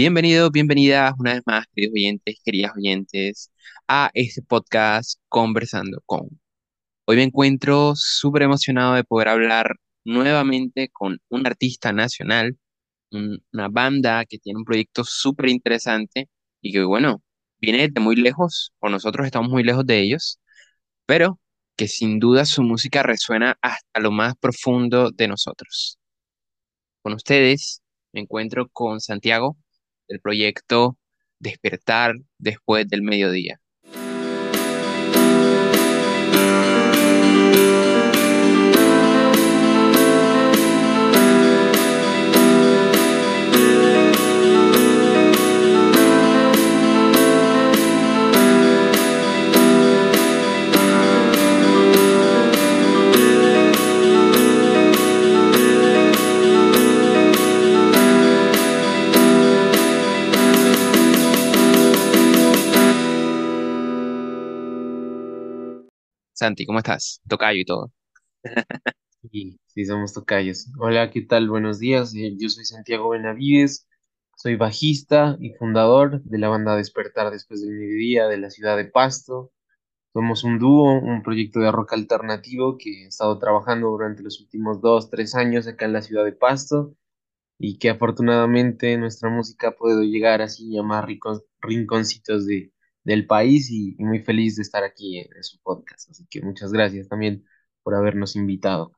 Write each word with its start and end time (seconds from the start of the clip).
Bienvenidos, 0.00 0.50
bienvenidas 0.50 1.12
una 1.18 1.34
vez 1.34 1.42
más, 1.44 1.66
queridos 1.74 1.92
oyentes, 1.94 2.36
queridas 2.42 2.72
oyentes, 2.74 3.52
a 3.86 4.10
este 4.14 4.40
podcast 4.40 5.20
Conversando 5.28 6.00
con. 6.06 6.40
Hoy 7.04 7.16
me 7.16 7.24
encuentro 7.24 7.92
súper 7.96 8.44
emocionado 8.44 8.94
de 8.94 9.04
poder 9.04 9.28
hablar 9.28 9.76
nuevamente 10.04 10.88
con 10.90 11.18
un 11.28 11.46
artista 11.46 11.92
nacional, 11.92 12.56
un- 13.10 13.44
una 13.52 13.68
banda 13.68 14.24
que 14.24 14.38
tiene 14.38 14.60
un 14.60 14.64
proyecto 14.64 15.04
súper 15.04 15.50
interesante 15.50 16.30
y 16.62 16.72
que, 16.72 16.82
bueno, 16.84 17.22
viene 17.58 17.88
de 17.88 18.00
muy 18.00 18.16
lejos, 18.16 18.72
o 18.80 18.88
nosotros 18.88 19.26
estamos 19.26 19.50
muy 19.50 19.64
lejos 19.64 19.84
de 19.86 20.00
ellos, 20.00 20.40
pero 21.06 21.38
que 21.76 21.88
sin 21.88 22.18
duda 22.20 22.46
su 22.46 22.62
música 22.62 23.02
resuena 23.02 23.58
hasta 23.62 24.00
lo 24.00 24.12
más 24.12 24.34
profundo 24.36 25.10
de 25.10 25.28
nosotros. 25.28 25.98
Con 27.02 27.12
ustedes 27.12 27.82
me 28.12 28.20
encuentro 28.22 28.66
con 28.70 29.00
Santiago 29.00 29.58
del 30.10 30.20
proyecto 30.20 30.98
Despertar 31.40 32.16
después 32.38 32.88
del 32.88 33.02
mediodía. 33.02 33.60
Santi, 66.40 66.66
¿cómo 66.66 66.78
estás? 66.78 67.20
Tocayo 67.28 67.60
y 67.60 67.64
todo. 67.64 67.92
Sí, 69.30 69.58
sí, 69.66 69.84
somos 69.86 70.12
tocayos. 70.14 70.66
Hola, 70.78 71.10
¿qué 71.10 71.20
tal? 71.22 71.48
Buenos 71.48 71.78
días. 71.78 72.14
Eh, 72.14 72.34
Yo 72.38 72.48
soy 72.48 72.64
Santiago 72.64 73.10
Benavides, 73.10 73.86
soy 74.36 74.56
bajista 74.56 75.36
y 75.40 75.52
fundador 75.54 76.22
de 76.22 76.38
la 76.38 76.48
banda 76.48 76.76
Despertar 76.76 77.30
después 77.30 77.60
del 77.60 77.72
mediodía 77.72 78.26
de 78.28 78.38
la 78.38 78.50
ciudad 78.50 78.76
de 78.76 78.86
Pasto. 78.86 79.52
Somos 80.14 80.44
un 80.44 80.58
dúo, 80.60 80.94
un 81.00 81.22
proyecto 81.22 81.60
de 81.60 81.72
rock 81.72 81.94
alternativo 81.94 82.78
que 82.78 83.04
he 83.04 83.08
estado 83.08 83.38
trabajando 83.38 83.88
durante 83.90 84.22
los 84.22 84.40
últimos 84.40 84.80
dos, 84.82 85.10
tres 85.10 85.34
años 85.36 85.66
acá 85.68 85.86
en 85.86 85.94
la 85.94 86.02
ciudad 86.02 86.24
de 86.24 86.32
Pasto 86.32 86.94
y 87.58 87.78
que 87.78 87.90
afortunadamente 87.90 88.96
nuestra 88.98 89.30
música 89.30 89.68
ha 89.68 89.72
podido 89.76 90.02
llegar 90.02 90.42
así 90.42 90.76
a 90.78 90.82
más 90.82 91.04
ricos- 91.06 91.44
rinconcitos 91.60 92.46
de, 92.46 92.72
del 93.04 93.26
país 93.26 93.70
y, 93.70 93.94
muy 93.98 94.20
feliz 94.20 94.56
de 94.56 94.62
estar 94.62 94.84
aquí 94.84 95.18
en 95.18 95.28
en 95.36 95.44
su 95.44 95.58
podcast. 95.60 96.10
Así 96.10 96.26
que 96.30 96.42
muchas 96.42 96.72
gracias 96.72 97.08
también 97.08 97.44
por 97.82 97.94
habernos 97.94 98.36
invitado. 98.36 98.92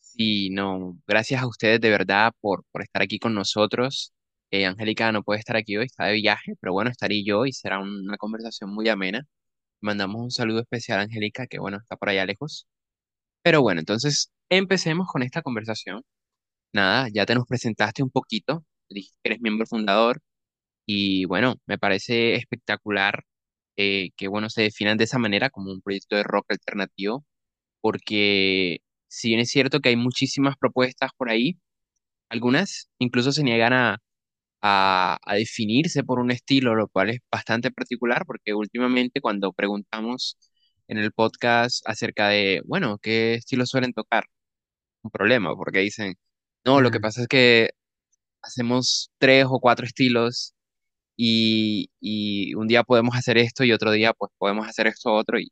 Sí, 0.00 0.50
no, 0.50 0.98
gracias 1.06 1.42
a 1.42 1.46
ustedes 1.48 1.80
de 1.80 1.90
verdad 1.90 2.32
por, 2.40 2.64
por 2.70 2.82
estar 2.82 3.02
aquí 3.02 3.18
con 3.18 3.34
nosotros. 3.34 4.12
Eh, 4.50 4.66
Angélica 4.66 5.10
no 5.10 5.24
puede 5.24 5.40
estar 5.40 5.56
aquí 5.56 5.76
hoy, 5.76 5.86
está 5.86 6.06
de 6.06 6.14
viaje, 6.14 6.52
pero 6.60 6.72
bueno, 6.72 6.90
estaré 6.90 7.24
yo 7.24 7.46
y 7.46 7.52
será 7.52 7.80
una 7.80 8.16
conversación 8.16 8.70
muy 8.72 8.88
amena. 8.88 9.24
Mandamos 9.80 10.22
un 10.22 10.30
saludo 10.30 10.60
especial 10.60 11.00
a 11.00 11.02
Angélica, 11.02 11.46
que 11.46 11.58
bueno, 11.58 11.78
está 11.78 11.96
por 11.96 12.08
allá 12.10 12.26
lejos. 12.26 12.66
Pero 13.42 13.62
bueno, 13.62 13.80
entonces 13.80 14.32
empecemos 14.48 15.08
con 15.08 15.22
esta 15.22 15.42
conversación. 15.42 16.02
Nada, 16.72 17.08
ya 17.12 17.26
te 17.26 17.34
nos 17.34 17.46
presentaste 17.46 18.02
un 18.02 18.10
poquito, 18.10 18.64
dijiste 18.88 19.18
que 19.22 19.30
eres 19.30 19.40
miembro 19.42 19.66
fundador 19.66 20.20
y 20.86 21.24
bueno, 21.26 21.56
me 21.66 21.78
parece 21.78 22.34
espectacular 22.36 23.24
eh, 23.76 24.10
que 24.16 24.28
bueno, 24.28 24.50
se 24.50 24.62
definan 24.62 24.98
de 24.98 25.04
esa 25.04 25.18
manera 25.18 25.50
como 25.50 25.72
un 25.72 25.82
proyecto 25.82 26.16
de 26.16 26.24
rock 26.24 26.46
alternativo, 26.50 27.24
porque 27.80 28.80
si 29.08 29.28
bien 29.30 29.40
es 29.40 29.50
cierto 29.50 29.80
que 29.80 29.90
hay 29.90 29.96
muchísimas 29.96 30.56
propuestas 30.58 31.12
por 31.16 31.30
ahí, 31.30 31.58
algunas 32.28 32.90
incluso 32.98 33.32
se 33.32 33.44
niegan 33.44 33.72
a, 33.72 33.98
a, 34.62 35.18
a 35.22 35.34
definirse 35.36 36.04
por 36.04 36.18
un 36.20 36.30
estilo, 36.30 36.74
lo 36.74 36.88
cual 36.88 37.10
es 37.10 37.20
bastante 37.30 37.70
particular, 37.70 38.24
porque 38.26 38.54
últimamente 38.54 39.20
cuando 39.20 39.52
preguntamos 39.52 40.38
en 40.88 40.98
el 40.98 41.12
podcast 41.12 41.82
acerca 41.88 42.28
de, 42.28 42.62
bueno, 42.66 42.98
¿qué 43.00 43.34
estilos 43.34 43.70
suelen 43.70 43.92
tocar? 43.92 44.24
Un 45.02 45.10
problema, 45.10 45.54
porque 45.56 45.80
dicen, 45.80 46.14
no, 46.64 46.80
lo 46.80 46.90
que 46.90 47.00
pasa 47.00 47.22
es 47.22 47.28
que 47.28 47.70
hacemos 48.42 49.10
tres 49.18 49.46
o 49.48 49.60
cuatro 49.60 49.86
estilos 49.86 50.54
y, 51.16 51.90
y 52.00 52.54
un 52.54 52.66
día 52.68 52.82
podemos 52.84 53.16
hacer 53.16 53.38
esto 53.38 53.64
y 53.64 53.72
otro 53.72 53.92
día 53.92 54.12
pues 54.14 54.32
podemos 54.38 54.66
hacer 54.68 54.86
esto 54.88 55.12
otro 55.12 55.38
y, 55.40 55.50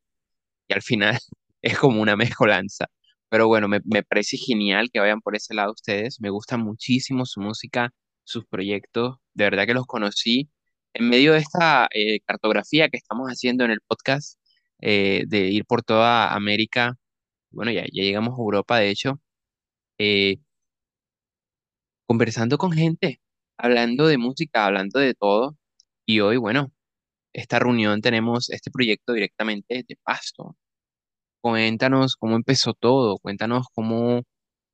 y 0.69 0.75
al 0.75 0.83
final 0.83 1.19
es 1.63 1.79
como 1.79 2.01
una 2.03 2.17
mezcolanza. 2.17 2.87
Pero 3.29 3.49
bueno, 3.49 3.69
me, 3.69 3.81
me 3.85 4.03
parece 4.03 4.37
genial 4.37 4.91
que 4.93 5.01
vayan 5.01 5.21
por 5.21 5.37
ese 5.37 5.55
lado 5.55 5.73
ustedes. 5.73 6.21
Me 6.21 6.31
gusta 6.31 6.57
muchísimo 6.59 7.27
su 7.27 7.41
música, 7.41 7.91
sus 8.25 8.45
proyectos. 8.47 9.17
De 9.35 9.45
verdad 9.45 9.67
que 9.67 9.75
los 9.75 9.87
conocí 9.87 10.51
en 10.95 11.09
medio 11.09 11.33
de 11.33 11.39
esta 11.41 11.89
eh, 11.95 12.21
cartografía 12.27 12.89
que 12.89 12.99
estamos 12.99 13.29
haciendo 13.29 13.65
en 13.65 13.71
el 13.73 13.81
podcast 13.87 14.39
eh, 14.81 15.25
de 15.29 15.49
ir 15.51 15.65
por 15.67 15.83
toda 15.83 16.35
América. 16.35 16.97
Bueno, 17.51 17.73
ya, 17.73 17.83
ya 17.85 18.03
llegamos 18.05 18.35
a 18.39 18.43
Europa, 18.43 18.79
de 18.79 18.91
hecho, 18.91 19.21
eh, 19.99 20.39
conversando 22.07 22.59
con 22.59 22.73
gente, 22.73 23.21
hablando 23.63 24.07
de 24.09 24.19
música, 24.19 24.67
hablando 24.67 24.99
de 25.01 25.15
todo. 25.15 25.57
Y 26.07 26.21
hoy, 26.21 26.37
bueno, 26.37 26.73
esta 27.33 27.59
reunión 27.61 28.01
tenemos 28.03 28.51
este 28.51 28.71
proyecto 28.71 29.15
directamente 29.15 29.85
de 29.89 29.97
Pasto. 30.05 30.57
Cuéntanos 31.43 32.17
cómo 32.17 32.37
empezó 32.37 32.75
todo, 32.75 33.19
cuéntanos 33.19 33.67
cómo, 33.75 34.23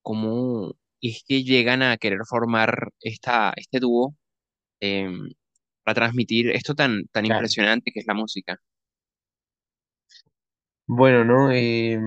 cómo 0.03 0.75
es 1.03 1.25
que 1.26 1.44
llegan 1.44 1.82
a 1.82 1.97
querer 1.99 2.21
formar 2.28 2.91
esta, 3.00 3.53
este 3.56 3.81
dúo 3.81 4.16
em, 4.81 5.31
para 5.84 5.94
transmitir 5.97 6.50
esto 6.50 6.75
tan, 6.75 7.06
tan 7.12 7.25
Claro. 7.25 7.38
impresionante 7.41 7.93
que 7.93 8.00
es 8.00 8.06
la 8.06 8.15
música. 8.15 8.59
Bueno, 10.87 11.25
¿no? 11.25 11.53
Eh, 11.53 11.99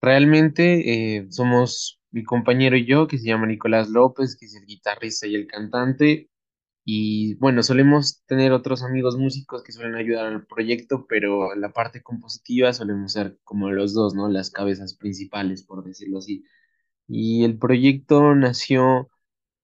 realmente 0.00 1.16
eh, 1.16 1.26
somos 1.30 1.98
mi 2.14 2.24
compañero 2.24 2.76
y 2.78 2.86
yo, 2.86 3.08
que 3.08 3.18
se 3.18 3.26
llama 3.28 3.46
Nicolás 3.48 3.90
López, 3.90 4.36
que 4.38 4.46
es 4.46 4.56
el 4.56 4.66
guitarrista 4.66 5.26
y 5.28 5.36
el 5.36 5.46
cantante. 5.48 6.30
Y 6.84 7.34
bueno, 7.36 7.62
solemos 7.62 8.22
tener 8.26 8.52
otros 8.52 8.82
amigos 8.82 9.16
músicos 9.18 9.62
que 9.64 9.72
suelen 9.72 9.96
ayudar 9.96 10.26
al 10.26 10.46
proyecto, 10.46 11.06
pero 11.08 11.52
en 11.54 11.60
la 11.62 11.72
parte 11.72 12.02
compositiva 12.02 12.72
solemos 12.74 13.12
ser 13.12 13.38
como 13.44 13.70
los 13.70 13.94
dos, 13.94 14.14
¿no? 14.14 14.28
Las 14.28 14.50
cabezas 14.50 14.94
principales, 14.96 15.64
por 15.64 15.84
decirlo 15.84 16.18
así. 16.18 16.44
Y 17.08 17.44
el 17.44 17.58
proyecto 17.58 18.34
nació 18.34 19.10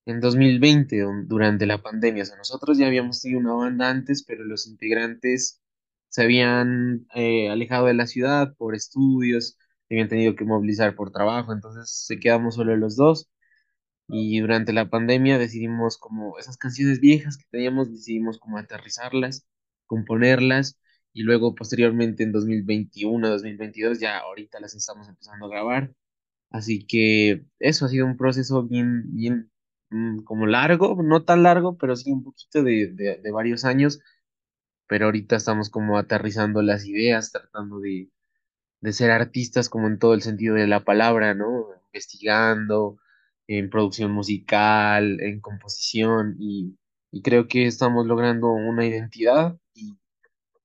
en 0.06 0.20
2020, 0.20 1.00
don- 1.00 1.28
durante 1.28 1.66
la 1.66 1.82
pandemia. 1.82 2.22
O 2.24 2.26
sea, 2.26 2.36
nosotros 2.36 2.78
ya 2.78 2.86
habíamos 2.86 3.20
tenido 3.22 3.40
una 3.40 3.54
banda 3.54 3.90
antes, 3.90 4.24
pero 4.26 4.44
los 4.44 4.66
integrantes 4.66 5.60
se 6.08 6.22
habían 6.22 7.06
eh, 7.14 7.50
alejado 7.50 7.86
de 7.86 7.94
la 7.94 8.06
ciudad 8.06 8.54
por 8.56 8.74
estudios, 8.74 9.58
habían 9.90 10.08
tenido 10.08 10.36
que 10.36 10.44
movilizar 10.44 10.94
por 10.94 11.12
trabajo, 11.12 11.52
entonces 11.52 11.90
se 11.90 12.18
quedamos 12.20 12.54
solo 12.56 12.76
los 12.76 12.96
dos. 12.96 13.30
Y 14.08 14.40
durante 14.40 14.72
la 14.72 14.90
pandemia 14.90 15.38
decidimos 15.38 15.96
como 15.98 16.38
esas 16.38 16.56
canciones 16.58 17.00
viejas 17.00 17.36
que 17.38 17.44
teníamos, 17.50 17.92
decidimos 17.92 18.38
como 18.38 18.58
aterrizarlas, 18.58 19.46
componerlas 19.86 20.78
y 21.12 21.22
luego 21.22 21.54
posteriormente 21.54 22.22
en 22.24 22.32
2021, 22.32 23.28
2022 23.28 24.00
ya 24.00 24.18
ahorita 24.18 24.60
las 24.60 24.74
estamos 24.74 25.08
empezando 25.08 25.46
a 25.46 25.50
grabar 25.50 25.92
Así 26.50 26.86
que 26.86 27.44
eso 27.60 27.86
ha 27.86 27.88
sido 27.88 28.06
un 28.06 28.16
proceso 28.16 28.64
bien, 28.64 29.04
bien 29.16 29.50
mm, 29.90 30.20
como 30.24 30.46
largo, 30.46 31.02
no 31.02 31.24
tan 31.24 31.42
largo, 31.44 31.78
pero 31.78 31.96
sí 31.96 32.12
un 32.12 32.24
poquito 32.24 32.62
de, 32.62 32.88
de, 32.94 33.18
de 33.18 33.30
varios 33.32 33.64
años, 33.64 34.00
pero 34.88 35.06
ahorita 35.06 35.36
estamos 35.36 35.70
como 35.70 35.98
aterrizando 35.98 36.62
las 36.62 36.86
ideas, 36.86 37.32
tratando 37.32 37.80
de, 37.80 38.10
de 38.80 38.92
ser 38.92 39.10
artistas 39.10 39.68
como 39.68 39.86
en 39.88 39.98
todo 39.98 40.14
el 40.14 40.22
sentido 40.22 40.54
de 40.54 40.66
la 40.66 40.84
palabra, 40.84 41.34
¿no? 41.34 41.66
Investigando 41.86 42.98
en 43.46 43.70
producción 43.70 44.12
musical, 44.12 45.20
en 45.20 45.40
composición 45.40 46.36
y, 46.38 46.76
y 47.12 47.22
creo 47.22 47.48
que 47.48 47.66
estamos 47.66 48.06
logrando 48.06 48.48
una 48.52 48.86
identidad 48.86 49.58
y, 49.74 49.98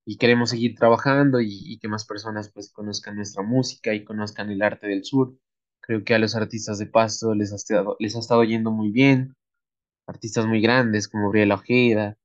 y 0.06 0.18
queremos 0.18 0.52
seguir 0.52 0.76
trabajando 0.76 1.42
y, 1.42 1.50
y 1.66 1.80
que 1.80 1.88
más 1.88 2.06
personas 2.06 2.52
pues 2.52 2.72
conozcan 2.72 3.16
nuestra 3.16 3.44
música 3.44 3.94
y 3.94 4.04
conozcan 4.06 4.52
el 4.52 4.62
arte 4.62 4.88
del 4.88 5.04
sur. 5.04 5.36
Creo 5.82 6.04
que 6.04 6.16
a 6.16 6.20
los 6.20 6.36
artistas 6.36 6.80
de 6.80 6.88
Pasto 6.88 7.36
les 7.36 7.52
ha 7.54 7.56
estado, 7.58 7.98
les 8.00 8.16
ha 8.16 8.20
estado 8.20 8.44
yendo 8.44 8.72
muy 8.72 8.92
bien, 8.92 9.36
artistas 10.08 10.46
muy 10.46 10.62
grandes 10.62 11.08
como 11.08 11.26
Gabriela 11.26 11.56
Ojeda, 11.56 12.18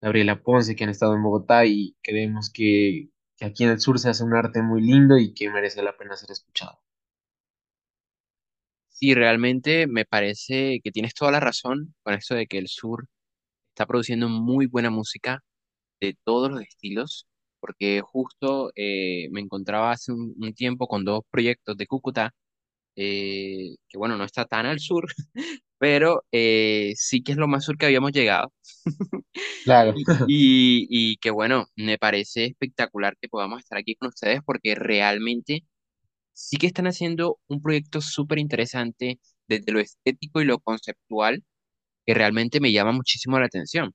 Gabriela 0.00 0.42
Ponce 0.42 0.76
que 0.76 0.84
han 0.84 0.90
estado 0.90 1.14
en 1.14 1.22
Bogotá 1.22 1.66
y 1.66 1.96
creemos 2.02 2.50
que, 2.52 3.10
que 3.36 3.44
aquí 3.46 3.64
en 3.64 3.70
el 3.70 3.80
sur 3.80 3.98
se 3.98 4.10
hace 4.10 4.24
un 4.24 4.34
arte 4.34 4.62
muy 4.62 4.82
lindo 4.82 5.16
y 5.18 5.34
que 5.34 5.50
merece 5.50 5.82
la 5.82 5.96
pena 5.96 6.16
ser 6.16 6.30
escuchado. 6.30 6.80
Sí, 8.88 9.14
realmente 9.14 9.86
me 9.86 10.04
parece 10.04 10.80
que 10.82 10.92
tienes 10.92 11.14
toda 11.14 11.32
la 11.32 11.40
razón 11.40 11.94
con 12.02 12.14
esto 12.14 12.34
de 12.34 12.46
que 12.46 12.58
el 12.58 12.68
sur 12.68 13.06
está 13.70 13.86
produciendo 13.86 14.28
muy 14.28 14.66
buena 14.66 14.90
música 14.90 15.42
de 16.00 16.16
todos 16.24 16.50
los 16.52 16.62
estilos, 16.62 17.26
porque 17.60 18.02
justo 18.02 18.72
eh, 18.76 19.28
me 19.32 19.40
encontraba 19.42 19.92
hace 19.92 20.12
un, 20.12 20.54
tiempo 20.54 20.88
con 20.88 21.04
dos 21.04 21.22
proyectos 21.30 21.76
de 21.76 21.86
Cúcuta, 21.86 22.32
eh, 22.96 23.76
que 23.88 23.98
bueno, 23.98 24.16
no 24.18 24.24
está 24.24 24.46
tan 24.46 24.66
al 24.66 24.80
sur, 24.80 25.06
pero 25.78 26.24
eh, 26.32 26.92
sí 26.96 27.22
que 27.22 27.32
es 27.32 27.38
lo 27.38 27.48
más 27.48 27.64
sur 27.64 27.76
que 27.76 27.86
habíamos 27.86 28.12
llegado. 28.12 28.52
Claro, 29.64 29.94
Y, 30.28 31.16
que 31.18 31.30
bueno, 31.30 31.66
me 31.76 31.98
parece 31.98 32.44
espectacular 32.46 33.16
que 33.20 33.28
podamos 33.28 33.60
estar 33.60 33.78
aquí 33.78 33.96
con 33.96 34.08
ustedes 34.08 34.40
porque 34.44 34.74
realmente 34.74 35.64
sí 36.32 36.56
que 36.58 36.66
están 36.68 36.86
haciendo 36.86 37.40
un 37.48 37.62
proyecto 37.62 38.00
súper 38.00 38.38
interesante 38.38 39.20
desde 39.48 39.72
lo 39.72 39.80
estético 39.80 40.40
y 40.42 40.46
lo 40.46 40.60
conceptual 40.60 41.44
que 42.06 42.14
realmente 42.14 42.60
me 42.60 42.72
llama 42.72 42.92
muchísimo 42.92 43.38
la 43.40 43.46
atención. 43.46 43.94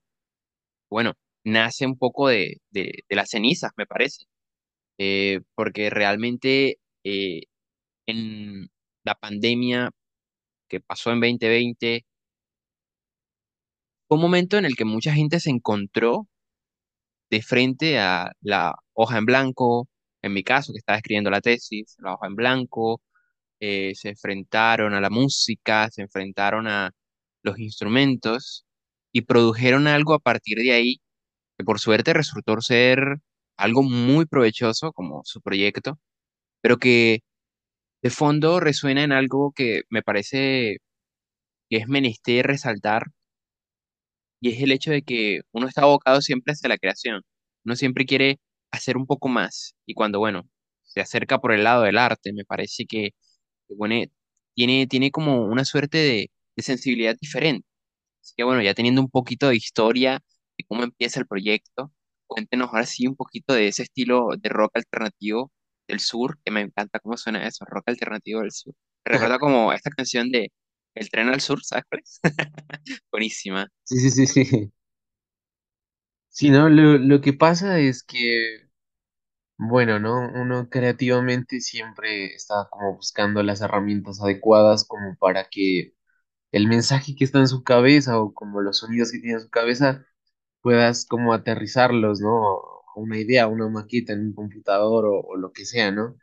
Bueno, 0.89 1.13
nace 1.43 1.85
un 1.85 1.97
poco 1.97 2.27
de, 2.29 2.57
de, 2.71 3.03
de 3.07 3.15
las 3.15 3.29
cenizas, 3.29 3.71
me 3.77 3.85
parece, 3.85 4.25
eh, 4.99 5.41
porque 5.55 5.89
realmente 5.89 6.79
eh, 7.03 7.43
en 8.07 8.69
la 9.03 9.15
pandemia 9.15 9.91
que 10.69 10.79
pasó 10.81 11.11
en 11.11 11.19
2020 11.21 12.05
fue 14.07 14.17
un 14.17 14.21
momento 14.21 14.57
en 14.57 14.65
el 14.65 14.75
que 14.75 14.85
mucha 14.85 15.13
gente 15.13 15.39
se 15.39 15.49
encontró 15.51 16.27
de 17.29 17.41
frente 17.41 17.99
a 17.99 18.31
la 18.41 18.75
hoja 18.93 19.17
en 19.19 19.25
blanco, 19.25 19.87
en 20.21 20.33
mi 20.33 20.43
caso, 20.43 20.73
que 20.73 20.79
estaba 20.79 20.97
escribiendo 20.97 21.29
la 21.29 21.41
tesis, 21.41 21.95
la 21.99 22.13
hoja 22.15 22.27
en 22.27 22.35
blanco, 22.35 23.01
eh, 23.59 23.93
se 23.95 24.09
enfrentaron 24.09 24.93
a 24.93 25.01
la 25.01 25.09
música, 25.09 25.89
se 25.91 26.03
enfrentaron 26.03 26.67
a 26.67 26.91
los 27.43 27.59
instrumentos 27.59 28.65
y 29.11 29.21
produjeron 29.23 29.87
algo 29.87 30.13
a 30.13 30.19
partir 30.19 30.57
de 30.59 30.73
ahí 30.73 30.97
que 31.57 31.65
por 31.65 31.79
suerte 31.79 32.13
resultó 32.13 32.61
ser 32.61 33.19
algo 33.57 33.83
muy 33.83 34.25
provechoso 34.25 34.93
como 34.93 35.21
su 35.25 35.41
proyecto, 35.41 35.99
pero 36.61 36.77
que 36.77 37.21
de 38.01 38.09
fondo 38.09 38.59
resuena 38.59 39.03
en 39.03 39.11
algo 39.13 39.51
que 39.55 39.83
me 39.89 40.01
parece 40.01 40.77
que 41.69 41.77
es 41.77 41.87
menester 41.87 42.45
resaltar 42.47 43.03
y 44.41 44.49
es 44.51 44.61
el 44.61 44.71
hecho 44.71 44.91
de 44.91 45.01
que 45.03 45.41
uno 45.51 45.67
está 45.67 45.81
abocado 45.83 46.21
siempre 46.21 46.53
hacia 46.53 46.69
la 46.69 46.77
creación. 46.77 47.21
Uno 47.65 47.75
siempre 47.75 48.05
quiere 48.05 48.39
hacer 48.71 48.97
un 48.97 49.05
poco 49.05 49.27
más. 49.29 49.75
Y 49.85 49.93
cuando, 49.93 50.19
bueno, 50.19 50.43
se 50.83 51.01
acerca 51.01 51.39
por 51.39 51.51
el 51.53 51.63
lado 51.63 51.83
del 51.83 51.97
arte, 51.97 52.33
me 52.33 52.45
parece 52.45 52.85
que, 52.85 53.11
bueno, 53.69 53.95
tiene, 54.55 54.87
tiene 54.87 55.11
como 55.11 55.45
una 55.45 55.65
suerte 55.65 55.97
de, 55.99 56.31
de 56.55 56.63
sensibilidad 56.63 57.15
diferente. 57.19 57.67
Así 58.23 58.33
que, 58.37 58.43
bueno, 58.45 58.61
ya 58.63 58.73
teniendo 58.75 59.01
un 59.01 59.09
poquito 59.09 59.49
de 59.49 59.57
historia 59.57 60.21
de 60.57 60.65
cómo 60.67 60.83
empieza 60.83 61.19
el 61.19 61.27
proyecto, 61.27 61.93
cuéntenos 62.27 62.69
ahora 62.69 62.85
sí 62.85 63.07
un 63.07 63.15
poquito 63.15 63.53
de 63.53 63.67
ese 63.69 63.83
estilo 63.83 64.29
de 64.39 64.49
rock 64.49 64.71
alternativo 64.77 65.51
del 65.89 66.01
sur, 66.01 66.39
que 66.45 66.51
me 66.51 66.61
encanta 66.61 66.99
cómo 67.01 67.17
suena 67.17 67.47
eso, 67.47 67.65
rock 67.65 67.89
alternativo 67.89 68.41
del 68.41 68.51
sur. 68.53 68.75
Me 69.05 69.13
recuerda 69.13 69.39
como 69.39 69.73
esta 69.73 69.91
canción 69.91 70.31
de 70.31 70.51
El 70.95 71.09
tren 71.11 71.29
al 71.29 71.41
sur, 71.41 71.63
¿sabes? 71.65 72.21
Buenísima. 73.11 73.69
sí, 73.83 73.99
sí, 73.99 74.11
sí, 74.27 74.45
sí. 74.45 74.71
Sí, 76.29 76.49
¿no? 76.51 76.69
Lo, 76.69 76.97
lo 76.97 77.21
que 77.21 77.33
pasa 77.33 77.79
es 77.79 78.03
que, 78.03 78.69
bueno, 79.57 79.99
¿no? 79.99 80.29
Uno 80.35 80.69
creativamente 80.69 81.61
siempre 81.61 82.33
está 82.35 82.67
como 82.71 82.95
buscando 82.95 83.43
las 83.43 83.61
herramientas 83.61 84.21
adecuadas 84.21 84.85
como 84.85 85.15
para 85.17 85.49
que 85.49 85.95
el 86.51 86.67
mensaje 86.67 87.15
que 87.15 87.25
está 87.25 87.39
en 87.39 87.47
su 87.49 87.63
cabeza 87.63 88.19
o 88.21 88.33
como 88.33 88.61
los 88.61 88.79
sonidos 88.79 89.11
que 89.11 89.19
tiene 89.19 89.35
en 89.35 89.41
su 89.43 89.49
cabeza 89.51 90.05
puedas 90.61 91.05
como 91.07 91.33
aterrizarlos, 91.33 92.21
¿no? 92.21 92.78
Una 92.95 93.17
idea, 93.19 93.47
una 93.47 93.69
maqueta 93.69 94.13
en 94.13 94.27
un 94.27 94.33
computador 94.33 95.05
o, 95.05 95.37
lo 95.37 95.51
que 95.53 95.65
sea, 95.65 95.91
¿no? 95.91 96.15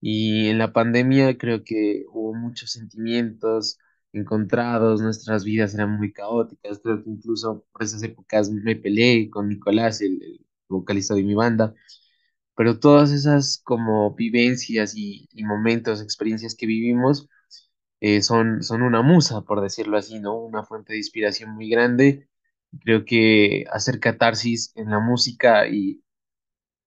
Y 0.00 0.48
en 0.48 0.58
la 0.58 0.72
pandemia 0.72 1.38
creo 1.38 1.64
que 1.64 2.04
hubo 2.12 2.34
muchos 2.34 2.72
sentimientos 2.72 3.78
encontrados, 4.12 5.02
nuestras 5.02 5.44
vidas 5.44 5.74
eran 5.74 5.98
muy 5.98 6.12
caóticas, 6.12 6.80
creo 6.82 7.02
que 7.04 7.10
incluso 7.10 7.66
por 7.72 7.82
esas 7.82 8.02
épocas 8.02 8.50
me 8.50 8.76
peleé 8.76 9.30
con 9.30 9.48
Nicolás, 9.48 10.00
el, 10.00 10.20
vocalista 10.68 11.14
de 11.14 11.22
mi 11.24 11.34
banda, 11.34 11.74
pero 12.56 12.78
todas 12.80 13.12
esas 13.12 13.58
como 13.64 14.14
vivencias 14.14 14.94
y, 14.96 15.28
y 15.32 15.44
momentos, 15.44 16.02
experiencias 16.02 16.54
que 16.54 16.66
vivimos 16.66 17.28
eh, 18.00 18.22
son, 18.22 18.62
son 18.62 18.82
una 18.82 19.02
musa, 19.02 19.42
por 19.42 19.60
decirlo 19.62 19.96
así, 19.96 20.20
¿no? 20.20 20.36
Una 20.38 20.64
fuente 20.64 20.92
de 20.92 20.98
inspiración 20.98 21.50
muy 21.54 21.68
grande. 21.70 22.28
Creo 22.80 23.04
que 23.04 23.64
hacer 23.72 24.00
catarsis 24.00 24.72
en 24.76 24.90
la 24.90 25.00
música 25.00 25.66
y 25.68 26.02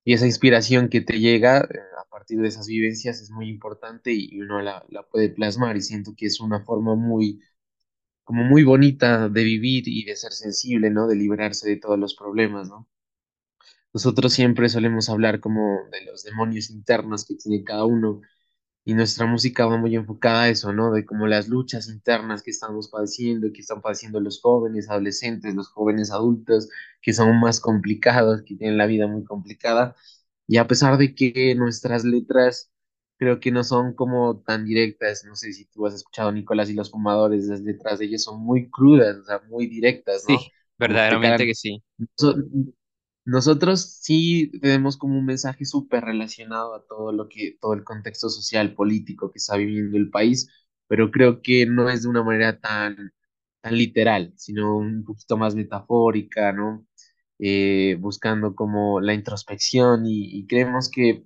y 0.04 0.14
esa 0.14 0.26
inspiración 0.26 0.90
que 0.90 1.02
te 1.02 1.20
llega 1.20 1.60
eh, 1.62 1.80
a 2.00 2.06
partir 2.10 2.40
de 2.42 2.48
esas 2.50 2.68
vivencias 2.68 3.22
es 3.22 3.32
muy 3.32 3.50
importante 3.50 4.12
y 4.14 4.40
uno 4.42 4.62
la, 4.62 4.86
la 4.90 5.04
puede 5.04 5.30
plasmar 5.30 5.78
y 5.78 5.82
siento 5.82 6.14
que 6.18 6.26
es 6.28 6.40
una 6.42 6.64
forma 6.66 6.96
muy, 6.96 7.42
como 8.24 8.44
muy 8.46 8.64
bonita 8.64 9.30
de 9.30 9.44
vivir 9.44 9.86
y 9.88 10.06
de 10.06 10.16
ser 10.18 10.34
sensible, 10.34 10.90
¿no? 10.92 11.08
De 11.08 11.16
liberarse 11.16 11.70
de 11.70 11.78
todos 11.78 12.00
los 12.00 12.16
problemas, 12.16 12.70
¿no? 12.70 12.88
Nosotros 13.94 14.34
siempre 14.34 14.70
solemos 14.70 15.10
hablar 15.10 15.40
como 15.40 15.80
de 15.92 16.04
los 16.06 16.24
demonios 16.24 16.70
internos 16.70 17.26
que 17.26 17.36
tiene 17.36 17.64
cada 17.64 17.86
uno 17.86 18.22
y 18.90 18.94
nuestra 18.96 19.28
música 19.28 19.68
va 19.68 19.78
muy 19.78 19.96
enfocada 19.96 20.44
a 20.44 20.50
eso, 20.50 20.74
¿no? 20.74 20.92
De 20.92 21.06
como 21.06 21.28
las 21.28 21.48
luchas 21.48 21.90
internas 21.90 22.42
que 22.42 22.50
estamos 22.52 22.90
padeciendo, 22.90 23.52
que 23.54 23.62
están 23.62 23.82
padeciendo 23.82 24.20
los 24.20 24.42
jóvenes, 24.42 24.90
adolescentes, 24.90 25.54
los 25.54 25.70
jóvenes 25.70 26.12
adultos, 26.12 26.70
que 27.02 27.14
son 27.14 27.40
más 27.40 27.60
complicados, 27.60 28.42
que 28.42 28.56
tienen 28.56 28.78
la 28.80 28.88
vida 28.88 29.06
muy 29.08 29.24
complicada. 29.24 29.96
Y 30.48 30.58
a 30.58 30.68
pesar 30.68 30.98
de 30.98 31.14
que 31.14 31.54
nuestras 31.56 32.04
letras 32.04 32.72
creo 33.18 33.40
que 33.40 33.52
no 33.52 33.64
son 33.64 33.94
como 33.94 34.40
tan 34.42 34.66
directas, 34.66 35.24
no 35.26 35.36
sé 35.36 35.54
si 35.54 35.66
tú 35.66 35.86
has 35.86 35.94
escuchado 35.94 36.32
Nicolás 36.32 36.70
y 36.72 36.74
los 36.74 36.90
fumadores, 36.90 37.46
las 37.46 37.62
letras 37.62 38.00
de 38.00 38.06
ellos 38.06 38.24
son 38.24 38.42
muy 38.42 38.70
crudas, 38.72 39.18
o 39.18 39.24
sea, 39.24 39.40
muy 39.50 39.68
directas, 39.68 40.24
¿no? 40.26 40.36
Sí, 40.36 40.52
que 41.08 41.18
verdaderamente 41.20 41.46
que 41.46 41.54
sí. 41.56 41.84
Nosotros 43.30 43.82
sí 44.02 44.52
tenemos 44.62 44.98
como 44.98 45.18
un 45.20 45.26
mensaje 45.26 45.66
súper 45.66 46.04
relacionado 46.06 46.74
a 46.76 46.86
todo 46.86 47.12
lo 47.12 47.28
que, 47.30 47.58
todo 47.62 47.74
el 47.74 47.84
contexto 47.84 48.30
social, 48.30 48.74
político 48.76 49.32
que 49.32 49.38
está 49.40 49.56
viviendo 49.58 49.98
el 49.98 50.10
país, 50.10 50.50
pero 50.88 51.12
creo 51.12 51.42
que 51.42 51.66
no 51.66 51.90
es 51.90 52.04
de 52.04 52.10
una 52.10 52.24
manera 52.24 52.60
tan, 52.60 53.14
tan 53.62 53.78
literal, 53.78 54.34
sino 54.38 54.78
un 54.78 55.04
poquito 55.06 55.38
más 55.38 55.56
metafórica, 55.56 56.52
¿no? 56.54 56.86
Eh, 57.40 57.96
buscando 58.00 58.56
como 58.56 59.00
la 59.02 59.14
introspección 59.14 60.06
y, 60.08 60.40
y 60.40 60.48
creemos 60.48 60.90
que, 60.92 61.26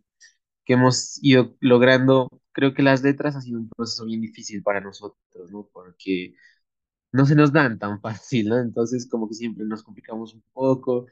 que 0.66 0.74
hemos 0.74 1.20
ido 1.24 1.56
logrando, 1.62 2.30
creo 2.54 2.74
que 2.74 2.84
las 2.84 3.04
letras 3.04 3.36
ha 3.36 3.42
sido 3.42 3.60
un 3.60 3.70
proceso 3.70 4.06
bien 4.06 4.22
difícil 4.22 4.64
para 4.64 4.82
nosotros, 4.82 5.52
¿no? 5.52 5.70
Porque 5.74 6.36
no 7.12 7.26
se 7.26 7.36
nos 7.36 7.52
dan 7.54 7.80
tan 7.80 8.02
fácil, 8.02 8.50
¿no? 8.50 8.60
Entonces 8.60 9.08
como 9.10 9.28
que 9.28 9.36
siempre 9.36 9.66
nos 9.66 9.84
complicamos 9.84 10.34
un 10.34 10.44
poco, 10.54 11.08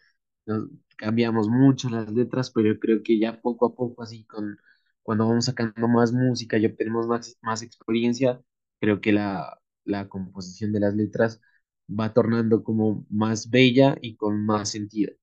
nos 0.45 0.69
cambiamos 0.98 1.50
mucho 1.50 1.89
las 1.89 2.12
letras, 2.12 2.51
pero 2.51 2.74
yo 2.74 2.79
creo 2.79 3.03
que 3.03 3.19
ya 3.19 3.41
poco 3.41 3.65
a 3.67 3.75
poco, 3.75 4.03
así 4.03 4.25
con, 4.25 4.57
cuando 5.03 5.27
vamos 5.27 5.45
sacando 5.45 5.88
más 5.88 6.12
música 6.13 6.57
y 6.57 6.65
obtenemos 6.65 7.07
más, 7.07 7.38
más 7.41 7.62
experiencia, 7.63 8.41
creo 8.79 9.01
que 9.01 9.12
la, 9.13 9.60
la 9.86 10.07
composición 10.10 10.71
de 10.74 10.79
las 10.81 10.95
letras 10.95 11.41
va 11.89 12.13
tornando 12.13 12.63
como 12.63 13.05
más 13.10 13.50
bella 13.50 13.98
y 14.01 14.15
con 14.15 14.45
más 14.45 14.69
sentido. 14.71 15.13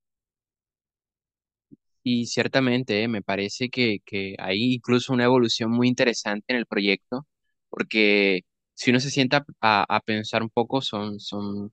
Y 2.03 2.27
ciertamente, 2.27 3.03
eh, 3.03 3.09
me 3.09 3.23
parece 3.23 3.69
que, 3.71 3.99
que 4.07 4.35
hay 4.39 4.75
incluso 4.75 5.13
una 5.13 5.25
evolución 5.25 5.71
muy 5.71 5.89
interesante 5.89 6.45
en 6.49 6.57
el 6.59 6.67
proyecto, 6.67 7.27
porque 7.69 8.43
si 8.75 8.91
uno 8.91 9.01
se 9.01 9.11
sienta 9.11 9.45
a, 9.61 9.85
a 9.97 10.01
pensar 10.01 10.43
un 10.43 10.49
poco, 10.51 10.81
son, 10.81 11.21
son 11.21 11.73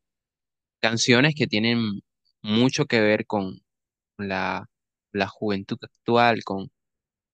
canciones 0.81 1.35
que 1.35 1.47
tienen 1.47 2.01
mucho 2.45 2.85
que 2.85 3.01
ver 3.01 3.25
con 3.27 3.59
la, 4.17 4.67
la 5.13 5.27
juventud 5.27 5.77
actual, 5.83 6.43
con 6.43 6.71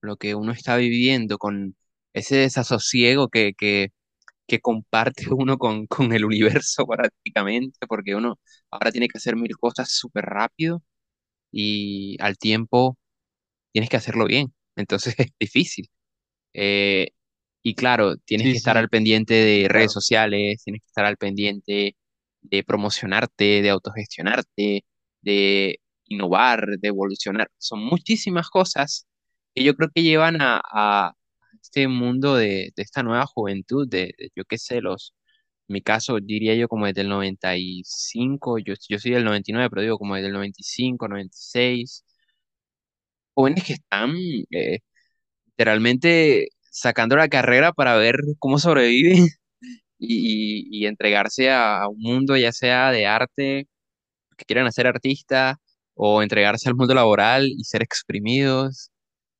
lo 0.01 0.17
que 0.17 0.35
uno 0.35 0.51
está 0.51 0.77
viviendo, 0.77 1.37
con 1.37 1.75
ese 2.13 2.37
desasosiego 2.37 3.29
que, 3.29 3.53
que, 3.57 3.91
que 4.47 4.59
comparte 4.61 5.25
uno 5.33 5.57
con, 5.59 5.87
con 5.87 6.13
el 6.13 6.25
universo 6.25 6.85
prácticamente, 6.87 7.87
porque 7.87 8.15
uno 8.15 8.39
ahora 8.71 8.91
tiene 8.91 9.07
que 9.09 9.17
hacer 9.19 9.35
mil 9.37 9.57
cosas 9.57 9.91
súper 9.91 10.25
rápido 10.25 10.83
y 11.51 12.17
al 12.21 12.37
tiempo 12.37 12.97
tienes 13.71 13.89
que 13.89 13.97
hacerlo 13.97 14.25
bien. 14.25 14.53
Entonces 14.75 15.15
es 15.17 15.27
difícil. 15.39 15.89
Eh, 16.53 17.09
y 17.63 17.75
claro, 17.75 18.17
tienes 18.17 18.49
Sí, 18.49 18.51
que 18.51 18.57
estar 18.57 18.77
al 18.77 18.89
pendiente 18.89 19.33
de 19.35 19.67
redes 19.69 19.91
claro. 19.91 19.93
sociales, 19.93 20.63
tienes 20.63 20.81
que 20.83 20.87
estar 20.87 21.05
al 21.05 21.17
pendiente 21.17 21.95
de 22.41 22.63
promocionarte, 22.65 23.61
de 23.61 23.69
autogestionarte, 23.71 24.85
de 25.21 25.79
innovar, 26.05 26.65
de 26.79 26.87
evolucionar. 26.89 27.49
Son 27.57 27.79
muchísimas 27.83 28.49
cosas 28.49 29.07
que 29.55 29.63
yo 29.63 29.75
creo 29.75 29.89
que 29.93 30.03
llevan 30.03 30.41
a, 30.41 30.61
a 30.71 31.13
este 31.61 31.87
mundo 31.87 32.35
de, 32.35 32.71
de 32.75 32.83
esta 32.83 33.03
nueva 33.03 33.25
juventud, 33.27 33.87
de, 33.89 34.13
yo 34.35 34.43
qué 34.45 34.57
sé, 34.57 34.81
los 34.81 35.13
mi 35.67 35.81
caso 35.81 36.19
diría 36.21 36.55
yo 36.55 36.67
como 36.67 36.85
desde 36.87 37.01
el 37.01 37.09
95, 37.09 38.59
yo, 38.59 38.73
yo 38.89 38.99
soy 38.99 39.11
del 39.11 39.25
99, 39.25 39.69
pero 39.69 39.81
digo 39.83 39.97
como 39.97 40.15
desde 40.15 40.27
el 40.27 40.33
95, 40.33 41.07
96, 41.07 42.05
jóvenes 43.33 43.63
que 43.63 43.73
están 43.73 44.13
eh, 44.51 44.79
literalmente 45.47 46.49
sacando 46.71 47.15
la 47.17 47.29
carrera 47.29 47.73
para 47.73 47.95
ver 47.97 48.17
cómo 48.39 48.59
sobreviven 48.59 49.27
y, 49.99 50.67
y- 50.83 50.87
entregarse 50.87 51.51
a 51.51 51.87
un 51.89 51.99
mundo 52.01 52.37
ya 52.37 52.51
sea 52.51 52.91
de 52.91 53.07
arte, 53.07 53.67
que 54.41 54.45
quieran 54.45 54.67
hacer 54.67 54.87
artistas, 54.87 55.57
o 55.95 56.23
entregarse 56.23 56.69
al 56.69 56.75
mundo 56.75 56.93
laboral 56.95 57.47
y 57.47 57.63
ser 57.65 57.83
exprimidos. 57.83 58.91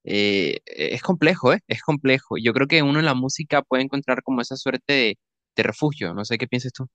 Eh, 0.06 0.60
es 0.66 1.02
complejo, 1.04 1.54
¿eh? 1.54 1.60
Es 1.68 1.82
complejo. 1.84 2.38
Yo 2.44 2.54
creo 2.54 2.68
que 2.68 2.84
uno 2.84 3.00
en 3.00 3.06
la 3.06 3.16
música 3.16 3.62
puede 3.64 3.84
encontrar 3.84 4.24
como 4.24 4.42
esa 4.42 4.58
suerte 4.58 4.94
de, 4.94 5.20
de 5.58 5.64
refugio. 5.64 6.14
No 6.16 6.26
sé 6.26 6.38
qué 6.38 6.48
piensas 6.48 6.74
tú. 6.74 6.88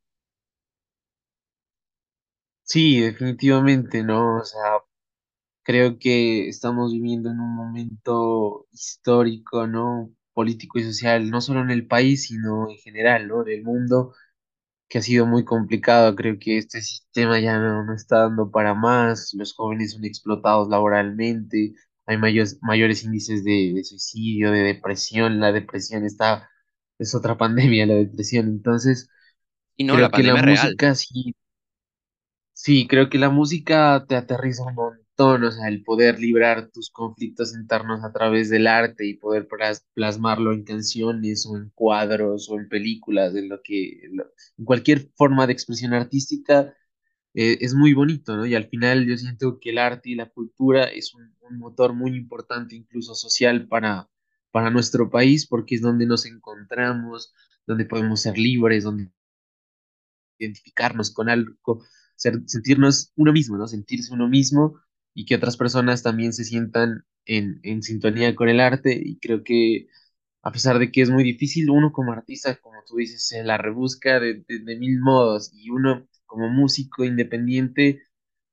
Sí, 2.62 3.00
definitivamente, 3.00 4.02
¿no? 4.02 4.38
O 4.38 4.44
sea, 4.44 4.60
creo 5.62 5.98
que 5.98 6.48
estamos 6.48 6.92
viviendo 6.92 7.30
en 7.30 7.40
un 7.40 7.54
momento 7.56 8.66
histórico, 8.72 9.66
¿no? 9.66 10.12
Político 10.34 10.78
y 10.78 10.84
social, 10.84 11.30
no 11.30 11.40
solo 11.40 11.62
en 11.62 11.70
el 11.70 11.86
país, 11.86 12.24
sino 12.28 12.70
en 12.70 12.78
general, 12.78 13.28
¿no? 13.28 13.44
Del 13.44 13.62
mundo, 13.64 14.14
que 14.88 14.98
ha 14.98 15.02
sido 15.02 15.26
muy 15.26 15.44
complicado. 15.44 16.14
Creo 16.16 16.38
que 16.38 16.58
este 16.58 16.80
sistema 16.82 17.40
ya 17.40 17.58
no, 17.58 17.84
no 17.84 17.94
está 17.94 18.20
dando 18.20 18.50
para 18.50 18.74
más, 18.74 19.32
los 19.34 19.54
jóvenes 19.54 19.92
son 19.92 20.04
explotados 20.04 20.68
laboralmente, 20.68 21.74
hay 22.06 22.16
mayores, 22.18 22.58
mayores 22.62 23.04
índices 23.04 23.44
de, 23.44 23.72
de 23.74 23.84
suicidio, 23.84 24.50
de 24.52 24.60
depresión, 24.60 25.40
la 25.40 25.52
depresión 25.52 26.04
está, 26.04 26.48
es 26.98 27.14
otra 27.14 27.36
pandemia, 27.38 27.86
la 27.86 27.94
depresión. 27.94 28.46
Entonces, 28.48 29.08
Y 29.78 29.84
no, 29.84 29.96
la 29.98 30.08
creo 30.08 30.12
que 30.12 30.22
la 30.24 30.36
real. 30.42 30.76
música 30.76 30.94
sí 30.94 31.34
Sí, 32.52 32.86
creo 32.88 33.08
que 33.10 33.18
la 33.18 33.30
música 33.30 34.04
te 34.08 34.16
aterriza 34.16 34.64
un 34.64 34.74
montón, 34.74 35.05
o 35.24 35.50
sea, 35.50 35.68
el 35.68 35.82
poder 35.84 36.18
librar 36.20 36.70
tus 36.70 36.90
conflictos 36.90 37.54
internos 37.56 38.04
a 38.04 38.12
través 38.12 38.50
del 38.50 38.66
arte 38.66 39.06
y 39.06 39.14
poder 39.14 39.48
plas- 39.48 39.84
plasmarlo 39.94 40.52
en 40.52 40.64
canciones 40.64 41.46
o 41.46 41.56
en 41.56 41.70
cuadros 41.74 42.48
o 42.50 42.56
en 42.58 42.68
películas, 42.68 43.34
en 43.34 43.48
lo 43.48 43.60
que, 43.62 44.00
en 44.58 44.64
cualquier 44.64 45.10
forma 45.16 45.46
de 45.46 45.52
expresión 45.54 45.94
artística, 45.94 46.74
eh, 47.34 47.58
es 47.60 47.74
muy 47.74 47.94
bonito, 47.94 48.36
¿no? 48.36 48.46
Y 48.46 48.54
al 48.54 48.68
final 48.68 49.06
yo 49.06 49.16
siento 49.16 49.58
que 49.60 49.70
el 49.70 49.78
arte 49.78 50.10
y 50.10 50.14
la 50.16 50.30
cultura 50.30 50.84
es 50.84 51.14
un, 51.14 51.34
un 51.42 51.58
motor 51.58 51.92
muy 51.94 52.12
importante, 52.16 52.76
incluso 52.76 53.14
social, 53.14 53.68
para, 53.68 54.08
para 54.50 54.70
nuestro 54.70 55.10
país, 55.10 55.46
porque 55.46 55.76
es 55.76 55.82
donde 55.82 56.06
nos 56.06 56.26
encontramos, 56.26 57.34
donde 57.66 57.84
podemos 57.86 58.22
ser 58.22 58.38
libres, 58.38 58.84
donde 58.84 59.10
identificarnos 60.38 61.10
con 61.12 61.28
algo, 61.28 61.82
ser- 62.16 62.42
sentirnos 62.46 63.12
uno 63.16 63.32
mismo, 63.32 63.56
¿no? 63.56 63.66
Sentirse 63.66 64.12
uno 64.12 64.28
mismo 64.28 64.80
y 65.16 65.26
que 65.26 65.36
otras 65.36 65.58
personas 65.58 66.04
también 66.04 66.34
se 66.34 66.44
sientan 66.44 67.04
en, 67.26 67.60
en 67.64 67.82
sintonía 67.82 68.36
con 68.36 68.50
el 68.50 68.60
arte. 68.60 69.00
Y 69.04 69.18
creo 69.20 69.44
que 69.44 69.88
a 70.42 70.52
pesar 70.52 70.78
de 70.78 70.92
que 70.92 71.02
es 71.02 71.10
muy 71.10 71.24
difícil, 71.24 71.70
uno 71.70 71.92
como 71.92 72.12
artista, 72.12 72.56
como 72.56 72.82
tú 72.86 72.96
dices, 72.98 73.26
se 73.28 73.44
la 73.44 73.58
rebusca 73.58 74.20
de, 74.20 74.44
de, 74.48 74.60
de 74.60 74.76
mil 74.78 75.00
modos 75.00 75.52
y 75.54 75.70
uno 75.70 76.08
como 76.26 76.48
músico 76.50 77.04
independiente. 77.04 78.02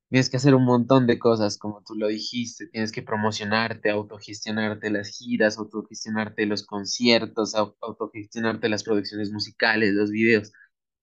Tienes 0.10 0.30
que 0.30 0.38
hacer 0.38 0.54
un 0.56 0.66
montón 0.66 1.08
de 1.08 1.18
cosas, 1.20 1.58
como 1.58 1.84
tú 1.86 1.96
lo 1.96 2.08
dijiste, 2.08 2.68
tienes 2.68 2.92
que 2.92 3.02
promocionarte, 3.02 3.90
autogestionarte 3.90 4.92
las 4.92 5.10
giras, 5.18 5.58
autogestionarte 5.58 6.46
los 6.46 6.66
conciertos, 6.66 7.56
au- 7.56 7.76
autogestionarte 7.82 8.70
las 8.70 8.84
producciones 8.84 9.32
musicales, 9.32 9.94
los 9.94 10.12
videos 10.12 10.52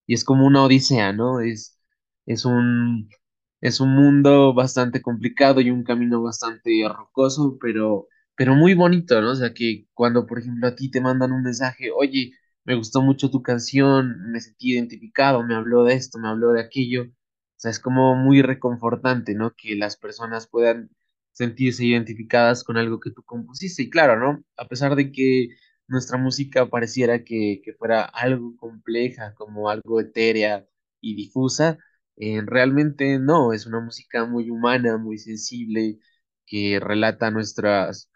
y 0.06 0.14
es 0.14 0.24
como 0.24 0.46
una 0.46 0.64
odisea, 0.64 1.12
¿no? 1.12 1.40
Es, 1.40 1.78
es 2.26 2.44
un, 2.44 3.08
es 3.60 3.80
un 3.80 3.90
mundo 3.94 4.54
bastante 4.54 5.02
complicado 5.02 5.60
y 5.60 5.70
un 5.70 5.84
camino 5.84 6.22
bastante 6.22 6.70
rocoso, 6.88 7.58
pero, 7.60 8.08
pero 8.36 8.54
muy 8.54 8.74
bonito, 8.74 9.20
¿no? 9.20 9.32
O 9.32 9.34
sea, 9.36 9.52
que 9.54 9.86
cuando, 9.94 10.26
por 10.26 10.38
ejemplo, 10.38 10.66
a 10.68 10.74
ti 10.76 10.90
te 10.90 11.00
mandan 11.00 11.32
un 11.32 11.42
mensaje, 11.42 11.90
oye, 11.90 12.32
me 12.64 12.74
gustó 12.74 13.02
mucho 13.02 13.30
tu 13.30 13.42
canción, 13.42 14.30
me 14.32 14.40
sentí 14.40 14.72
identificado, 14.74 15.42
me 15.44 15.54
habló 15.54 15.84
de 15.84 15.94
esto, 15.94 16.18
me 16.18 16.28
habló 16.28 16.52
de 16.52 16.60
aquello, 16.62 17.02
o 17.04 17.08
sea, 17.56 17.70
es 17.70 17.78
como 17.80 18.14
muy 18.16 18.42
reconfortante, 18.42 19.34
¿no? 19.34 19.54
Que 19.56 19.76
las 19.76 19.96
personas 19.96 20.46
puedan 20.48 20.90
sentirse 21.32 21.84
identificadas 21.84 22.64
con 22.64 22.76
algo 22.76 23.00
que 23.00 23.10
tú 23.10 23.22
compusiste. 23.22 23.82
Y 23.82 23.90
claro, 23.90 24.18
¿no? 24.18 24.42
A 24.56 24.66
pesar 24.68 24.96
de 24.96 25.12
que 25.12 25.48
nuestra 25.88 26.16
música 26.18 26.66
pareciera 26.68 27.24
que, 27.24 27.60
que 27.64 27.74
fuera 27.74 28.02
algo 28.04 28.56
compleja, 28.56 29.34
como 29.34 29.68
algo 29.70 30.00
etérea 30.00 30.66
y 31.00 31.14
difusa, 31.16 31.78
eh, 32.20 32.42
realmente 32.46 33.18
no, 33.20 33.54
es 33.54 33.66
una 33.66 33.80
música 33.80 34.26
muy 34.26 34.50
humana, 34.50 34.98
muy 34.98 35.18
sensible, 35.18 35.98
que 36.46 36.80
relata 36.80 37.30
nuestras, 37.32 38.10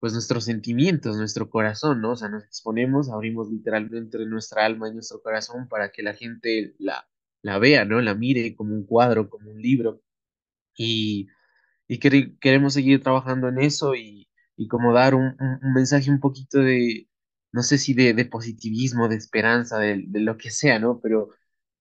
pues 0.00 0.12
nuestros 0.14 0.44
sentimientos, 0.44 1.16
nuestro 1.16 1.50
corazón, 1.50 2.00
¿no? 2.02 2.12
O 2.12 2.16
sea, 2.16 2.28
nos 2.28 2.44
exponemos, 2.44 3.10
abrimos 3.10 3.50
literalmente 3.50 4.18
nuestra 4.26 4.64
alma 4.66 4.88
y 4.88 4.94
nuestro 4.94 5.22
corazón 5.22 5.68
para 5.68 5.90
que 5.92 6.02
la 6.02 6.14
gente 6.14 6.74
la, 6.78 7.08
la 7.42 7.58
vea, 7.58 7.84
¿no? 7.84 8.00
La 8.00 8.14
mire 8.14 8.54
como 8.56 8.74
un 8.74 8.86
cuadro, 8.86 9.28
como 9.30 9.50
un 9.50 9.62
libro. 9.62 10.02
Y 10.76 11.28
y 11.88 11.98
quere- 12.00 12.38
queremos 12.40 12.74
seguir 12.74 13.02
trabajando 13.02 13.48
en 13.48 13.58
eso 13.60 13.94
y, 13.96 14.28
y 14.56 14.68
como 14.68 14.92
dar 14.94 15.14
un, 15.16 15.36
un- 15.40 15.60
un 15.62 15.74
mensaje 15.74 16.10
un 16.10 16.20
poquito 16.20 16.60
de, 16.60 17.08
no 17.52 17.62
sé 17.64 17.78
si 17.78 17.94
de, 17.94 18.14
de 18.14 18.24
positivismo, 18.26 19.08
de 19.08 19.16
esperanza, 19.16 19.78
de, 19.80 20.04
de 20.08 20.20
lo 20.20 20.38
que 20.38 20.50
sea, 20.50 20.78
¿no? 20.80 21.00
Pero 21.02 21.30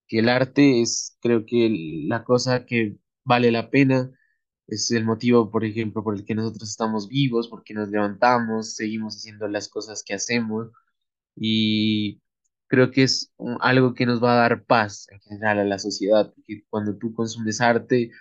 que 0.08 0.20
el 0.20 0.30
arte 0.30 0.82
es, 0.82 1.18
creo 1.22 1.46
que 1.46 1.70
la 2.08 2.24
cosa 2.24 2.66
que 2.66 2.98
vale 3.24 3.52
la 3.52 3.70
pena, 3.70 4.12
es 4.68 4.92
el 4.92 5.06
motivo, 5.06 5.52
por 5.52 5.64
ejemplo, 5.66 6.04
por 6.04 6.16
el 6.16 6.26
que 6.26 6.36
nosotros 6.36 6.70
estamos 6.70 7.08
vivos, 7.08 7.50
porque 7.50 7.74
nos 7.74 7.90
levantamos, 7.90 8.76
seguimos 8.76 9.16
haciendo 9.18 9.48
las 9.48 9.70
cosas 9.70 10.04
que 10.04 10.14
hacemos 10.16 10.70
y 11.36 12.22
creo 12.68 12.92
que 12.92 13.04
es 13.04 13.34
algo 13.62 13.94
que 13.94 14.06
nos 14.06 14.24
va 14.24 14.34
a 14.34 14.36
dar 14.50 14.66
paz 14.66 15.08
en 15.12 15.20
general 15.22 15.60
a 15.60 15.66
la 15.66 15.80
sociedad, 15.80 16.34
porque 16.36 16.64
cuando 16.70 16.98
tú 16.98 17.14
consumes 17.14 17.62
arte, 17.62 18.12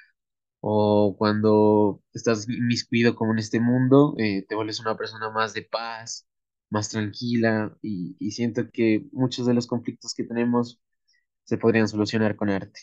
o 0.61 1.15
cuando 1.19 2.03
estás 2.15 2.49
inmiscuido 2.49 3.15
como 3.15 3.33
en 3.33 3.39
este 3.39 3.61
mundo, 3.61 4.15
eh, 4.19 4.45
te 4.49 4.55
vuelves 4.55 4.81
una 4.81 4.97
persona 4.97 5.31
más 5.31 5.53
de 5.55 5.63
paz, 5.63 6.27
más 6.71 6.89
tranquila 6.89 7.77
y, 7.83 8.17
y 8.19 8.31
siento 8.33 8.71
que 8.73 9.07
muchos 9.13 9.47
de 9.47 9.55
los 9.55 9.67
conflictos 9.67 10.15
que 10.15 10.25
tenemos 10.25 10.81
se 11.45 11.59
podrían 11.59 11.89
solucionar 11.89 12.37
con 12.37 12.51
arte. 12.51 12.83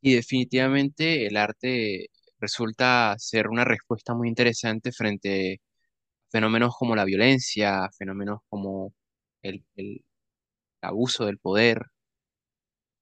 Y 0.00 0.14
definitivamente 0.14 1.26
el 1.26 1.36
arte 1.36 2.08
resulta 2.38 3.14
ser 3.18 3.48
una 3.48 3.64
respuesta 3.64 4.14
muy 4.14 4.28
interesante 4.28 4.92
frente 4.92 5.54
a 5.54 6.30
fenómenos 6.32 6.76
como 6.78 6.96
la 6.96 7.04
violencia, 7.06 7.90
fenómenos 7.98 8.40
como 8.48 8.94
el, 9.42 9.64
el 9.76 10.04
abuso 10.82 11.26
del 11.26 11.38
poder, 11.38 11.82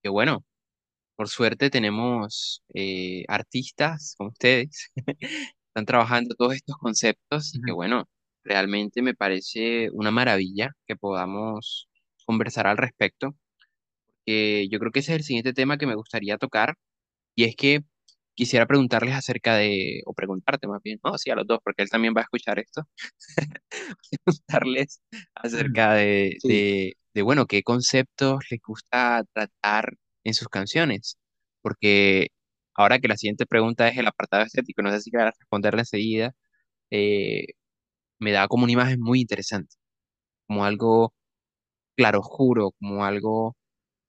que 0.02 0.09
bueno, 0.09 0.45
por 1.16 1.28
suerte 1.28 1.71
tenemos 1.71 2.62
eh, 2.75 3.25
artistas 3.28 4.14
como 4.19 4.31
ustedes, 4.31 4.92
están 5.69 5.87
trabajando 5.87 6.35
todos 6.37 6.54
estos 6.54 6.76
conceptos 6.78 7.54
y 7.54 7.62
que 7.62 7.73
bueno, 7.73 8.09
realmente 8.45 9.02
me 9.02 9.14
parece 9.14 9.90
una 9.92 10.11
maravilla 10.11 10.73
que 10.87 10.97
podamos 10.97 11.88
conversar 12.26 12.66
al 12.66 12.78
respecto, 12.78 13.37
que 14.26 14.69
yo 14.71 14.79
creo 14.79 14.93
que 14.93 15.00
ese 15.00 15.12
es 15.12 15.19
el 15.19 15.25
siguiente 15.25 15.52
tema 15.55 15.79
que 15.79 15.87
me 15.87 15.95
gustaría 15.97 16.38
tocar 16.38 16.75
Y 17.37 17.45
es 17.45 17.57
que 17.57 17.85
quisiera 18.35 18.67
preguntarles 18.67 19.14
acerca 19.17 19.57
de, 19.57 20.02
o 20.07 20.14
preguntarte 20.14 20.69
más 20.69 20.83
bien, 20.83 21.00
no, 21.05 21.19
sí, 21.19 21.31
a 21.31 21.37
los 21.37 21.47
dos, 21.47 21.61
porque 21.64 21.83
él 21.83 21.91
también 21.91 22.14
va 22.17 22.21
a 22.23 22.25
escuchar 22.25 22.59
esto, 22.61 22.83
preguntarles 24.25 25.00
acerca 25.35 25.95
de, 25.95 26.41
Sí, 26.41 26.49
de, 26.49 26.95
de, 27.14 27.23
bueno, 27.23 27.47
qué 27.47 27.62
conceptos 27.62 28.45
les 28.50 28.61
gusta 28.62 29.25
tratar 29.33 29.95
en 30.25 30.35
sus 30.35 30.49
canciones. 30.49 31.19
Porque 31.62 32.29
ahora 32.75 32.99
que 32.99 33.09
la 33.09 33.17
siguiente 33.17 33.47
pregunta 33.47 33.88
es 33.88 33.97
el 33.99 34.07
apartado 34.07 34.45
estético, 34.45 34.83
no 34.83 34.91
sé 34.91 35.00
si 35.00 35.11
vas 35.11 35.25
a 35.26 35.31
responderla 35.38 35.83
enseguida, 35.83 36.33
eh, 36.91 37.47
me 38.21 38.33
da 38.33 38.49
como 38.49 38.64
una 38.64 38.73
imagen 38.73 39.00
muy 39.00 39.21
interesante, 39.23 39.76
como 40.47 40.64
algo 40.64 41.14
claroscuro, 41.97 42.73
como 42.81 43.05
algo 43.05 43.57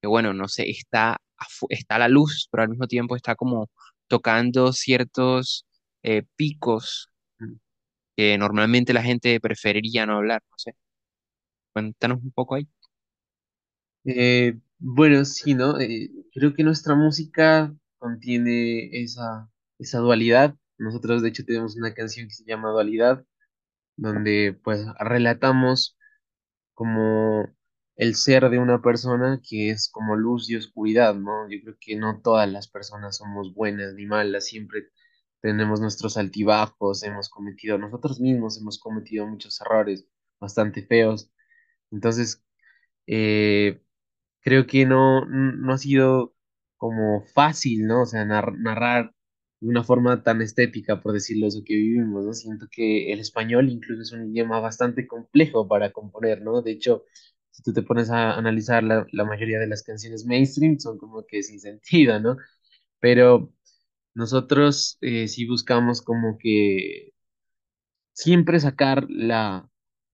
que 0.04 0.08
bueno, 0.08 0.34
no 0.34 0.48
sé, 0.48 0.68
está, 0.68 1.16
está 1.70 1.94
a 1.94 1.98
la 1.98 2.08
luz, 2.08 2.46
pero 2.50 2.62
al 2.62 2.68
mismo 2.68 2.86
tiempo 2.86 3.16
está 3.16 3.34
como 3.36 3.70
tocando 4.06 4.70
ciertos 4.74 5.64
eh, 6.02 6.24
picos 6.36 7.10
ujú. 7.40 7.58
que 8.14 8.36
normalmente 8.36 8.92
la 8.92 9.02
gente 9.02 9.40
preferiría 9.40 10.04
no 10.04 10.16
hablar, 10.18 10.42
no 10.50 10.58
sé. 10.58 10.74
Cuéntanos 11.72 12.22
un 12.22 12.32
poco 12.32 12.56
ahí. 12.56 12.68
Eh, 14.04 14.58
bueno, 14.78 15.24
sí, 15.24 15.54
¿no? 15.54 15.80
Eh, 15.80 16.10
creo 16.34 16.52
que 16.52 16.62
nuestra 16.62 16.94
música 16.94 17.74
contiene 17.96 18.90
esa, 19.02 19.50
esa 19.78 20.00
dualidad. 20.00 20.54
Nosotros, 20.76 21.22
de 21.22 21.30
hecho, 21.30 21.46
tenemos 21.46 21.76
una 21.76 21.94
canción 21.94 22.28
que 22.28 22.34
se 22.34 22.44
llama 22.44 22.72
Dualidad, 22.72 23.24
donde 23.96 24.58
pues 24.62 24.84
relatamos 24.98 25.96
como 26.74 27.48
el 27.96 28.14
ser 28.16 28.50
de 28.50 28.58
una 28.58 28.82
persona 28.82 29.40
que 29.48 29.70
es 29.70 29.88
como 29.90 30.16
luz 30.16 30.50
y 30.50 30.56
oscuridad, 30.56 31.14
¿no? 31.14 31.48
Yo 31.50 31.58
creo 31.62 31.76
que 31.80 31.96
no 31.96 32.20
todas 32.22 32.50
las 32.50 32.68
personas 32.68 33.16
somos 33.18 33.54
buenas 33.54 33.94
ni 33.94 34.06
malas, 34.06 34.46
siempre 34.46 34.88
tenemos 35.40 35.80
nuestros 35.80 36.16
altibajos, 36.16 37.02
hemos 37.04 37.28
cometido, 37.28 37.78
nosotros 37.78 38.20
mismos 38.20 38.58
hemos 38.60 38.78
cometido 38.78 39.26
muchos 39.26 39.60
errores 39.60 40.06
bastante 40.40 40.82
feos. 40.86 41.30
Entonces, 41.92 42.44
eh, 43.06 43.82
creo 44.42 44.66
que 44.66 44.86
no, 44.86 45.24
no 45.26 45.72
ha 45.72 45.78
sido 45.78 46.34
como 46.76 47.24
fácil, 47.34 47.86
¿no? 47.86 48.02
O 48.02 48.06
sea, 48.06 48.24
nar- 48.24 48.58
narrar 48.58 49.14
de 49.60 49.68
una 49.68 49.84
forma 49.84 50.22
tan 50.22 50.42
estética, 50.42 51.00
por 51.02 51.12
decirlo, 51.14 51.46
eso 51.46 51.62
que 51.64 51.74
vivimos, 51.74 52.24
¿no? 52.26 52.32
Siento 52.34 52.66
que 52.70 53.12
el 53.12 53.20
español 53.20 53.70
incluso 53.70 54.02
es 54.02 54.12
un 54.12 54.30
idioma 54.30 54.60
bastante 54.60 55.06
complejo 55.06 55.68
para 55.68 55.92
componer, 55.92 56.42
¿no? 56.42 56.62
De 56.62 56.72
hecho, 56.72 57.04
si 57.54 57.62
tú 57.64 57.72
te 57.74 57.82
pones 57.82 58.10
a 58.10 58.34
analizar 58.36 58.84
la, 58.84 59.06
la 59.12 59.24
mayoría 59.24 59.60
de 59.60 59.68
las 59.68 59.82
canciones 59.84 60.26
mainstream, 60.26 60.78
son 60.80 60.98
como 60.98 61.26
que 61.26 61.42
sin 61.44 61.60
sentido, 61.60 62.20
¿no? 62.20 62.36
Pero 63.00 63.52
nosotros 64.14 64.98
eh, 65.02 65.28
sí 65.28 65.46
buscamos 65.46 66.02
como 66.02 66.38
que 66.38 67.12
siempre 68.12 68.60
sacar 68.60 69.06
la, 69.08 69.68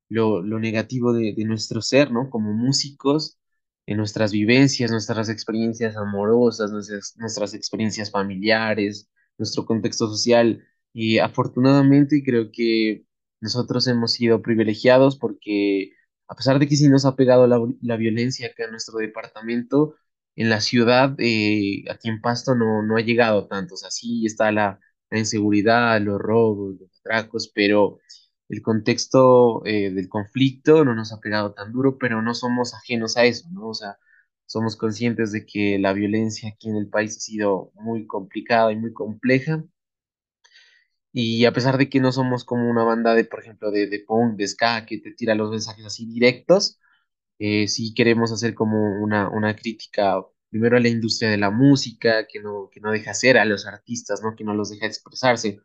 lo, 0.08 0.42
lo 0.42 0.58
negativo 0.60 1.12
de, 1.12 1.34
de 1.36 1.44
nuestro 1.44 1.82
ser, 1.82 2.10
¿no? 2.12 2.30
Como 2.30 2.52
músicos, 2.52 3.38
en 3.86 3.98
nuestras 3.98 4.32
vivencias, 4.32 4.90
nuestras 4.90 5.28
experiencias 5.28 5.96
amorosas, 5.96 6.70
nuestras, 6.72 7.14
nuestras 7.18 7.54
experiencias 7.54 8.10
familiares, 8.10 9.10
nuestro 9.38 9.66
contexto 9.66 10.08
social. 10.08 10.64
Y 10.92 11.18
afortunadamente 11.18 12.22
creo 12.24 12.50
que 12.52 13.04
nosotros 13.40 13.86
hemos 13.88 14.12
sido 14.12 14.42
privilegiados 14.42 15.18
porque 15.18 15.92
a 16.30 16.36
pesar 16.36 16.58
de 16.60 16.68
que 16.68 16.76
sí 16.76 16.88
nos 16.88 17.06
ha 17.06 17.16
pegado 17.16 17.46
la, 17.48 17.60
la 17.82 17.96
violencia 17.98 18.48
acá 18.48 18.64
en 18.66 18.72
nuestro 18.72 18.98
departamento, 18.98 19.96
en 20.36 20.50
la 20.50 20.60
ciudad, 20.62 21.14
eh, 21.18 21.84
aquí 21.90 22.08
en 22.08 22.20
Pasto 22.22 22.54
no, 22.54 22.82
no 22.82 22.96
ha 22.96 23.00
llegado 23.02 23.48
tanto. 23.48 23.74
O 23.74 23.76
sea, 23.78 23.90
sí 23.90 24.26
está 24.26 24.52
la, 24.52 24.80
la 25.10 25.18
inseguridad, 25.18 26.00
los 26.00 26.18
robos, 26.20 26.76
los 26.80 27.00
atracos, 27.00 27.50
pero 27.54 27.98
el 28.48 28.62
contexto 28.62 29.64
eh, 29.66 29.90
del 29.90 30.08
conflicto 30.08 30.84
no 30.84 30.94
nos 30.94 31.12
ha 31.12 31.20
pegado 31.20 31.52
tan 31.54 31.72
duro, 31.72 31.98
pero 31.98 32.22
no 32.22 32.34
somos 32.34 32.74
ajenos 32.74 33.16
a 33.16 33.24
eso, 33.24 33.48
¿no? 33.52 33.68
O 33.68 33.74
sea, 33.74 33.96
somos 34.46 34.76
conscientes 34.76 35.32
de 35.32 35.46
que 35.46 35.78
la 35.78 35.92
violencia 35.92 36.50
aquí 36.50 36.68
en 36.70 36.76
el 36.76 36.88
país 36.88 37.16
ha 37.16 37.20
sido 37.20 37.70
muy 37.74 38.06
complicada 38.06 38.72
y 38.72 38.76
muy 38.76 38.92
compleja. 38.92 39.64
Y 41.12 41.44
a 41.44 41.52
pesar 41.52 41.76
de 41.78 41.88
que 41.88 42.00
no 42.00 42.12
somos 42.12 42.44
como 42.44 42.70
una 42.70 42.84
banda 42.84 43.14
de, 43.14 43.24
por 43.24 43.40
ejemplo, 43.40 43.70
de, 43.70 43.86
de 43.88 44.00
punk, 44.00 44.36
de 44.36 44.46
ska, 44.48 44.86
que 44.86 44.98
te 44.98 45.12
tira 45.12 45.34
los 45.34 45.50
mensajes 45.50 45.84
así 45.86 46.06
directos, 46.06 46.78
eh, 47.38 47.68
sí 47.68 47.94
queremos 47.94 48.32
hacer 48.32 48.54
como 48.54 49.02
una, 49.02 49.28
una 49.30 49.56
crítica 49.56 50.16
primero 50.50 50.76
a 50.76 50.80
la 50.80 50.88
industria 50.88 51.30
de 51.30 51.38
la 51.38 51.50
música, 51.50 52.26
que 52.28 52.40
no, 52.40 52.70
que 52.72 52.80
no 52.80 52.92
deja 52.92 53.14
ser 53.14 53.38
a 53.38 53.44
los 53.46 53.66
artistas, 53.66 54.22
¿no? 54.22 54.36
Que 54.36 54.44
no 54.44 54.54
los 54.54 54.70
deja 54.70 54.86
expresarse. 54.86 55.60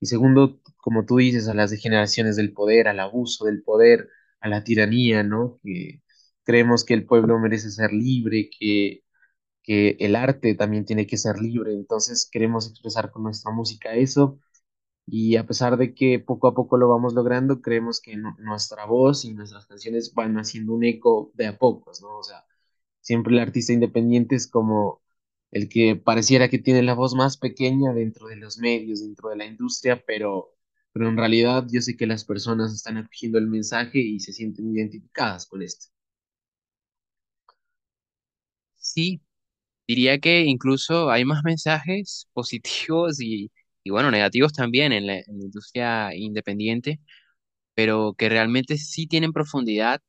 Y 0.00 0.06
segundo, 0.06 0.60
como 0.78 1.04
tú 1.06 1.16
dices, 1.18 1.48
a 1.48 1.54
las 1.54 1.70
degeneraciones 1.70 2.36
del 2.36 2.52
poder, 2.52 2.88
al 2.88 3.00
abuso 3.00 3.44
del 3.46 3.62
poder, 3.62 4.08
a 4.40 4.48
la 4.48 4.64
tiranía, 4.64 5.22
¿no? 5.22 5.60
Que 5.62 6.02
creemos 6.44 6.84
que 6.84 6.94
el 6.94 7.06
pueblo 7.06 7.38
merece 7.38 7.70
ser 7.70 7.92
libre, 7.92 8.50
que, 8.58 9.04
que 9.62 9.96
el 10.00 10.16
arte 10.16 10.54
también 10.54 10.84
tiene 10.84 11.06
que 11.06 11.16
ser 11.18 11.38
libre. 11.40 11.72
Entonces 11.74 12.28
queremos 12.30 12.68
expresar 12.70 13.10
con 13.12 13.24
nuestra 13.24 13.52
música 13.52 13.94
eso. 13.94 14.40
Y 15.06 15.36
a 15.36 15.46
pesar 15.46 15.76
de 15.76 15.94
que 15.94 16.18
poco 16.20 16.48
a 16.48 16.54
poco 16.54 16.76
lo 16.78 16.88
vamos 16.88 17.14
logrando, 17.14 17.60
creemos 17.60 18.00
que 18.00 18.16
nu- 18.16 18.34
nuestra 18.38 18.86
voz 18.86 19.24
y 19.24 19.34
nuestras 19.34 19.66
canciones 19.66 20.14
van 20.14 20.36
haciendo 20.38 20.72
un 20.74 20.84
eco 20.84 21.30
de 21.34 21.46
a 21.48 21.58
pocos, 21.58 22.00
¿no? 22.02 22.18
O 22.18 22.22
sea, 22.22 22.44
siempre 23.00 23.34
el 23.34 23.40
artista 23.40 23.72
independiente 23.72 24.36
es 24.36 24.46
como 24.48 25.02
el 25.50 25.68
que 25.68 25.96
pareciera 25.96 26.48
que 26.48 26.58
tiene 26.58 26.82
la 26.82 26.94
voz 26.94 27.14
más 27.14 27.36
pequeña 27.36 27.92
dentro 27.94 28.28
de 28.28 28.36
los 28.36 28.58
medios, 28.58 29.00
dentro 29.02 29.30
de 29.30 29.36
la 29.36 29.46
industria, 29.46 30.02
pero, 30.06 30.54
pero 30.92 31.08
en 31.08 31.16
realidad 31.16 31.66
yo 31.70 31.80
sé 31.82 31.96
que 31.96 32.06
las 32.06 32.24
personas 32.24 32.72
están 32.74 32.96
acogiendo 32.98 33.38
el 33.38 33.48
mensaje 33.48 33.98
y 34.00 34.20
se 34.20 34.32
sienten 34.32 34.70
identificadas 34.74 35.46
con 35.46 35.62
esto. 35.62 35.88
Sí, 38.76 39.22
diría 39.88 40.18
que 40.20 40.42
incluso 40.42 41.10
hay 41.10 41.24
más 41.26 41.44
mensajes 41.44 42.28
positivos 42.34 43.20
y, 43.20 43.50
y 43.84 43.90
bueno, 43.90 44.10
negativos 44.10 44.52
también 44.52 44.92
en 44.92 45.06
la, 45.06 45.18
en 45.18 45.42
industria 45.42 46.14
independiente, 46.14 47.00
pero 47.74 48.14
que 48.18 48.28
realmente 48.28 48.78
sí 48.78 49.06
tienen 49.06 49.32
profundidad 49.32 50.00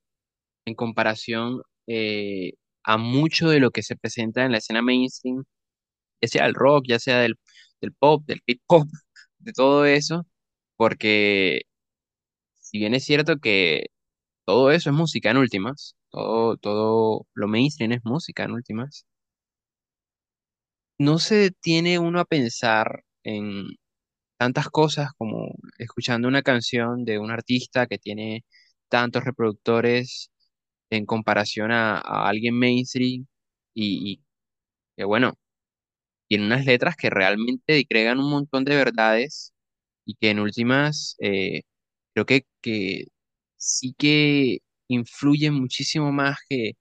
en 0.66 0.76
comparación 0.76 1.62
eh, 1.88 2.54
a 2.84 2.98
mucho 2.98 3.50
de 3.50 3.60
lo 3.60 3.72
que 3.72 3.84
se 3.84 3.96
presenta 3.98 4.46
en 4.46 4.52
la 4.54 4.60
escena 4.60 4.82
mainstream, 4.82 5.44
ya 6.22 6.28
sea 6.30 6.46
el 6.48 6.54
rock, 6.56 6.86
ya 6.88 7.00
sea 7.00 7.20
del, 7.22 7.36
del 7.82 7.94
pop, 7.94 8.24
del 8.26 8.42
hip 8.46 8.62
hop, 8.68 8.88
de 9.40 9.54
todo 9.54 9.86
eso, 9.86 10.28
porque 10.78 11.64
si 12.62 12.80
bien 12.80 12.94
es 12.96 13.04
cierto 13.06 13.38
que 13.40 13.88
todo 14.46 14.72
eso 14.72 14.90
es 14.92 14.96
música 14.96 15.32
en 15.32 15.38
últimas, 15.38 15.96
todo, 16.12 16.58
todo 16.58 17.28
lo 17.36 17.48
mainstream 17.50 17.94
es 17.94 18.02
música 18.06 18.44
en 18.46 18.52
últimas, 18.54 19.06
no 20.98 21.20
se 21.20 21.36
detiene 21.36 22.00
uno 22.00 22.20
a 22.20 22.26
pensar 22.26 23.04
en 23.24 23.68
tantas 24.38 24.70
cosas 24.70 25.12
como 25.18 25.56
escuchando 25.78 26.28
una 26.28 26.44
canción 26.44 27.06
de 27.06 27.20
un 27.20 27.32
artista 27.32 27.88
que 27.88 27.98
tiene 28.00 28.46
tantos 28.90 29.24
reproductores 29.26 30.32
en 30.90 31.06
comparación 31.06 31.72
a, 31.72 32.00
alguien 32.00 32.58
mainstream 32.60 33.28
y, 33.74 34.22
que 34.98 35.06
bueno, 35.06 35.34
tiene 36.28 36.46
unas 36.48 36.66
letras 36.66 36.96
que 36.98 37.10
realmente 37.10 37.74
disgregan 37.76 38.20
un 38.20 38.30
montón 38.32 38.66
de 38.66 38.76
verdades 38.76 39.54
y 40.06 40.16
que 40.16 40.32
en 40.32 40.40
últimas 40.40 41.16
eh, 41.22 41.64
creo 42.14 42.26
que, 42.26 42.46
que 42.62 43.06
sí 43.58 43.96
que 43.98 44.60
influyen 44.88 45.54
muchísimo 45.56 46.12
más 46.12 46.38
que 46.50 46.74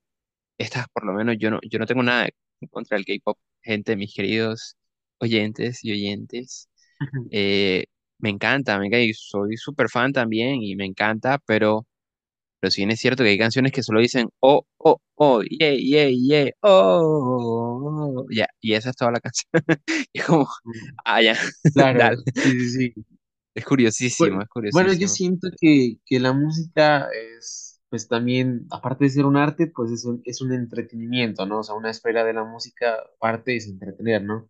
estas, 0.57 0.87
por 0.93 1.05
lo 1.05 1.13
menos 1.13 1.37
yo 1.39 1.51
no, 1.51 1.59
yo 1.69 1.79
no 1.79 1.87
tengo 1.87 2.03
nada 2.03 2.29
contra 2.71 2.97
del 2.97 3.05
K-pop, 3.05 3.39
gente, 3.63 3.95
mis 3.97 4.13
queridos 4.15 4.77
oyentes 5.23 5.83
y 5.83 5.91
oyentes. 5.93 6.69
eh, 7.31 7.85
me 8.19 8.29
encanta, 8.31 8.79
me 8.79 8.87
encanta 8.87 9.03
y 9.05 9.13
soy 9.13 9.57
súper 9.57 9.89
fan 9.89 10.13
también 10.13 10.61
y 10.63 10.75
me 10.77 10.85
encanta, 10.85 11.39
pero 11.45 11.87
pero 12.59 12.71
si 12.71 12.81
bien 12.81 12.91
es 12.91 12.99
cierto 13.01 13.23
que 13.23 13.29
hay 13.31 13.37
canciones 13.37 13.71
que 13.73 13.83
solo 13.83 13.99
dicen 14.01 14.29
oh, 14.41 14.65
oh, 14.77 15.01
oh, 15.15 15.41
yeah, 15.43 15.73
yeah, 15.75 16.09
yeah, 16.09 16.51
oh, 16.61 18.21
oh", 18.23 18.27
ya, 18.31 18.47
y 18.61 18.73
esa 18.73 18.89
es 18.91 18.95
toda 18.95 19.11
la 19.11 19.19
canción. 19.21 19.49
Y 20.13 20.19
es 20.19 20.25
como, 20.25 20.47
Mm, 20.65 20.97
ah, 21.05 21.21
ya, 21.21 21.35
dale. 21.75 21.89
Claro, 21.91 22.23
sí, 22.33 22.51
sí, 22.59 22.69
sí. 22.69 23.05
Es 23.55 23.65
curiosísimo, 23.65 24.41
Bu- 24.41 24.43
es 24.43 24.47
Bueno, 24.69 24.93
yo 24.93 25.07
siento 25.07 25.49
que, 25.59 25.97
que 26.05 26.19
la 26.19 26.33
música 26.33 27.07
es, 27.37 27.81
pues 27.89 28.07
también, 28.07 28.65
aparte 28.71 29.05
de 29.05 29.09
ser 29.11 29.25
un 29.25 29.37
arte, 29.37 29.67
pues 29.67 29.91
es 29.91 30.05
un, 30.05 30.21
es 30.25 30.41
un 30.41 30.53
entretenimiento, 30.53 31.45
¿no? 31.45 31.59
O 31.59 31.63
sea, 31.63 31.75
una 31.75 31.91
esfera 31.91 32.23
de 32.23 32.33
la 32.33 32.43
música 32.43 32.97
parte 33.19 33.55
es 33.55 33.67
entretener, 33.67 34.23
¿no? 34.23 34.49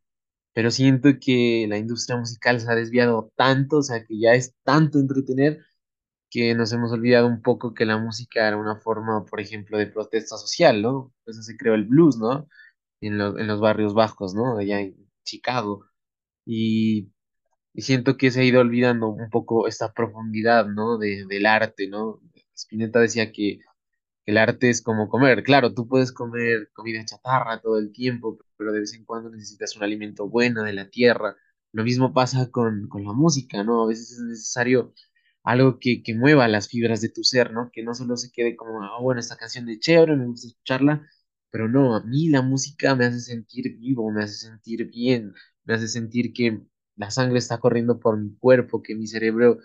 Pero 0.54 0.72
siento 0.72 1.10
que 1.20 1.66
la 1.70 1.78
industria 1.78 2.18
musical 2.18 2.60
se 2.60 2.72
ha 2.72 2.76
desviado 2.76 3.32
tanto, 3.36 3.78
o 3.78 3.84
sea, 3.84 4.06
que 4.06 4.20
ya 4.20 4.34
es 4.34 4.56
tanto 4.63 5.00
entretener 5.00 5.60
que 6.30 6.56
nos 6.56 6.74
hemos 6.74 6.92
olvidado 6.92 7.28
un 7.28 7.42
poco 7.42 7.74
que 7.74 7.86
la 7.86 7.98
música 7.98 8.48
era 8.48 8.58
una 8.58 8.78
forma, 8.82 9.26
por 9.26 9.39
ejemplo, 9.42 9.78
de 9.78 9.88
protesta 9.88 10.38
social, 10.38 10.82
¿no? 10.82 11.13
Pues 11.26 11.46
se 11.46 11.58
creó 11.58 11.76
el 11.76 11.86
blues, 11.86 12.18
¿no? 12.18 12.48
En 13.02 13.18
los, 13.18 13.38
en 13.39 13.48
los 13.48 13.62
barrios 13.62 13.94
bajos, 13.94 14.36
¿no? 14.36 14.58
Allá 14.58 14.82
en 14.82 14.96
Chicago. 15.24 15.86
Y 16.46 17.13
y 17.74 17.82
siento 17.82 18.18
que 18.18 18.32
se 18.32 18.42
ha 18.42 18.44
ido 18.44 18.62
olvidando 18.62 19.10
un 19.10 19.30
poco 19.30 19.68
esta 19.68 19.94
profundidad, 19.94 20.68
¿no? 20.68 20.98
De, 20.98 21.26
del 21.28 21.46
arte, 21.46 21.88
¿no? 21.88 22.22
Spinetta 22.56 23.00
decía 23.00 23.32
que 23.32 23.60
el 24.26 24.38
arte 24.38 24.70
es 24.70 24.82
como 24.82 25.10
comer. 25.10 25.44
Claro, 25.44 25.74
tú 25.74 25.88
puedes 25.88 26.12
comer 26.13 26.70
comida 26.74 27.06
chatarra 27.06 27.62
todo 27.62 27.80
el 27.80 27.92
tiempo, 27.94 28.38
pero 28.63 28.73
de 28.73 28.80
vez 28.80 28.93
en 28.93 29.04
cuando 29.06 29.30
necesitas 29.30 29.76
un 29.76 29.84
alimento 29.84 30.30
bueno 30.30 30.63
de 30.63 30.71
la 30.73 30.89
tierra. 30.89 31.36
Lo 31.73 31.84
mismo 31.84 32.13
pasa 32.13 32.49
con, 32.49 32.88
con 32.88 33.04
la 33.04 33.12
música, 33.13 33.63
¿no? 33.63 33.84
A 33.84 33.88
veces 33.88 34.12
es 34.13 34.19
necesario 34.19 34.93
algo 35.43 35.80
que, 35.80 36.02
que 36.04 36.15
mueva 36.15 36.47
las 36.47 36.69
fibras 36.69 37.02
de 37.02 37.10
tu 37.10 37.23
ser, 37.23 37.52
¿no? 37.52 37.69
Que 37.73 37.84
no 37.84 37.93
solo 37.93 38.15
se 38.17 38.32
quede 38.32 38.56
como, 38.56 38.82
ah, 38.84 38.99
bueno, 39.02 39.19
esta 39.19 39.36
canción 39.36 39.65
de 39.65 39.80
chévere, 39.80 40.15
me 40.15 40.28
gusta 40.28 40.47
escucharla, 40.47 41.06
pero 41.52 41.67
no, 41.67 41.95
a 41.95 42.04
mí 42.04 42.30
la 42.30 42.41
música 42.41 42.95
me 42.95 43.06
hace 43.06 43.19
sentir 43.19 43.78
vivo, 43.78 44.10
me 44.12 44.23
hace 44.23 44.36
sentir 44.36 44.89
bien, 44.89 45.34
me 45.65 45.73
hace 45.76 45.88
sentir 45.89 46.32
que 46.34 46.62
la 46.95 47.12
sangre 47.12 47.39
está 47.39 47.58
corriendo 47.60 47.99
por 47.99 48.17
mi 48.17 48.36
cuerpo, 48.38 48.82
que 48.82 48.95
mi 48.95 49.08
cerebro 49.08 49.58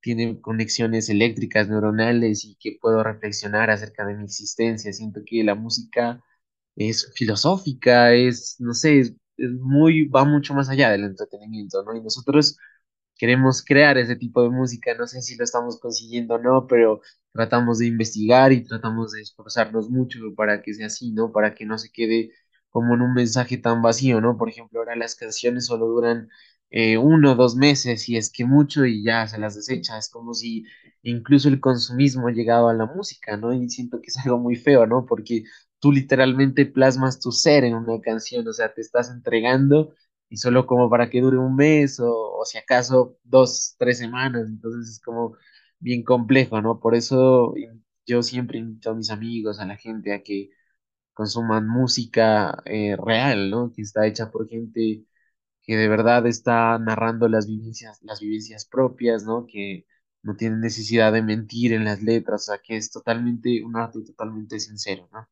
tiene 0.00 0.40
conexiones 0.40 1.08
eléctricas, 1.10 1.68
neuronales 1.68 2.44
y 2.44 2.56
que 2.56 2.78
puedo 2.80 3.02
reflexionar 3.02 3.70
acerca 3.70 4.06
de 4.06 4.14
mi 4.16 4.24
existencia. 4.24 4.92
Siento 4.92 5.20
que 5.26 5.44
la 5.44 5.54
música 5.54 6.22
es 6.76 7.12
filosófica, 7.14 8.12
es, 8.14 8.56
no 8.60 8.74
sé, 8.74 9.00
es, 9.00 9.14
es 9.36 9.50
muy, 9.60 10.06
va 10.08 10.24
mucho 10.24 10.54
más 10.54 10.68
allá 10.70 10.90
del 10.90 11.04
entretenimiento, 11.04 11.82
¿no? 11.84 11.96
Y 11.96 12.02
nosotros 12.02 12.58
queremos 13.18 13.64
crear 13.64 13.96
ese 13.98 14.16
tipo 14.16 14.42
de 14.42 14.50
música, 14.50 14.94
no 14.94 15.06
sé 15.06 15.22
si 15.22 15.36
lo 15.36 15.44
estamos 15.44 15.80
consiguiendo 15.80 16.34
o 16.34 16.38
no, 16.38 16.66
pero 16.66 17.00
tratamos 17.32 17.78
de 17.78 17.86
investigar 17.86 18.52
y 18.52 18.62
tratamos 18.64 19.12
de 19.12 19.22
esforzarnos 19.22 19.88
mucho 19.90 20.18
para 20.36 20.62
que 20.62 20.74
sea 20.74 20.86
así, 20.88 21.12
¿no? 21.12 21.32
Para 21.32 21.54
que 21.54 21.64
no 21.66 21.78
se 21.78 21.90
quede 21.90 22.30
como 22.70 22.94
en 22.94 23.00
un 23.02 23.14
mensaje 23.14 23.56
tan 23.58 23.80
vacío, 23.82 24.20
¿no? 24.20 24.36
Por 24.36 24.48
ejemplo, 24.50 24.80
ahora 24.80 24.96
las 24.96 25.14
canciones 25.16 25.66
solo 25.66 25.86
duran 25.86 26.28
eh, 26.70 26.98
uno 26.98 27.32
o 27.32 27.34
dos 27.36 27.56
meses 27.56 28.08
y 28.08 28.16
es 28.16 28.30
que 28.30 28.44
mucho 28.44 28.84
y 28.84 29.02
ya 29.04 29.26
se 29.26 29.38
las 29.38 29.54
desecha. 29.54 29.96
Es 29.98 30.10
como 30.10 30.34
si 30.34 30.64
incluso 31.02 31.48
el 31.48 31.60
consumismo 31.60 32.28
ha 32.28 32.32
llegado 32.32 32.68
a 32.68 32.74
la 32.74 32.86
música, 32.86 33.36
¿no? 33.36 33.52
Y 33.54 33.68
siento 33.70 34.00
que 34.00 34.08
es 34.08 34.16
algo 34.18 34.38
muy 34.38 34.56
feo, 34.56 34.86
¿no? 34.86 35.06
Porque 35.06 35.44
tú 35.80 35.92
literalmente 35.92 36.66
plasmas 36.66 37.20
tu 37.20 37.32
ser 37.32 37.64
en 37.64 37.74
una 37.74 38.00
canción, 38.00 38.46
o 38.48 38.52
sea, 38.52 38.72
te 38.74 38.80
estás 38.80 39.10
entregando 39.10 39.94
y 40.28 40.38
solo 40.38 40.66
como 40.66 40.90
para 40.90 41.08
que 41.10 41.20
dure 41.20 41.38
un 41.38 41.54
mes 41.56 42.00
o, 42.00 42.10
o 42.38 42.44
si 42.44 42.58
acaso 42.58 43.16
dos, 43.24 43.76
tres 43.78 43.98
semanas, 43.98 44.48
entonces 44.48 44.90
es 44.94 45.00
como 45.00 45.36
bien 45.78 46.02
complejo, 46.04 46.60
¿no? 46.62 46.80
Por 46.80 46.94
eso 46.94 47.54
yo 48.06 48.22
siempre 48.22 48.58
invito 48.58 48.90
a 48.90 48.94
mis 48.94 49.10
amigos, 49.10 49.58
a 49.60 49.66
la 49.66 49.76
gente 49.76 50.12
a 50.14 50.22
que 50.22 50.50
consuman 51.14 51.66
música 51.68 52.62
eh, 52.66 52.96
real, 52.96 53.50
¿no? 53.50 53.72
Que 53.72 53.82
está 53.82 54.06
hecha 54.06 54.30
por 54.30 54.48
gente 54.48 55.04
que 55.62 55.76
de 55.76 55.88
verdad 55.88 56.26
está 56.26 56.78
narrando 56.78 57.28
las 57.28 57.46
vivencias, 57.46 58.00
las 58.02 58.20
vivencias 58.20 58.66
propias, 58.66 59.24
¿no? 59.24 59.46
Que 59.46 59.86
no 60.22 60.36
tiene 60.36 60.56
necesidad 60.58 61.12
de 61.12 61.22
mentir 61.22 61.72
en 61.74 61.84
las 61.84 62.02
letras, 62.02 62.42
o 62.48 62.52
sea, 62.52 62.58
que 62.62 62.76
es 62.76 62.90
totalmente 62.90 63.62
un 63.64 63.76
arte 63.76 64.00
totalmente 64.04 64.60
sincero, 64.60 65.08
¿no? 65.12 65.28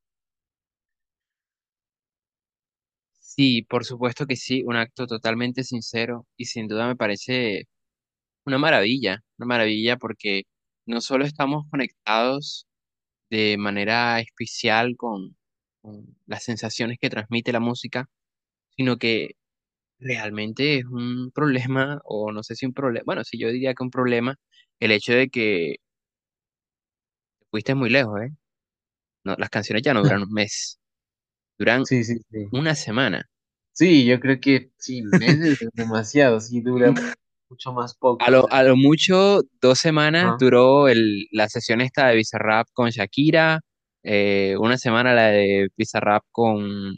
Sí, 3.37 3.63
por 3.63 3.85
supuesto 3.85 4.27
que 4.27 4.37
sí, 4.37 4.63
un 4.65 4.77
acto 4.77 5.07
totalmente 5.07 5.65
sincero 5.65 6.27
y 6.37 6.45
sin 6.45 6.69
duda 6.69 6.87
me 6.87 6.95
parece 6.97 7.65
una 8.47 8.59
maravilla, 8.59 9.23
una 9.39 9.47
maravilla 9.47 9.97
porque 9.99 10.45
no 10.87 11.01
solo 11.01 11.25
estamos 11.27 11.65
conectados 11.71 12.67
de 13.31 13.57
manera 13.59 14.21
especial 14.21 14.97
con, 14.97 15.37
con 15.83 16.17
las 16.27 16.45
sensaciones 16.45 16.99
que 17.01 17.11
transmite 17.11 17.53
la 17.53 17.61
música, 17.61 18.09
sino 18.77 18.99
que 18.99 19.37
realmente 20.01 20.79
es 20.79 20.87
un 20.87 21.31
problema, 21.33 22.01
o 22.05 22.33
no 22.33 22.43
sé 22.45 22.57
si 22.57 22.67
un 22.67 22.75
problema, 22.75 23.05
bueno, 23.07 23.25
sí, 23.25 23.39
yo 23.39 23.51
diría 23.51 23.75
que 23.75 23.85
un 23.85 23.91
problema, 23.91 24.37
el 24.81 24.93
hecho 24.93 25.15
de 25.15 25.29
que 25.31 25.77
fuiste 27.51 27.75
muy 27.75 27.91
lejos, 27.91 28.21
¿eh? 28.23 28.31
No, 29.25 29.37
las 29.39 29.51
canciones 29.51 29.83
ya 29.85 29.95
no 29.95 30.03
duran 30.03 30.23
un 30.23 30.33
mes, 30.35 30.81
duran 31.59 31.87
Sí, 31.87 32.05
sí, 32.05 32.19
sí. 32.31 32.49
una 32.51 32.75
semana. 32.75 33.29
Sí, 33.73 34.07
yo 34.07 34.21
creo 34.21 34.41
que 34.41 34.71
sí, 34.79 35.03
meses 35.03 35.57
es 35.61 35.71
demasiado, 35.75 36.41
sí 36.41 36.61
dura 36.61 36.93
mucho 37.49 37.73
más 37.73 37.95
A 38.19 38.31
poco, 38.31 38.31
o 38.31 38.31
lo, 38.31 38.51
a 38.51 38.63
lo 38.63 38.77
mucho, 38.77 39.43
dos 39.61 39.79
semanas 39.79 40.35
duró 40.39 40.89
el, 40.89 41.27
la 41.33 41.49
sesión 41.49 41.81
esta 41.81 42.09
de 42.09 42.17
Bizarrap 42.17 42.67
con 42.73 42.91
Shakira, 42.91 43.61
eh, 44.03 44.57
una 44.59 44.79
semana 44.79 45.15
la 45.15 45.29
de 45.29 45.69
Bizarrap 45.77 46.23
con, 46.31 46.95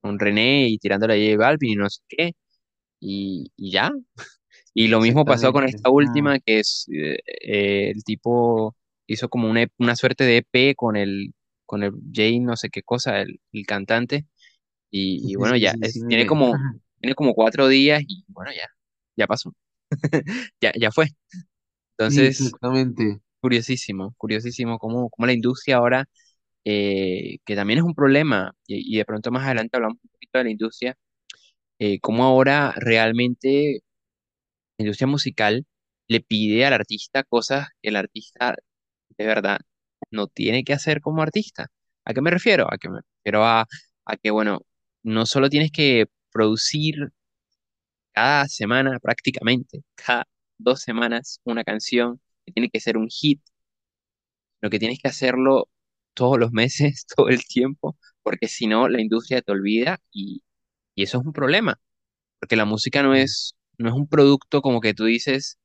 con 0.00 0.18
René 0.18 0.68
y 0.68 0.78
tirándole 0.78 1.14
a 1.14 1.32
J 1.32 1.38
Balvin 1.38 1.70
y 1.72 1.76
no 1.76 1.88
sé 1.90 2.00
qué, 2.08 2.32
y, 3.00 3.52
y 3.56 3.72
ya. 3.72 3.90
Y 4.74 4.88
lo 4.88 5.00
mismo 5.00 5.26
pasó 5.26 5.52
con 5.52 5.64
esta 5.66 5.90
última, 5.90 6.38
que 6.40 6.60
es 6.60 6.86
eh, 6.92 7.18
eh, 7.42 7.90
el 7.92 8.04
tipo 8.04 8.76
hizo 9.06 9.28
como 9.30 9.50
una, 9.50 9.62
E- 9.64 9.68
una 9.78 9.96
suerte 9.96 10.24
de 10.24 10.38
EP 10.38 10.74
con 10.76 10.96
el, 10.96 11.32
con 11.70 11.84
el 11.84 11.92
Jay 12.14 12.40
no 12.40 12.56
sé 12.56 12.70
qué 12.70 12.82
cosa, 12.82 13.20
el, 13.22 13.40
el 13.52 13.66
cantante, 13.66 14.26
Sí, 15.14 15.28
y, 15.28 15.32
y 15.32 15.36
sí, 15.36 15.36
bueno, 15.36 15.56
sí, 15.56 15.58
ya, 15.58 15.74
sí, 15.74 15.84
sí, 15.86 16.00
es, 16.00 16.04
tiene 16.08 16.26
como, 16.26 16.62
tiene 17.00 17.14
como 17.16 17.34
cuatro 17.34 17.68
días 17.68 18.02
y 18.08 18.24
bueno, 18.28 18.52
ya, 18.52 18.68
ya 19.16 19.26
pasó, 19.28 19.52
ya, 20.60 20.72
ya 20.78 20.90
fue. 20.92 21.08
Sí, 22.06 22.18
Entonces, 22.18 22.54
exactamente. 22.54 23.22
curiosísimo, 23.40 24.14
curiosísimo 24.18 24.78
cómo, 24.78 25.10
cómo 25.10 25.26
la 25.26 25.32
industria 25.32 25.76
ahora, 25.78 26.06
eh, 26.64 27.38
que 27.44 27.56
también 27.56 27.80
es 27.80 27.84
un 27.86 27.94
problema, 27.94 28.54
y, 28.66 28.94
y 28.96 28.98
de 28.98 29.04
pronto 29.06 29.30
más 29.32 29.44
adelante 29.46 29.76
hablamos 29.76 29.98
un 30.02 30.10
poquito 30.10 30.38
de 30.38 30.44
la 30.44 30.50
industria, 30.50 30.96
eh, 31.80 32.00
cómo 32.00 32.24
ahora 32.24 32.74
realmente 32.76 33.80
la 34.78 34.84
industria 34.84 35.06
musical 35.06 35.66
le 36.08 36.20
pide 36.20 36.66
al 36.66 36.72
artista 36.74 37.22
cosas 37.24 37.68
que 37.82 37.88
el 37.90 37.96
artista 37.96 38.56
de 39.18 39.26
verdad 39.26 39.60
no 40.10 40.26
tiene 40.28 40.64
que 40.64 40.72
hacer 40.74 41.00
como 41.00 41.22
artista. 41.22 41.68
¿A 42.04 42.14
qué 42.14 42.20
me 42.22 42.30
refiero? 42.30 42.66
A 42.72 42.78
que 42.78 42.88
me 42.88 43.00
refiero 43.00 43.44
a, 43.44 43.66
a 44.06 44.16
que, 44.16 44.30
bueno, 44.30 44.60
no 45.02 45.26
solo 45.26 45.48
tienes 45.50 45.70
que 45.72 46.06
producir 46.32 46.96
cada 48.12 48.46
semana 48.48 48.98
prácticamente, 49.00 49.82
cada 49.94 50.26
dos 50.58 50.80
semanas 50.82 51.40
una 51.44 51.64
canción 51.64 52.20
que 52.46 52.52
tiene 52.52 52.70
que 52.70 52.80
ser 52.80 52.96
un 52.96 53.08
hit, 53.08 53.40
sino 54.60 54.70
que 54.70 54.78
tienes 54.78 54.98
que 55.00 55.08
hacerlo 55.08 55.68
todos 56.14 56.38
los 56.38 56.52
meses, 56.52 57.06
todo 57.16 57.28
el 57.28 57.44
tiempo, 57.46 57.96
porque 58.22 58.48
si 58.48 58.66
no, 58.66 58.88
la 58.88 59.00
industria 59.00 59.42
te 59.42 59.52
olvida 59.52 60.00
y, 60.12 60.42
y 60.94 61.02
eso 61.04 61.18
es 61.20 61.26
un 61.26 61.32
problema, 61.32 61.80
porque 62.40 62.56
la 62.56 62.64
música 62.66 63.02
no 63.02 63.14
es, 63.14 63.54
no 63.78 63.88
es 63.90 63.94
un 63.94 64.08
producto 64.08 64.62
como 64.62 64.80
que 64.80 64.94
tú 64.94 65.06
dices 65.06 65.58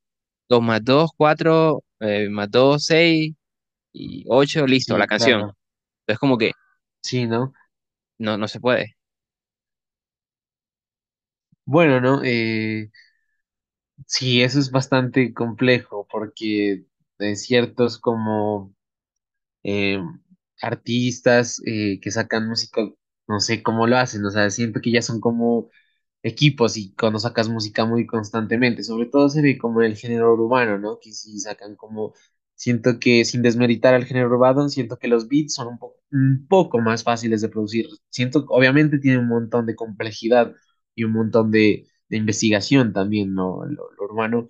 2 0.49 0.61
más 0.63 0.83
2 0.83 1.11
4 1.17 1.83
eh, 2.01 2.29
más 2.29 2.51
2 2.51 2.85
6 2.85 3.35
y 3.95 4.25
8 4.29 4.67
listo, 4.67 4.97
la 4.97 5.07
canción. 5.07 5.39
claro. 5.39 5.55
Entonces 6.01 6.19
como 6.19 6.37
que 6.37 6.53
Sí, 7.01 7.25
¿no? 7.27 7.53
no, 8.17 8.37
no 8.37 8.47
se 8.47 8.59
puede. 8.59 8.95
Bueno, 11.65 11.99
¿no? 12.01 12.21
Eh, 12.23 12.89
sí, 14.05 14.41
eso 14.43 14.59
es 14.59 14.71
bastante 14.71 15.33
complejo 15.33 16.07
porque 16.11 16.85
de 17.19 17.35
ciertos 17.35 17.97
como 17.99 18.73
eh, 19.63 19.99
artistas 20.61 21.61
eh, 21.65 21.99
que 22.01 22.11
sacan 22.11 22.47
música, 22.49 22.81
no 23.27 23.39
sé 23.39 23.63
cómo 23.63 23.87
lo 23.87 23.97
hacen, 23.97 24.25
o 24.25 24.31
sea, 24.31 24.49
siento 24.49 24.81
que 24.81 24.91
ya 24.91 25.01
son 25.01 25.19
como 25.21 25.69
equipos 26.23 26.77
y 26.77 26.93
cuando 26.95 27.19
sacas 27.19 27.49
música 27.49 27.85
muy 27.85 28.05
constantemente, 28.07 28.83
sobre 28.83 29.07
todo 29.07 29.29
se 29.29 29.41
ve 29.41 29.57
como 29.57 29.81
en 29.83 29.91
el 29.91 29.97
género 29.97 30.33
urbano, 30.35 30.77
¿no? 30.79 30.99
Que 30.99 31.13
sí 31.13 31.39
sacan 31.39 31.75
como, 31.75 32.13
siento 32.55 32.99
que 32.99 33.25
sin 33.25 33.41
desmeritar 33.41 33.93
al 33.93 34.05
género 34.05 34.27
urbano, 34.29 34.69
siento 34.69 34.97
que 34.97 35.07
los 35.07 35.27
beats 35.27 35.53
son 35.55 35.67
un 35.67 35.79
poco, 35.79 35.97
un 36.11 36.45
poco 36.49 36.79
más 36.79 37.03
fáciles 37.03 37.41
de 37.41 37.49
producir. 37.49 37.87
Siento 38.09 38.41
que 38.41 38.47
obviamente 38.49 38.99
tiene 38.99 39.19
un 39.19 39.27
montón 39.27 39.65
de 39.65 39.75
complejidad 39.75 40.53
y 40.95 41.03
un 41.03 41.13
montón 41.13 41.51
de, 41.51 41.87
de 42.09 42.17
investigación 42.17 42.93
también, 42.93 43.33
¿no? 43.33 43.65
Lo, 43.65 43.91
lo 43.91 44.03
urbano 44.05 44.47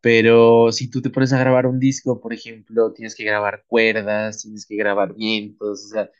pero 0.00 0.70
si 0.72 0.90
tú 0.90 1.00
te 1.02 1.10
pones 1.10 1.32
a 1.32 1.38
grabar 1.38 1.66
un 1.66 1.78
disco, 1.80 2.20
por 2.20 2.32
ejemplo, 2.34 2.92
tienes 2.92 3.14
que 3.14 3.24
grabar 3.24 3.64
cuerdas, 3.66 4.42
tienes 4.42 4.66
que 4.66 4.76
grabar 4.76 5.14
vientos, 5.14 5.84
o 5.86 5.88
sea, 5.88 6.10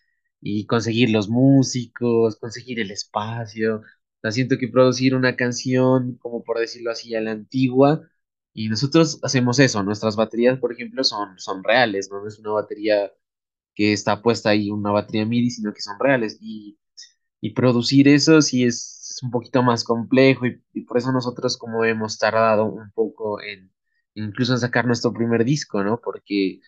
y 0.41 0.67
conseguir 0.67 1.11
los 1.11 1.29
músicos, 1.29 2.37
conseguir 2.37 2.81
el 2.81 2.91
espacio. 2.91 3.77
O 3.79 3.83
sea, 4.23 4.31
siento 4.33 4.57
que 4.59 4.69
producir 4.69 5.15
una 5.15 5.37
canción, 5.37 6.17
como 6.19 6.43
por 6.45 6.59
decirlo 6.59 6.91
así, 6.91 7.15
a 7.15 7.21
la 7.21 7.33
antigua, 7.33 8.03
y 8.55 8.69
nosotros 8.69 9.21
hacemos 9.23 9.59
eso. 9.61 9.83
Nuestras 9.83 10.17
baterías, 10.17 10.59
por 10.61 10.73
ejemplo, 10.73 11.05
son, 11.05 11.39
son 11.39 11.65
reales, 11.65 12.11
¿no? 12.11 12.27
Es 12.27 12.39
una 12.39 12.53
batería 12.53 13.13
que 13.75 13.93
está 13.93 14.23
puesta 14.23 14.51
ahí, 14.51 14.71
una 14.71 14.93
batería 14.93 15.27
MIDI, 15.27 15.51
sino 15.51 15.73
que 15.75 15.81
son 15.83 15.99
reales. 16.01 16.39
Y 16.41 16.79
y 17.41 17.51
producir 17.55 18.09
eso 18.09 18.41
sí 18.43 18.65
es, 18.65 19.11
es 19.17 19.23
un 19.23 19.31
poquito 19.31 19.63
más 19.63 19.85
complejo 19.85 20.47
y, 20.47 20.63
y 20.73 20.83
por 20.83 20.99
eso 20.99 21.13
nosotros 21.13 21.57
como 21.59 21.85
hemos 21.85 22.19
tardado 22.19 22.65
un 22.67 22.91
poco 22.93 23.41
en 23.43 23.71
incluso 24.15 24.53
en 24.55 24.61
sacar 24.61 24.87
nuestro 24.87 25.13
primer 25.13 25.45
disco, 25.45 25.83
¿no? 25.85 26.01
Porque 26.01 26.61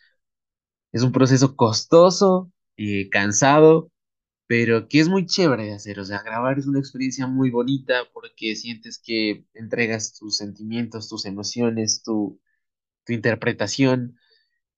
es 0.92 1.02
un 1.02 1.12
proceso 1.12 1.56
costoso, 1.56 2.50
eh, 2.76 3.08
cansado, 3.10 3.90
pero 4.46 4.88
que 4.88 5.00
es 5.00 5.08
muy 5.08 5.26
chévere 5.26 5.64
de 5.66 5.74
hacer. 5.74 6.00
O 6.00 6.04
sea, 6.04 6.22
grabar 6.22 6.58
es 6.58 6.66
una 6.66 6.78
experiencia 6.80 7.26
muy 7.26 7.50
bonita 7.50 8.02
porque 8.12 8.56
sientes 8.56 8.98
que 8.98 9.44
entregas 9.54 10.14
tus 10.18 10.36
sentimientos, 10.36 11.08
tus 11.08 11.24
emociones, 11.26 12.02
tu, 12.04 12.40
tu 13.04 13.12
interpretación. 13.14 14.18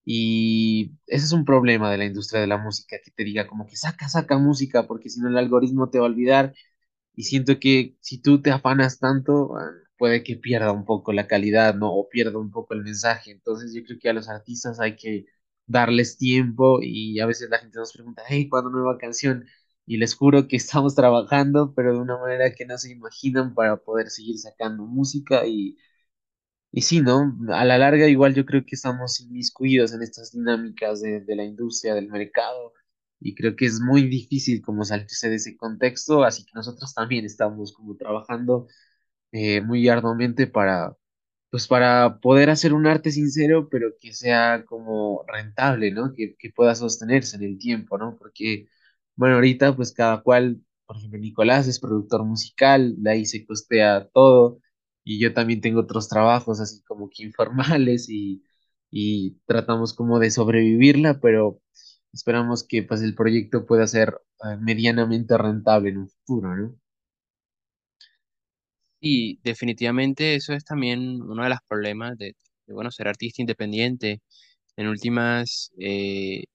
Y 0.05 0.93
ese 1.07 1.25
es 1.25 1.31
un 1.33 1.45
problema 1.45 1.91
de 1.91 1.97
la 1.97 2.05
industria 2.05 2.41
de 2.41 2.47
la 2.47 2.57
música, 2.57 2.97
que 3.03 3.11
te 3.11 3.23
diga 3.23 3.47
como 3.47 3.67
que 3.67 3.75
saca, 3.77 4.09
saca 4.09 4.37
música, 4.37 4.87
porque 4.87 5.09
si 5.09 5.19
no 5.21 5.29
el 5.29 5.37
algoritmo 5.37 5.89
te 5.89 5.99
va 5.99 6.05
a 6.05 6.09
olvidar 6.09 6.53
y 7.15 7.23
siento 7.23 7.59
que 7.59 7.97
si 8.01 8.19
tú 8.21 8.41
te 8.41 8.51
afanas 8.51 8.99
tanto, 8.99 9.55
ah, 9.57 9.71
puede 9.97 10.23
que 10.23 10.35
pierda 10.37 10.71
un 10.71 10.85
poco 10.85 11.13
la 11.13 11.27
calidad, 11.27 11.75
¿no? 11.75 11.93
O 11.93 12.09
pierda 12.09 12.39
un 12.39 12.51
poco 12.51 12.73
el 12.73 12.83
mensaje. 12.83 13.31
Entonces 13.31 13.73
yo 13.73 13.83
creo 13.83 13.99
que 13.99 14.09
a 14.09 14.13
los 14.13 14.29
artistas 14.29 14.79
hay 14.79 14.95
que 14.95 15.25
darles 15.65 16.17
tiempo 16.17 16.79
y 16.81 17.19
a 17.19 17.25
veces 17.25 17.49
la 17.49 17.59
gente 17.59 17.77
nos 17.79 17.93
pregunta, 17.93 18.23
hey, 18.27 18.49
¿cuándo 18.49 18.69
nueva 18.71 18.97
canción? 18.97 19.45
Y 19.89 19.97
les 19.97 20.15
juro 20.15 20.47
que 20.47 20.55
estamos 20.57 20.95
trabajando, 20.95 21.73
pero 21.75 21.93
de 21.95 21.99
una 22.01 22.17
manera 22.19 22.53
que 22.55 22.65
no 22.67 22.77
se 22.79 22.91
imaginan 22.93 23.55
para 23.55 23.77
poder 23.77 24.09
seguir 24.11 24.39
sacando 24.39 24.85
música 24.85 25.45
y, 25.47 25.77
y 26.71 26.81
sí, 26.83 27.01
¿no? 27.01 27.35
A 27.53 27.65
la 27.65 27.77
larga 27.77 28.07
igual 28.07 28.35
yo 28.35 28.45
creo 28.45 28.63
que 28.65 28.75
estamos 28.75 29.19
inmiscuidos 29.21 29.93
en 29.93 30.03
estas 30.03 30.31
dinámicas 30.33 31.01
de, 31.01 31.21
de 31.21 31.35
la 31.35 31.43
industria, 31.45 31.95
del 31.95 32.09
mercado 32.09 32.73
y 33.19 33.35
creo 33.35 33.55
que 33.55 33.65
es 33.65 33.79
muy 33.81 34.03
difícil 34.07 34.61
como 34.61 34.85
salirse 34.85 35.29
de 35.29 35.35
ese 35.37 35.57
contexto, 35.57 36.23
así 36.23 36.45
que 36.45 36.51
nosotros 36.55 36.93
también 36.93 37.25
estamos 37.25 37.73
como 37.73 37.95
trabajando 37.97 38.67
eh, 39.31 39.61
muy 39.61 39.87
arduamente 39.89 40.47
para, 40.47 40.95
pues 41.51 41.67
para 41.67 42.19
poder 42.21 42.49
hacer 42.49 42.73
un 42.73 42.87
arte 42.87 43.11
sincero, 43.11 43.69
pero 43.69 43.91
que 43.99 44.13
sea 44.13 44.65
como 44.65 45.25
rentable, 45.27 45.91
¿no? 45.91 46.13
Que, 46.13 46.35
que 46.37 46.51
pueda 46.51 46.75
sostenerse 46.75 47.37
en 47.37 47.43
el 47.43 47.57
tiempo, 47.59 47.97
¿no? 47.97 48.17
Porque, 48.17 48.67
bueno, 49.19 49.35
ahorita 49.35 49.75
pues 49.75 49.93
cada 49.93 50.21
cual, 50.23 50.61
por 50.87 50.97
ejemplo, 50.97 51.19
Nicolás 51.19 51.67
es 51.67 51.79
productor 51.79 52.25
musical, 52.25 52.95
de 52.97 53.11
ahí 53.11 53.25
se 53.25 53.45
costea 53.45 54.07
todo, 54.13 54.59
y 55.03 55.19
yo 55.19 55.33
también 55.33 55.61
tengo 55.61 55.81
otros 55.81 56.09
trabajos 56.09 56.61
así 56.61 56.83
como 56.85 57.09
que 57.09 57.23
informales 57.25 58.09
y, 58.09 58.43
y 58.91 59.37
tratamos 59.47 59.93
como 59.93 60.19
de 60.19 60.31
sobrevivirla, 60.31 61.19
pero 61.21 61.61
esperamos 62.13 62.65
que 62.67 62.83
pues 62.83 63.01
el 63.01 63.15
proyecto 63.15 63.65
pueda 63.65 63.87
ser 63.87 64.21
eh, 64.45 64.57
medianamente 64.61 65.37
rentable 65.37 65.89
en 65.89 65.97
un 65.99 66.09
futuro, 66.09 66.55
¿no? 66.55 66.75
Y 69.01 69.39
definitivamente 69.43 70.35
eso 70.35 70.53
es 70.53 70.65
también 70.65 71.21
uno 71.21 71.43
de 71.43 71.49
los 71.49 71.59
problemas 71.67 72.17
de, 72.17 72.35
bueno, 72.67 72.91
ser 72.91 73.07
artista 73.07 73.41
independiente. 73.41 74.21
En 74.77 74.87
últimas, 74.87 75.71
eh, 75.79 76.45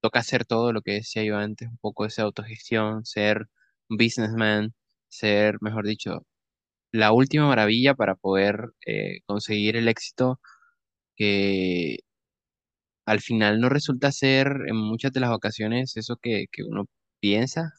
toca 0.00 0.20
hacer 0.20 0.44
todo 0.46 0.72
lo 0.72 0.82
que 0.82 0.92
decía 0.92 1.24
yo 1.24 1.36
antes, 1.36 1.68
un 1.68 1.78
poco 1.78 2.06
esa 2.06 2.22
autogestión, 2.22 3.04
ser 3.04 3.48
un 3.88 3.96
businessman, 3.98 4.74
ser, 5.08 5.56
mejor 5.60 5.86
dicho, 5.86 6.26
la 6.92 7.12
última 7.12 7.48
maravilla 7.48 7.94
para 7.94 8.14
poder 8.16 8.70
eh, 8.86 9.20
conseguir 9.26 9.76
el 9.76 9.88
éxito 9.88 10.40
que 11.16 11.98
al 13.06 13.20
final 13.20 13.60
no 13.60 13.68
resulta 13.68 14.12
ser 14.12 14.48
en 14.68 14.76
muchas 14.76 15.12
de 15.12 15.20
las 15.20 15.30
ocasiones 15.30 15.96
eso 15.96 16.16
que, 16.16 16.46
que 16.52 16.62
uno 16.62 16.86
piensa. 17.20 17.72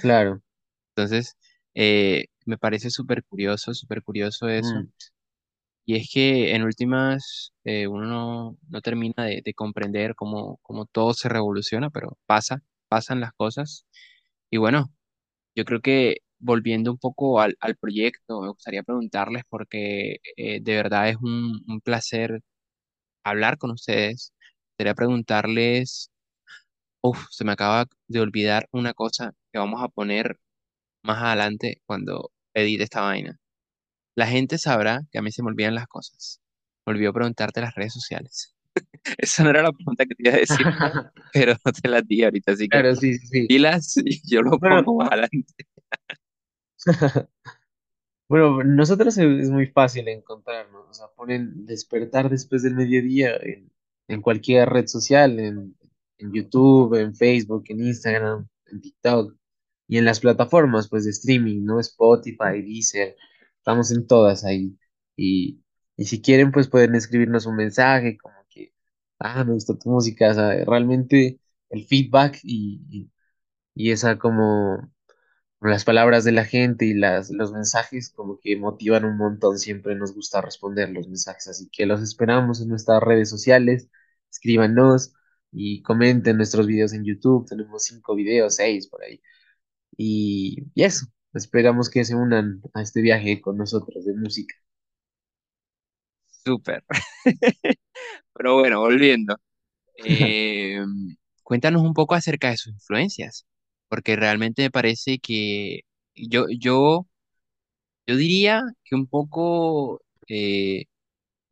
Claro. 0.00 0.42
Entonces, 0.96 1.36
eh, 1.74 2.26
me 2.46 2.58
parece 2.58 2.90
súper 2.90 3.24
curioso, 3.24 3.74
súper 3.74 4.02
curioso 4.02 4.48
eso. 4.48 4.74
Mm, 4.74 4.88
Y 5.88 5.96
es 5.96 6.10
que 6.12 6.54
en 6.54 6.64
últimas 6.64 7.52
eh, 7.64 7.86
uno 7.88 8.58
no, 8.68 8.80
termina 8.82 9.24
de, 9.24 9.40
de 9.44 9.54
comprender 9.54 10.14
cómo, 10.14 10.58
cómo 10.62 10.84
todo 10.86 11.14
se 11.14 11.30
revoluciona, 11.30 11.88
pero 11.90 12.18
pasa, 12.26 12.62
pasan 12.88 13.20
las 13.20 13.32
cosas. 13.34 13.86
Y 14.50 14.58
bueno, 14.58 14.92
yo 15.56 15.64
creo 15.66 15.80
que 15.82 16.18
volviendo 16.40 16.92
un 16.92 16.98
poco 16.98 17.40
al, 17.40 17.56
al 17.60 17.76
proyecto, 17.76 18.40
me 18.42 18.48
gustaría 18.50 18.82
preguntarles 18.84 19.44
porque 19.48 20.18
eh, 20.36 20.60
de 20.62 20.76
verdad 20.76 21.10
es 21.10 21.16
un, 21.18 21.62
un 21.68 21.80
placer 21.82 22.40
hablar 23.24 23.58
con 23.58 23.70
ustedes. 23.72 24.32
Quería 24.78 24.94
preguntarles, 24.94 26.10
uff, 27.02 27.26
se 27.30 27.44
me 27.44 27.52
acaba 27.52 27.86
de 28.08 28.20
olvidar 28.20 28.68
una 28.72 28.94
cosa 28.94 29.32
que 29.52 29.58
vamos 29.58 29.82
a 29.82 29.88
poner 29.88 30.38
más 31.04 31.22
adelante 31.22 31.82
cuando 31.86 32.32
edite 32.54 32.84
esta 32.84 33.02
vaina. 33.02 33.38
La 34.18 34.26
gente 34.26 34.58
sabrá 34.58 35.02
que 35.12 35.18
a 35.18 35.22
mí 35.22 35.30
se 35.30 35.44
me 35.44 35.48
olvidan 35.50 35.76
las 35.76 35.86
cosas. 35.86 36.40
Me 36.84 36.92
olvidó 36.92 37.12
preguntarte 37.12 37.60
las 37.60 37.72
redes 37.76 37.92
sociales. 37.92 38.52
Esa 39.16 39.44
no 39.44 39.50
era 39.50 39.62
la 39.62 39.70
pregunta 39.70 40.06
que 40.06 40.16
te 40.16 40.28
iba 40.28 40.34
a 40.34 40.40
decir, 40.40 40.56
pero 41.32 41.54
no 41.64 41.72
te 41.72 41.88
las 41.88 42.04
di 42.04 42.24
ahorita, 42.24 42.50
así 42.50 42.64
que 42.64 42.68
Claro, 42.68 42.96
sí, 42.96 43.16
sí, 43.16 43.46
y 43.48 44.20
yo 44.28 44.42
lo 44.42 44.58
Bueno, 44.58 44.84
pongo 44.84 45.04
más 45.04 45.12
adelante. 45.12 45.54
Bueno, 48.28 48.64
nosotros 48.64 49.16
es 49.18 49.40
es 49.40 49.50
muy 49.50 49.68
fácil 49.68 50.08
encontrarnos, 50.08 50.88
o 50.90 50.92
sea, 50.92 51.06
ponen 51.16 51.64
despertar 51.64 52.28
después 52.28 52.64
del 52.64 52.74
mediodía 52.74 53.36
en, 53.36 53.70
en 54.08 54.20
cualquier 54.20 54.68
red 54.68 54.88
social, 54.88 55.38
en, 55.38 55.76
en 56.18 56.32
YouTube, 56.32 56.96
en 56.96 57.14
Facebook, 57.14 57.66
en 57.68 57.86
Instagram, 57.86 58.48
en 58.66 58.80
TikTok 58.80 59.36
y 59.86 59.98
en 59.98 60.04
las 60.04 60.18
plataformas 60.18 60.88
pues 60.88 61.04
de 61.04 61.10
streaming, 61.12 61.64
¿no? 61.64 61.78
Spotify, 61.78 62.62
Deezer, 62.62 63.14
estamos 63.68 63.90
en 63.92 64.06
todas 64.06 64.44
ahí. 64.44 64.78
Y, 65.16 65.62
y 65.96 66.04
si 66.06 66.20
quieren 66.22 66.52
pues 66.52 66.68
pueden 66.68 66.94
escribirnos 66.94 67.46
un 67.46 67.56
mensaje 67.56 68.16
como 68.18 68.36
que, 68.50 68.72
ah, 69.18 69.44
me 69.44 69.52
gustó 69.54 69.76
tu 69.78 69.90
música, 69.90 70.32
realmente 70.64 71.40
el 71.70 71.84
feedback 71.86 72.38
y, 72.44 72.82
y, 72.90 73.10
y 73.74 73.92
esa 73.92 74.18
como 74.18 74.92
las 75.60 75.84
palabras 75.84 76.24
de 76.24 76.32
la 76.32 76.44
gente 76.44 76.86
y 76.86 76.94
las, 76.94 77.30
los 77.30 77.52
mensajes 77.52 78.10
como 78.10 78.38
que 78.40 78.56
motivan 78.56 79.04
un 79.04 79.16
montón, 79.16 79.58
siempre 79.58 79.94
nos 79.96 80.14
gusta 80.14 80.40
responder 80.40 80.90
los 80.90 81.08
mensajes, 81.08 81.48
así 81.48 81.68
que 81.72 81.86
los 81.86 82.00
esperamos 82.02 82.60
en 82.60 82.68
nuestras 82.68 83.02
redes 83.02 83.28
sociales, 83.30 83.88
escríbanos 84.30 85.14
y 85.52 85.82
comenten 85.82 86.36
nuestros 86.36 86.66
videos 86.66 86.92
en 86.92 87.04
YouTube, 87.04 87.46
tenemos 87.48 87.84
cinco 87.84 88.14
videos, 88.14 88.56
seis 88.56 88.86
por 88.88 89.02
ahí, 89.02 89.20
y, 89.96 90.64
y 90.74 90.84
eso, 90.84 91.06
esperamos 91.38 91.90
que 91.90 92.04
se 92.04 92.14
unan 92.16 92.62
a 92.74 92.82
este 92.82 93.00
viaje 93.02 93.40
con 93.40 93.56
nosotros 93.58 94.04
de 94.04 94.14
música. 94.14 94.54
Súper. 96.44 96.84
Pero 98.34 98.60
bueno, 98.60 98.80
volviendo. 98.80 99.36
Eh, 100.04 100.80
cuéntanos 101.44 101.82
un 101.82 101.94
poco 101.94 102.14
acerca 102.16 102.50
de 102.50 102.56
sus 102.58 102.74
influencias, 102.74 103.46
porque 103.88 104.16
realmente 104.16 104.62
me 104.62 104.70
parece 104.72 105.18
que 105.20 105.82
yo, 106.14 106.46
yo, 106.50 107.06
yo 108.06 108.16
diría 108.16 108.62
que 108.84 108.94
un 108.96 109.06
poco, 109.06 110.00
eh, 110.28 110.84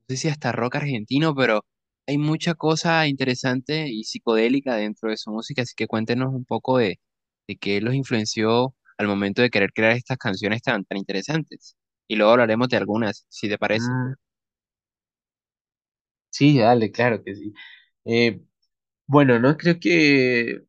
no 0.09 0.17
sé 0.17 0.19
si 0.19 0.29
hasta 0.29 0.53
rock 0.53 0.77
argentino, 0.77 1.35
pero 1.35 1.65
hay 2.07 2.19
mucha 2.19 2.55
cosa 2.55 3.07
interesante 3.09 3.89
y 3.91 4.05
psicodélica 4.05 4.77
dentro 4.77 5.11
de 5.11 5.17
su 5.19 5.31
música, 5.33 5.63
así 5.63 5.75
que 5.77 5.87
cuéntenos 5.89 6.35
un 6.35 6.45
poco 6.45 6.79
de, 6.79 7.01
de 7.49 7.57
qué 7.59 7.81
los 7.81 7.95
influenció 7.95 8.75
al 8.99 9.09
momento 9.09 9.43
de 9.43 9.51
querer 9.51 9.73
crear 9.73 9.93
estas 9.93 10.19
canciones 10.19 10.63
tan, 10.63 10.85
tan 10.85 10.99
interesantes. 10.99 11.77
Y 12.09 12.17
luego 12.17 12.33
hablaremos 12.33 12.69
de 12.69 12.77
algunas, 12.79 13.27
si 13.29 13.49
te 13.49 13.59
parece. 13.59 13.93
Mm, 13.93 14.15
sí, 16.31 16.59
dale, 16.59 16.93
claro 16.93 17.23
que 17.25 17.35
sí. 17.35 17.53
Eh, 18.05 18.43
bueno, 19.07 19.41
no 19.41 19.57
creo 19.57 19.81
que 19.81 20.65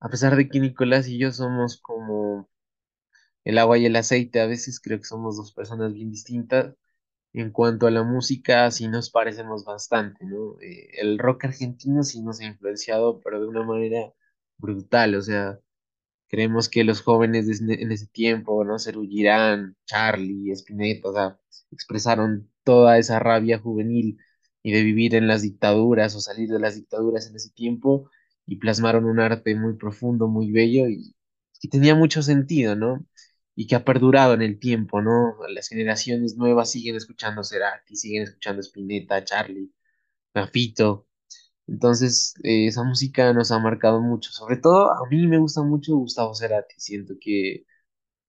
a 0.00 0.08
pesar 0.10 0.36
de 0.36 0.48
que 0.48 0.60
Nicolás 0.60 1.08
y 1.08 1.18
yo 1.18 1.32
somos 1.32 1.78
como 1.80 2.50
el 3.44 3.58
agua 3.58 3.78
y 3.78 3.86
el 3.86 3.96
aceite, 3.96 4.40
a 4.40 4.46
veces 4.46 4.80
creo 4.80 4.98
que 4.98 5.04
somos 5.06 5.36
dos 5.36 5.52
personas 5.54 5.92
bien 5.94 6.10
distintas. 6.10 6.74
En 7.34 7.50
cuanto 7.52 7.86
a 7.86 7.92
la 7.92 8.02
música, 8.04 8.70
sí 8.72 8.88
nos 8.88 9.10
parecemos 9.10 9.64
bastante, 9.64 10.24
¿no? 10.26 10.60
Eh, 10.62 10.88
el 11.00 11.18
rock 11.18 11.46
argentino 11.46 12.02
sí 12.04 12.22
nos 12.22 12.40
ha 12.40 12.46
influenciado, 12.46 13.20
pero 13.22 13.40
de 13.40 13.48
una 13.48 13.64
manera 13.64 14.12
brutal, 14.58 15.14
o 15.16 15.22
sea, 15.22 15.60
creemos 16.36 16.68
que 16.68 16.84
los 16.84 17.00
jóvenes 17.02 17.46
de 17.48 17.74
en 17.74 17.92
ese 17.92 18.06
tiempo, 18.08 18.62
¿no? 18.64 18.78
Girán, 18.78 19.76
Charlie, 19.86 20.52
Spinetta, 20.52 21.08
o 21.08 21.12
sea, 21.14 21.40
expresaron 21.70 22.50
toda 22.62 22.98
esa 22.98 23.18
rabia 23.18 23.58
juvenil 23.58 24.18
y 24.62 24.72
de 24.72 24.82
vivir 24.82 25.14
en 25.14 25.28
las 25.28 25.42
dictaduras 25.42 26.14
o 26.14 26.20
salir 26.20 26.48
de 26.50 26.58
las 26.60 26.74
dictaduras 26.76 27.26
en 27.28 27.36
ese 27.36 27.50
tiempo 27.50 28.10
y 28.46 28.56
plasmaron 28.56 29.04
un 29.06 29.20
arte 29.20 29.54
muy 29.54 29.74
profundo, 29.76 30.28
muy 30.28 30.52
bello 30.52 30.88
y 30.88 31.14
que 31.60 31.68
tenía 31.68 31.94
mucho 31.94 32.22
sentido, 32.22 32.76
¿no? 32.76 33.06
Y 33.54 33.66
que 33.66 33.74
ha 33.76 33.84
perdurado 33.84 34.34
en 34.34 34.42
el 34.42 34.58
tiempo, 34.58 35.00
¿no? 35.02 35.36
Las 35.48 35.68
generaciones 35.68 36.36
nuevas 36.36 36.70
siguen 36.70 36.96
escuchando 36.96 37.42
Cerati, 37.44 37.96
siguen 37.96 38.24
escuchando 38.24 38.60
Spinetta, 38.60 39.24
Charlie, 39.24 39.72
Fito. 40.52 41.05
Entonces, 41.68 42.34
eh, 42.44 42.66
esa 42.68 42.84
música 42.84 43.32
nos 43.32 43.50
ha 43.52 43.58
marcado 43.58 44.00
mucho. 44.00 44.30
Sobre 44.32 44.56
todo, 44.56 44.92
a 44.92 45.08
mí 45.10 45.26
me 45.26 45.38
gusta 45.38 45.62
mucho 45.62 45.96
Gustavo 45.96 46.34
Cerati. 46.34 46.74
Siento 46.78 47.14
que, 47.20 47.66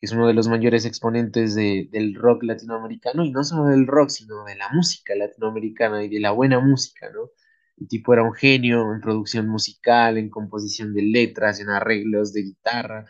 es 0.02 0.12
uno 0.14 0.28
de 0.28 0.34
los 0.34 0.48
mayores 0.48 0.86
exponentes 0.86 1.56
de- 1.56 1.90
del 1.92 2.16
rock 2.16 2.44
latinoamericano, 2.44 3.26
y 3.26 3.32
no 3.32 3.44
solo 3.44 3.66
del 3.70 3.88
rock, 3.88 4.10
sino 4.10 4.44
de 4.46 4.56
la 4.56 4.70
música 4.70 5.16
latinoamericana 5.16 6.04
y 6.04 6.10
de 6.10 6.20
la 6.20 6.32
buena 6.32 6.60
música, 6.60 7.10
¿no? 7.12 7.32
El 7.78 7.88
tipo 7.88 8.14
era 8.14 8.24
un 8.24 8.34
genio 8.34 8.94
en 8.94 9.02
producción 9.02 9.48
musical, 9.50 10.18
en 10.18 10.30
composición 10.30 10.94
de 10.94 11.04
letras, 11.04 11.60
en 11.60 11.70
arreglos 11.70 12.34
de 12.34 12.44
guitarra. 12.44 13.06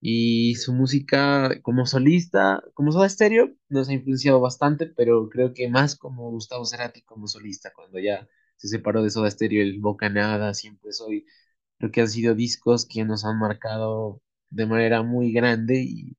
Y 0.00 0.54
su 0.56 0.72
música 0.74 1.60
como 1.62 1.86
solista, 1.86 2.62
como 2.74 2.92
Soda 2.92 3.08
Stereo, 3.08 3.54
nos 3.68 3.88
ha 3.88 3.92
influenciado 3.94 4.40
bastante, 4.40 4.86
pero 4.86 5.28
creo 5.30 5.54
que 5.54 5.68
más 5.68 5.96
como 5.96 6.30
Gustavo 6.30 6.64
Cerati 6.66 7.02
como 7.02 7.26
solista, 7.26 7.72
cuando 7.74 7.98
ya 7.98 8.28
se 8.56 8.68
separó 8.68 9.02
de 9.02 9.10
Soda 9.10 9.30
Stereo, 9.30 9.62
el 9.62 9.80
Bocanada, 9.80 10.54
Siempre 10.54 10.92
Soy, 10.92 11.26
creo 11.78 11.90
que 11.92 12.00
han 12.02 12.08
sido 12.08 12.34
discos 12.34 12.86
que 12.86 13.04
nos 13.04 13.24
han 13.24 13.38
marcado 13.38 14.22
de 14.50 14.66
manera 14.66 15.02
muy 15.02 15.32
grande 15.32 15.82
y, 15.82 16.16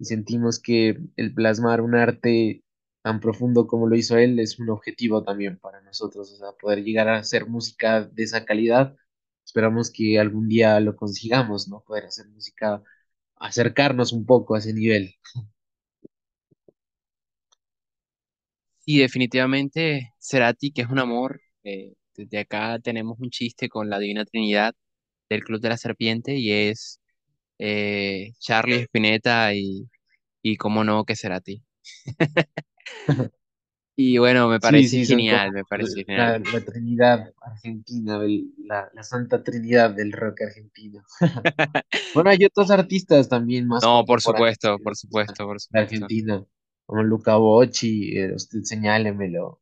sentimos 0.00 0.60
que 0.60 0.98
el 1.16 1.34
plasmar 1.34 1.80
un 1.80 1.94
arte 1.96 2.64
tan 3.02 3.20
profundo 3.20 3.66
como 3.66 3.88
lo 3.88 3.96
hizo 3.96 4.16
él 4.18 4.38
es 4.40 4.58
un 4.60 4.70
objetivo 4.70 5.24
también 5.24 5.58
para 5.58 5.80
nosotros, 5.82 6.32
o 6.32 6.36
sea, 6.36 6.52
poder 6.52 6.84
llegar 6.84 7.08
a 7.08 7.18
hacer 7.18 7.46
música 7.48 8.02
de 8.04 8.22
esa 8.24 8.44
calidad. 8.44 8.96
Esperamos 9.44 9.90
que 9.90 10.18
algún 10.20 10.48
día 10.48 10.78
lo 10.80 10.96
consigamos, 10.96 11.68
¿no? 11.68 11.82
Poder 11.82 12.06
hacer 12.06 12.28
música 12.28 12.82
acercarnos 13.36 14.12
un 14.12 14.26
poco 14.26 14.54
a 14.54 14.58
ese 14.60 14.72
nivel. 14.74 15.14
Y 18.84 18.98
definitivamente 18.98 20.14
Cerati, 20.18 20.72
que 20.72 20.82
es 20.82 20.88
un 20.88 20.98
amor. 20.98 21.40
Eh, 21.64 21.94
desde 22.16 22.38
acá 22.38 22.78
tenemos 22.80 23.18
un 23.20 23.30
chiste 23.30 23.68
con 23.68 23.90
la 23.90 23.98
Divina 23.98 24.24
Trinidad 24.24 24.74
del 25.28 25.44
Club 25.44 25.60
de 25.60 25.68
la 25.70 25.76
Serpiente 25.76 26.34
y 26.36 26.52
es 26.52 27.00
eh, 27.58 28.32
Charlie 28.40 28.82
Spinetta 28.82 29.54
y, 29.54 29.88
y 30.42 30.56
cómo 30.56 30.84
no 30.84 31.04
que 31.04 31.16
Cerati. 31.16 31.62
Y 34.00 34.16
bueno, 34.18 34.48
me 34.48 34.60
parece 34.60 35.04
sí, 35.04 35.06
genial, 35.06 35.50
me 35.50 35.64
parece 35.64 36.04
genial. 36.04 36.40
la, 36.52 36.60
Trinidad 36.64 37.34
argentina, 37.40 38.20
la, 38.58 38.88
la 38.94 39.02
Santa 39.02 39.42
Trinidad 39.42 39.90
del 39.90 40.12
rock 40.12 40.42
argentino. 40.42 41.02
Bueno, 42.14 42.30
hay 42.30 42.44
otros 42.44 42.70
artistas 42.70 43.28
también 43.28 43.66
más 43.66 43.82
No, 43.82 44.04
por 44.04 44.22
supuesto, 44.22 44.78
por 44.78 44.96
supuesto, 44.96 45.46
por 45.46 45.56
de 45.56 45.60
supuesto. 45.60 45.94
Argentina, 45.96 46.44
como 46.86 47.02
Luca 47.02 47.36
Bocci, 47.38 48.16
eh, 48.16 48.34
usted 48.34 48.60
señálemelo. 48.62 49.60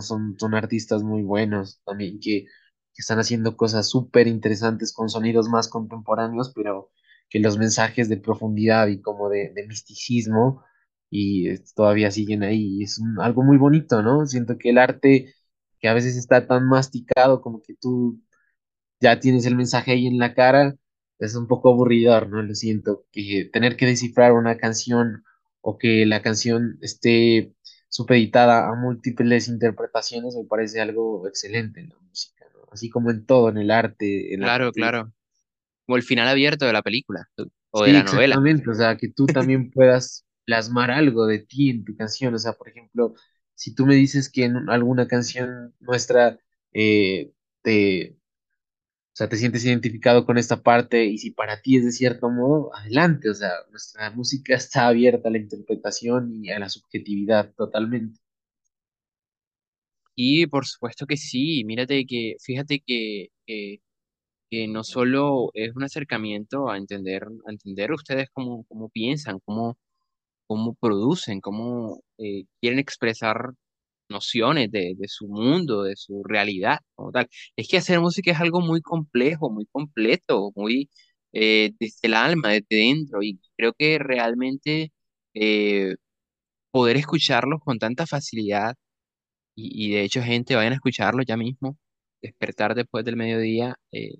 Son, 0.00 0.36
son 0.38 0.54
artistas 0.54 1.02
muy 1.02 1.22
buenos 1.22 1.80
también 1.84 2.18
que, 2.20 2.44
que 2.44 3.00
están 3.02 3.18
haciendo 3.18 3.56
cosas 3.56 3.88
súper 3.88 4.26
interesantes 4.26 4.92
con 4.92 5.08
sonidos 5.08 5.48
más 5.48 5.68
contemporáneos, 5.68 6.52
pero 6.54 6.90
que 7.28 7.40
los 7.40 7.58
mensajes 7.58 8.08
de 8.08 8.18
profundidad 8.18 8.88
y 8.88 9.00
como 9.00 9.28
de, 9.28 9.52
misticismo 9.68 10.64
y 11.10 11.48
eh, 11.50 11.62
todavía 11.74 12.10
siguen 12.10 12.42
ahí. 12.42 12.82
Es 12.82 13.00
algo 13.20 13.42
muy 13.42 13.58
bonito, 13.58 14.02
¿no? 14.02 14.26
Siento 14.26 14.58
que 14.58 14.70
el 14.70 14.78
arte 14.78 15.34
que 15.80 15.88
a 15.88 15.94
veces 15.94 16.16
está 16.16 16.46
tan 16.46 16.66
masticado 16.68 17.40
como 17.42 17.62
que 17.62 17.74
tú 17.74 18.20
ya 19.00 19.20
tienes 19.20 19.46
el 19.46 19.56
mensaje 19.56 19.92
ahí 19.92 20.06
en 20.06 20.18
la 20.18 20.34
cara, 20.34 20.76
es 21.18 21.34
un 21.36 21.46
poco 21.48 21.70
aburridor, 21.72 22.28
¿no? 22.28 22.42
Lo 22.42 22.54
siento, 22.54 23.06
que 23.12 23.48
tener 23.52 23.76
que 23.76 23.86
descifrar 23.86 24.32
una 24.32 24.56
canción 24.58 25.24
o 25.60 25.78
que 25.78 26.06
la 26.06 26.22
canción 26.22 26.78
esté 26.82 27.54
supeditada 27.96 28.68
a 28.68 28.74
múltiples 28.74 29.48
interpretaciones 29.48 30.36
me 30.36 30.44
parece 30.44 30.82
algo 30.82 31.26
excelente 31.26 31.80
en 31.80 31.88
la 31.88 31.96
música, 31.98 32.44
¿no? 32.52 32.68
Así 32.70 32.90
como 32.90 33.10
en 33.10 33.24
todo, 33.24 33.48
en 33.48 33.56
el 33.56 33.70
arte, 33.70 34.34
en 34.34 34.40
Claro, 34.40 34.70
claro. 34.70 35.12
Como 35.86 35.96
el 35.96 36.02
final 36.02 36.28
abierto 36.28 36.66
de 36.66 36.74
la 36.74 36.82
película 36.82 37.26
o 37.70 37.84
de 37.84 37.94
la 37.94 38.02
novela. 38.02 38.34
exactamente, 38.34 38.70
o 38.70 38.74
sea, 38.74 38.98
que 38.98 39.08
tú 39.08 39.24
también 39.48 39.70
puedas 39.70 40.26
plasmar 40.44 40.90
algo 40.90 41.26
de 41.26 41.38
ti 41.38 41.70
en 41.70 41.84
tu 41.84 41.96
canción, 41.96 42.34
o 42.34 42.38
sea, 42.38 42.52
por 42.52 42.68
ejemplo, 42.68 43.14
si 43.54 43.74
tú 43.74 43.86
me 43.86 43.94
dices 43.94 44.30
que 44.30 44.44
en 44.44 44.68
alguna 44.68 45.08
canción 45.08 45.74
nuestra 45.80 46.38
eh, 46.74 47.32
te 47.62 48.15
O 49.16 49.18
sea, 49.18 49.30
te 49.30 49.38
sientes 49.38 49.64
identificado 49.64 50.26
con 50.26 50.36
esta 50.36 50.62
parte 50.62 51.06
y 51.06 51.16
si 51.16 51.30
para 51.30 51.62
ti 51.62 51.78
es 51.78 51.86
de 51.86 51.92
cierto 51.92 52.28
modo, 52.28 52.70
adelante. 52.76 53.30
O 53.30 53.34
sea, 53.34 53.50
nuestra 53.70 54.10
música 54.10 54.54
está 54.54 54.88
abierta 54.88 55.28
a 55.30 55.32
la 55.32 55.38
interpretación 55.38 56.44
y 56.44 56.50
a 56.50 56.58
la 56.58 56.68
subjetividad 56.68 57.54
totalmente. 57.54 58.20
Y 60.14 60.46
por 60.48 60.66
supuesto 60.66 61.06
que 61.06 61.16
sí, 61.16 61.64
mírate 61.64 62.04
que, 62.06 62.36
fíjate 62.40 62.82
que, 62.86 63.28
que, 63.46 64.68
no 64.68 64.84
solo 64.84 65.50
es 65.54 65.74
un 65.74 65.84
acercamiento 65.84 66.70
a 66.70 66.76
entender, 66.76 67.26
entender 67.46 67.92
ustedes 67.92 68.28
cómo, 68.32 68.64
cómo 68.68 68.90
piensan, 68.90 69.40
cómo, 69.44 69.78
cómo 70.46 70.74
producen, 70.74 71.40
cómo 71.40 72.02
eh, 72.18 72.44
quieren 72.60 72.78
expresar 72.80 73.54
nociones 74.08 74.70
de, 74.70 74.94
de 74.96 75.08
su 75.08 75.28
mundo, 75.28 75.82
de 75.84 75.96
su 75.96 76.22
realidad, 76.24 76.78
como 76.94 77.12
tal. 77.12 77.28
Es 77.56 77.68
que 77.68 77.78
hacer 77.78 78.00
música 78.00 78.30
es 78.32 78.40
algo 78.40 78.60
muy 78.60 78.80
complejo, 78.82 79.50
muy 79.50 79.66
completo, 79.66 80.52
muy 80.56 80.90
eh, 81.32 81.72
desde 81.80 82.08
el 82.08 82.14
alma, 82.14 82.50
desde 82.50 82.66
dentro, 82.70 83.22
y 83.22 83.38
creo 83.56 83.72
que 83.78 83.98
realmente 83.98 84.92
eh, 85.34 85.94
poder 86.70 86.96
escucharlos 86.96 87.60
con 87.64 87.78
tanta 87.78 88.06
facilidad, 88.06 88.74
y, 89.54 89.88
y 89.88 89.92
de 89.94 90.02
hecho, 90.04 90.22
gente, 90.22 90.56
vayan 90.56 90.72
a 90.72 90.76
escucharlo 90.76 91.22
ya 91.22 91.36
mismo, 91.36 91.76
despertar 92.22 92.74
después 92.74 93.04
del 93.04 93.16
mediodía, 93.16 93.76
eh, 93.92 94.16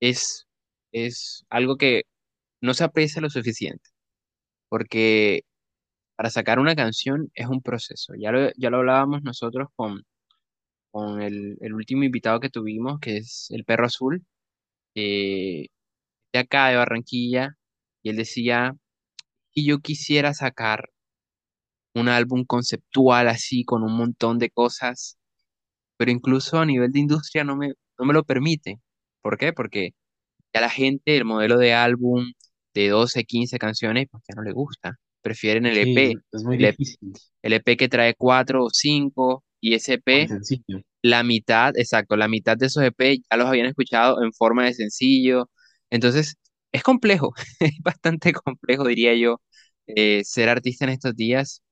es, 0.00 0.46
es 0.92 1.44
algo 1.50 1.76
que 1.76 2.04
no 2.62 2.74
se 2.74 2.84
aprecia 2.84 3.22
lo 3.22 3.30
suficiente, 3.30 3.90
porque 4.68 5.42
para 6.16 6.30
sacar 6.30 6.58
una 6.58 6.76
canción 6.76 7.30
es 7.34 7.46
un 7.48 7.62
proceso. 7.62 8.14
Ya 8.18 8.32
lo, 8.32 8.50
ya 8.56 8.70
lo 8.70 8.78
hablábamos 8.78 9.22
nosotros 9.22 9.68
con 9.76 10.02
con 10.90 11.20
el, 11.22 11.56
el 11.60 11.74
último 11.74 12.04
invitado 12.04 12.40
que 12.40 12.50
tuvimos, 12.50 13.00
que 13.00 13.18
es 13.18 13.48
el 13.50 13.64
Perro 13.64 13.86
Azul, 13.86 14.24
eh, 14.96 15.68
de 16.32 16.40
acá 16.40 16.68
de 16.68 16.76
Barranquilla, 16.76 17.56
y 18.02 18.10
él 18.10 18.16
decía 18.16 18.74
que 19.52 19.64
yo 19.64 19.80
quisiera 19.80 20.34
sacar 20.34 20.90
un 21.94 22.08
álbum 22.08 22.44
conceptual 22.44 23.28
así, 23.28 23.64
con 23.64 23.82
un 23.82 23.96
montón 23.96 24.38
de 24.38 24.50
cosas, 24.50 25.18
pero 25.98 26.10
incluso 26.12 26.58
a 26.60 26.66
nivel 26.66 26.92
de 26.92 27.00
industria 27.00 27.44
no 27.44 27.56
me, 27.56 27.74
no 27.98 28.06
me 28.06 28.14
lo 28.14 28.24
permite. 28.24 28.80
¿Por 29.22 29.38
qué? 29.38 29.52
Porque 29.52 29.90
ya 30.54 30.60
la 30.62 30.70
gente, 30.70 31.16
el 31.16 31.24
modelo 31.26 31.58
de 31.58 31.74
álbum 31.74 32.32
de 32.74 32.88
12 32.90 33.24
15 33.24 33.58
canciones, 33.58 34.08
pues 34.10 34.24
ya 34.28 34.34
no 34.36 34.42
le 34.42 34.52
gusta. 34.52 34.98
Prefieren 35.24 35.66
el 35.66 35.78
Sí, 35.78 35.78
EP, 35.78 36.22
es 36.32 36.44
muy 36.44 36.56
el 36.58 36.66
EP, 36.66 36.78
el 37.42 37.54
EP 37.54 37.76
que 37.78 37.88
trae 37.90 38.14
4 38.16 38.64
o 38.66 38.70
5 38.70 39.44
y 39.60 39.74
ese 39.74 39.94
EP 39.94 40.34
la 41.02 41.22
mitad, 41.24 41.76
exacto, 41.78 42.16
la 42.16 42.28
mitad 42.28 42.56
de 42.58 42.66
esos 42.66 42.82
EP 42.84 43.18
ya 43.30 43.36
los 43.38 43.48
habían 43.48 43.66
escuchado 43.66 44.22
en 44.24 44.32
forma 44.32 44.66
de 44.66 44.74
sencillo. 44.74 45.50
Entonces, 45.90 46.36
es 46.72 46.82
complejo, 46.84 47.34
es 47.60 47.72
bastante 47.82 48.32
complejo, 48.34 48.86
diría 48.86 49.14
yo, 49.16 49.40
eh, 49.86 50.22
ser 50.24 50.48
artista 50.50 50.84
en 50.86 50.92
estos 50.92 51.16
días 51.16 51.62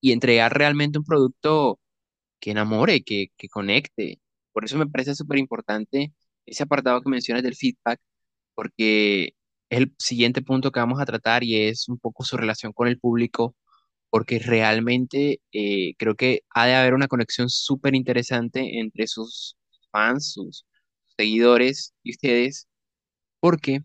y 0.00 0.12
entregar 0.12 0.56
realmente 0.56 0.98
un 0.98 1.04
producto 1.04 1.80
que 2.40 2.52
enamore, 2.52 3.02
que, 3.04 3.28
que 3.36 3.48
conecte. 3.48 4.20
Por 4.52 4.64
eso 4.64 4.78
me 4.78 4.86
parece 4.88 5.14
súper 5.14 5.38
importante 5.38 6.14
ese 6.46 6.64
apartado 6.64 7.02
que 7.02 7.10
mencionas 7.10 7.42
del 7.44 7.56
feedback, 7.56 8.00
porque 8.54 9.34
es 9.70 9.78
el 9.80 9.94
siguiente 9.98 10.42
punto 10.42 10.72
que 10.72 10.80
vamos 10.80 11.00
a 11.00 11.06
tratar 11.06 11.44
y 11.44 11.56
es 11.68 11.88
un 11.88 11.98
poco 11.98 12.24
su 12.24 12.36
relación 12.36 12.72
con 12.72 12.88
el 12.88 12.98
público 12.98 13.54
porque 14.10 14.38
realmente 14.40 15.40
eh, 15.52 15.94
creo 15.98 16.16
que 16.16 16.42
ha 16.54 16.66
de 16.66 16.74
haber 16.76 16.94
una 16.94 17.08
conexión 17.08 17.48
súper 17.50 17.94
interesante 17.94 18.80
entre 18.80 19.06
sus 19.08 19.56
fans, 19.92 20.32
sus 20.34 20.66
seguidores 21.18 21.94
y 22.02 22.12
ustedes, 22.12 22.68
porque 23.40 23.84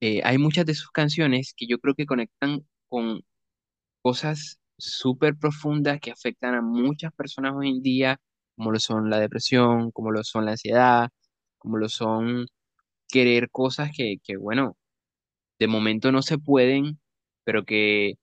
eh, 0.00 0.22
hay 0.24 0.38
muchas 0.38 0.66
de 0.66 0.74
sus 0.74 0.90
canciones 0.90 1.54
que 1.56 1.66
yo 1.66 1.78
creo 1.80 1.94
que 1.94 2.06
conectan 2.06 2.66
con 2.88 3.22
cosas 4.02 4.60
súper 4.78 5.36
profundas 5.36 6.00
que 6.00 6.10
afectan 6.12 6.54
a 6.54 6.62
muchas 6.62 7.12
personas 7.14 7.54
hoy 7.56 7.70
en 7.70 7.82
día, 7.82 8.20
como 8.56 8.72
lo 8.72 8.80
son 8.80 9.10
la 9.10 9.20
depresión, 9.20 9.90
como 9.92 10.10
lo 10.12 10.24
son 10.24 10.44
la 10.46 10.52
ansiedad, 10.52 11.10
como 11.58 11.78
lo 11.78 11.88
son 11.88 12.46
querer 13.08 13.50
cosas 13.50 13.90
que, 13.96 14.16
que 14.24 14.36
bueno, 14.36 14.76
de 15.58 15.68
momento 15.68 16.12
no 16.12 16.22
se 16.22 16.38
pueden, 16.38 17.00
pero 17.44 17.64
que 17.64 18.14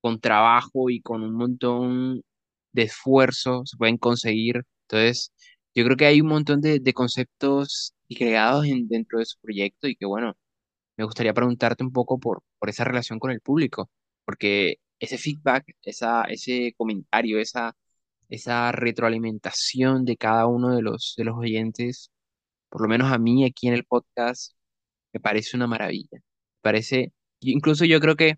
con 0.00 0.20
trabajo 0.20 0.90
y 0.90 1.00
con 1.02 1.22
un 1.22 1.34
montón 1.34 2.22
de 2.72 2.82
esfuerzo 2.82 3.62
se 3.66 3.76
pueden 3.76 3.98
conseguir. 3.98 4.62
Entonces, 4.88 5.32
yo 5.74 5.84
creo 5.84 5.96
que 5.96 6.06
hay 6.06 6.20
un 6.20 6.28
montón 6.28 6.60
de, 6.60 6.80
de 6.80 6.92
conceptos 6.94 7.94
creados 8.08 8.66
en- 8.66 8.88
dentro 8.88 9.18
de 9.18 9.26
su 9.26 9.38
proyecto 9.40 9.88
y 9.88 9.96
que, 9.96 10.06
bueno, 10.06 10.34
me 10.96 11.04
gustaría 11.04 11.34
preguntarte 11.34 11.84
un 11.84 11.92
poco 11.92 12.18
por, 12.18 12.42
por 12.58 12.68
esa 12.70 12.84
relación 12.84 13.18
con 13.18 13.30
el 13.30 13.40
público, 13.40 13.90
porque 14.24 14.76
ese 14.98 15.18
feedback, 15.18 15.64
esa, 15.82 16.24
ese 16.24 16.74
comentario, 16.76 17.40
esa, 17.40 17.74
esa 18.30 18.72
retroalimentación 18.72 20.04
de 20.04 20.16
cada 20.16 20.46
uno 20.46 20.74
de 20.76 20.82
los, 20.82 21.14
de 21.16 21.24
los 21.24 21.36
oyentes, 21.38 22.10
por 22.70 22.82
lo 22.82 22.88
menos 22.88 23.12
a 23.12 23.18
mí 23.18 23.44
aquí 23.46 23.68
en 23.68 23.74
el 23.74 23.84
podcast, 23.84 24.54
me 25.12 25.20
parece 25.20 25.56
una 25.56 25.66
maravilla. 25.68 26.20
Parece, 26.62 27.12
incluso 27.40 27.84
yo 27.84 28.00
creo 28.00 28.16
que 28.16 28.36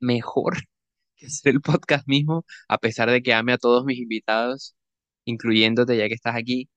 mejor 0.00 0.56
que 1.16 1.26
hacer 1.26 1.54
el 1.54 1.60
podcast 1.62 2.06
mismo, 2.08 2.44
a 2.68 2.78
pesar 2.78 3.10
de 3.10 3.22
que 3.22 3.34
ame 3.34 3.52
a 3.54 3.58
todos 3.58 3.84
mis 3.84 3.98
invitados, 3.98 4.76
incluyéndote 5.24 5.96
ya 5.96 6.08
que 6.08 6.14
estás 6.14 6.36
aquí. 6.36 6.68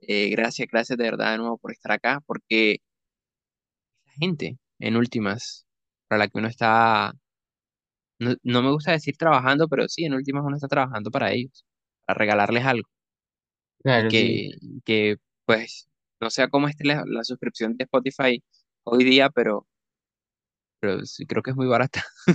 Eh, 0.00 0.30
gracias, 0.30 0.68
gracias 0.70 0.98
de 0.98 1.04
verdad 1.04 1.32
de 1.32 1.38
nuevo 1.38 1.58
por 1.58 1.72
estar 1.72 1.92
acá, 1.92 2.20
porque 2.26 2.78
la 4.06 4.12
gente, 4.12 4.58
en 4.78 4.96
últimas, 4.96 5.66
para 6.08 6.20
la 6.20 6.28
que 6.28 6.38
uno 6.38 6.48
está, 6.48 7.12
no, 8.18 8.34
no 8.42 8.62
me 8.62 8.70
gusta 8.70 8.92
decir 8.92 9.16
trabajando, 9.16 9.68
pero 9.68 9.88
sí, 9.88 10.04
en 10.04 10.14
últimas 10.14 10.44
uno 10.44 10.56
está 10.56 10.68
trabajando 10.68 11.10
para 11.10 11.32
ellos, 11.32 11.64
para 12.06 12.18
regalarles 12.18 12.64
algo. 12.64 12.88
Claro, 13.82 14.10
sí. 14.10 14.50
que, 14.60 14.80
que 14.84 15.16
pues, 15.46 15.88
no 16.20 16.30
sé 16.30 16.48
cómo 16.50 16.68
esté 16.68 16.84
la, 16.84 17.04
la 17.06 17.24
suscripción 17.24 17.76
de 17.76 17.84
Spotify 17.84 18.42
hoy 18.84 19.04
día, 19.04 19.30
pero, 19.30 19.66
pero 20.80 21.04
sí 21.06 21.26
creo 21.26 21.42
que 21.42 21.50
es 21.52 21.56
muy 21.56 21.66
barata. 21.66 22.04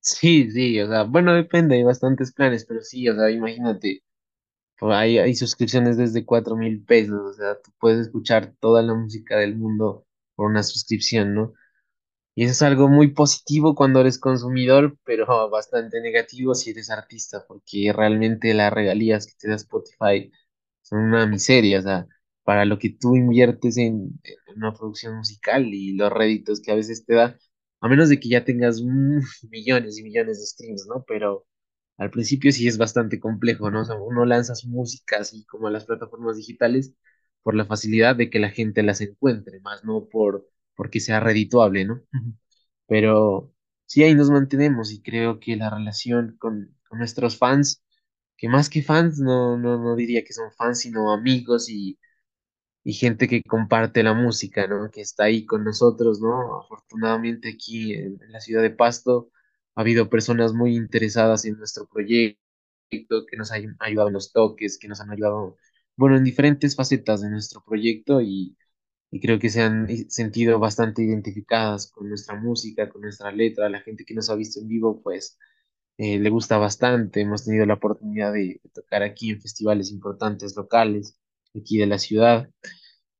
Sí, 0.00 0.50
sí, 0.52 0.80
o 0.80 0.88
sea, 0.88 1.02
bueno, 1.02 1.34
depende, 1.34 1.74
hay 1.76 1.82
bastantes 1.82 2.32
planes, 2.32 2.64
pero 2.64 2.80
sí, 2.80 3.08
o 3.08 3.14
sea, 3.16 3.28
imagínate, 3.30 4.02
hay, 4.80 5.18
hay 5.18 5.34
suscripciones 5.36 5.96
desde 5.98 6.24
cuatro 6.26 6.56
mil 6.56 6.84
pesos, 6.84 7.20
o 7.20 7.34
sea, 7.34 7.60
tú 7.62 7.72
puedes 7.80 8.06
escuchar 8.08 8.54
toda 8.60 8.82
la 8.82 8.94
música 8.94 9.38
del 9.38 9.56
mundo 9.56 10.06
por 10.36 10.46
una 10.50 10.62
suscripción, 10.62 11.34
¿no? 11.34 11.54
Y 12.34 12.44
eso 12.44 12.52
es 12.52 12.62
algo 12.62 12.88
muy 12.88 13.08
positivo 13.12 13.74
cuando 13.74 14.00
eres 14.00 14.18
consumidor, 14.18 14.98
pero 15.04 15.26
bastante 15.50 16.00
negativo 16.02 16.54
si 16.54 16.70
eres 16.70 16.90
artista, 16.90 17.44
porque 17.48 17.92
realmente 17.96 18.54
las 18.54 18.72
regalías 18.72 19.26
que 19.26 19.34
te 19.38 19.48
da 19.48 19.56
Spotify 19.56 20.32
son 20.82 21.00
una 21.00 21.26
miseria, 21.26 21.80
o 21.80 21.82
sea, 21.82 22.08
para 22.46 22.66
lo 22.66 22.78
que 22.80 22.90
tú 22.92 23.16
inviertes 23.16 23.78
en, 23.78 24.20
en 24.24 24.56
una 24.58 24.74
producción 24.74 25.18
musical 25.18 25.66
y 25.74 25.94
los 25.96 26.12
réditos 26.12 26.62
que 26.62 26.72
a 26.72 26.76
veces 26.76 27.06
te 27.06 27.16
da, 27.16 27.38
a 27.82 27.88
menos 27.90 28.10
de 28.10 28.20
que 28.20 28.30
ya 28.30 28.44
tengas 28.46 28.82
millones 29.50 29.98
y 29.98 30.04
millones 30.04 30.40
de 30.40 30.46
streams, 30.46 30.86
¿no? 30.88 31.04
Pero 31.08 31.46
al 31.98 32.10
principio 32.12 32.52
sí 32.52 32.68
es 32.68 32.78
bastante 32.78 33.20
complejo, 33.20 33.70
¿no? 33.72 33.82
O 33.82 33.86
sea, 33.86 33.96
uno 33.96 34.24
lanza 34.26 34.54
su 34.56 34.68
música 34.70 35.18
así 35.20 35.44
como 35.46 35.68
a 35.68 35.72
las 35.72 35.86
plataformas 35.86 36.38
digitales 36.38 36.94
por 37.42 37.56
la 37.56 37.66
facilidad 37.66 38.16
de 38.16 38.30
que 38.30 38.40
la 38.40 38.50
gente 38.50 38.82
las 38.84 39.00
encuentre, 39.02 39.60
más 39.60 39.84
no 39.84 40.08
por 40.10 40.46
porque 40.76 41.00
sea 41.00 41.20
redituable, 41.20 41.84
¿no? 41.86 42.02
Pero 42.86 43.52
sí 43.86 44.02
ahí 44.04 44.14
nos 44.14 44.30
mantenemos 44.30 44.92
y 44.92 45.02
creo 45.02 45.40
que 45.40 45.56
la 45.56 45.70
relación 45.70 46.36
con, 46.38 46.76
con 46.88 46.98
nuestros 46.98 47.38
fans, 47.38 47.82
que 48.36 48.48
más 48.48 48.70
que 48.70 48.82
fans, 48.82 49.18
no, 49.20 49.58
no, 49.58 49.78
no 49.82 49.96
diría 49.96 50.24
que 50.24 50.32
son 50.32 50.52
fans, 50.52 50.80
sino 50.80 51.12
amigos 51.12 51.68
y 51.70 51.98
y 52.86 52.94
gente 52.94 53.28
que 53.28 53.42
comparte 53.44 54.02
la 54.04 54.14
música, 54.14 54.68
¿no? 54.68 54.90
Que 54.92 55.02
está 55.02 55.24
ahí 55.26 55.46
con 55.46 55.64
nosotros, 55.64 56.20
¿no? 56.22 56.60
Afortunadamente 56.60 57.50
aquí 57.50 57.94
en, 57.94 58.20
en 58.22 58.32
la 58.32 58.40
ciudad 58.40 58.62
de 58.62 58.70
Pasto 58.70 59.30
ha 59.76 59.82
habido 59.82 60.10
personas 60.10 60.54
muy 60.54 60.76
interesadas 60.76 61.44
en 61.46 61.58
nuestro 61.58 61.86
proyecto, 61.88 62.40
que 63.28 63.36
nos 63.36 63.52
han 63.52 63.76
ayudado 63.80 64.08
en 64.08 64.14
los 64.14 64.32
toques, 64.32 64.78
que 64.78 64.88
nos 64.88 65.00
han 65.00 65.10
ayudado, 65.10 65.56
bueno, 65.96 66.16
en 66.16 66.24
diferentes 66.24 66.76
facetas 66.76 67.22
de 67.22 67.30
nuestro 67.30 67.62
proyecto 67.64 68.20
y, 68.20 68.56
y 69.10 69.20
creo 69.20 69.38
que 69.38 69.50
se 69.50 69.62
han 69.62 69.88
sentido 70.10 70.58
bastante 70.60 71.02
identificadas 71.02 71.90
con 71.92 72.08
nuestra 72.08 72.36
música, 72.36 72.88
con 72.90 73.02
nuestra 73.02 73.32
letra. 73.32 73.68
La 73.70 73.80
gente 73.82 74.04
que 74.04 74.14
nos 74.14 74.30
ha 74.30 74.36
visto 74.36 74.60
en 74.60 74.68
vivo, 74.68 75.02
pues, 75.02 75.38
eh, 75.98 76.18
le 76.18 76.30
gusta 76.30 76.58
bastante. 76.58 77.20
Hemos 77.22 77.44
tenido 77.44 77.66
la 77.66 77.74
oportunidad 77.74 78.32
de 78.32 78.60
de 78.62 78.70
tocar 78.74 79.02
aquí 79.02 79.30
en 79.30 79.40
festivales 79.40 79.90
importantes 79.92 80.56
locales, 80.56 81.18
aquí 81.60 81.78
de 81.78 81.86
la 81.86 81.98
ciudad. 81.98 82.48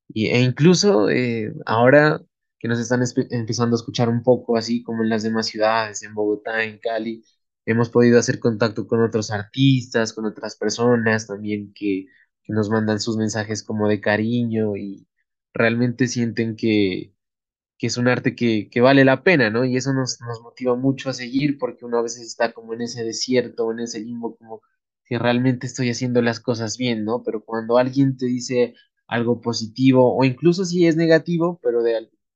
Y, 0.08 0.28
e 0.28 0.40
incluso 0.40 1.10
eh, 1.10 1.52
ahora 1.66 2.20
que 2.58 2.68
nos 2.68 2.78
están 2.80 3.02
empezando 3.30 3.76
a 3.76 3.78
escuchar 3.80 4.08
un 4.08 4.22
poco, 4.22 4.56
así 4.56 4.82
como 4.82 5.02
en 5.02 5.10
las 5.10 5.22
demás 5.22 5.46
ciudades, 5.46 6.02
en 6.02 6.14
Bogotá, 6.14 6.64
en 6.64 6.78
Cali, 6.78 7.24
hemos 7.66 7.90
podido 7.90 8.18
hacer 8.18 8.38
contacto 8.40 8.86
con 8.86 9.02
otros 9.02 9.30
artistas, 9.30 10.12
con 10.12 10.24
otras 10.26 10.56
personas 10.56 11.26
también 11.26 11.72
que, 11.74 12.06
que 12.44 12.52
nos 12.52 12.70
mandan 12.70 13.00
sus 13.00 13.16
mensajes 13.16 13.62
como 13.62 13.88
de 13.88 14.00
cariño 14.00 14.76
y 14.76 15.06
realmente 15.52 16.06
sienten 16.08 16.56
que, 16.56 17.12
que 17.78 17.86
es 17.88 17.96
un 17.98 18.08
arte 18.08 18.34
que, 18.34 18.68
que 18.70 18.80
vale 18.80 19.04
la 19.04 19.22
pena, 19.22 19.50
¿no? 19.50 19.64
Y 19.64 19.76
eso 19.76 19.92
nos, 19.92 20.20
nos 20.22 20.40
motiva 20.42 20.76
mucho 20.76 21.10
a 21.10 21.14
seguir 21.14 21.58
porque 21.58 21.84
uno 21.84 21.98
a 21.98 22.02
veces 22.02 22.26
está 22.26 22.52
como 22.52 22.74
en 22.74 22.82
ese 22.82 23.04
desierto 23.04 23.70
en 23.72 23.80
ese 23.80 24.00
limbo, 24.00 24.36
como 24.36 24.62
que 25.06 25.18
realmente 25.18 25.66
estoy 25.66 25.90
haciendo 25.90 26.22
las 26.22 26.40
cosas 26.40 26.76
bien, 26.78 27.04
¿no? 27.04 27.22
Pero 27.24 27.44
cuando 27.44 27.78
alguien 27.78 28.16
te 28.16 28.26
dice 28.26 28.74
algo 29.06 29.40
positivo 29.40 30.16
o 30.16 30.24
incluso 30.24 30.64
si 30.64 30.86
es 30.86 30.96
negativo, 30.96 31.60
pero 31.62 31.82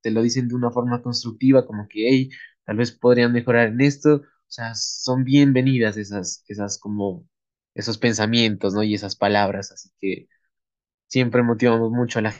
te 0.02 0.10
lo 0.10 0.22
dicen 0.22 0.48
de 0.48 0.54
una 0.54 0.70
forma 0.70 1.02
constructiva, 1.02 1.66
como 1.66 1.88
que, 1.88 2.08
hey, 2.08 2.30
tal 2.64 2.76
vez 2.76 2.92
podrían 2.92 3.32
mejorar 3.32 3.68
en 3.68 3.80
esto, 3.80 4.16
o 4.16 4.22
sea, 4.52 4.74
son 4.74 5.24
bienvenidas 5.24 5.96
esas, 5.96 6.44
esas 6.48 6.78
como, 6.78 7.26
esos 7.74 7.98
pensamientos, 7.98 8.74
¿no? 8.74 8.82
Y 8.82 8.94
esas 8.94 9.16
palabras, 9.16 9.72
así 9.72 9.90
que 10.00 10.28
siempre 11.08 11.42
motivamos 11.42 11.90
mucho 11.90 12.18
a 12.18 12.22
la 12.22 12.34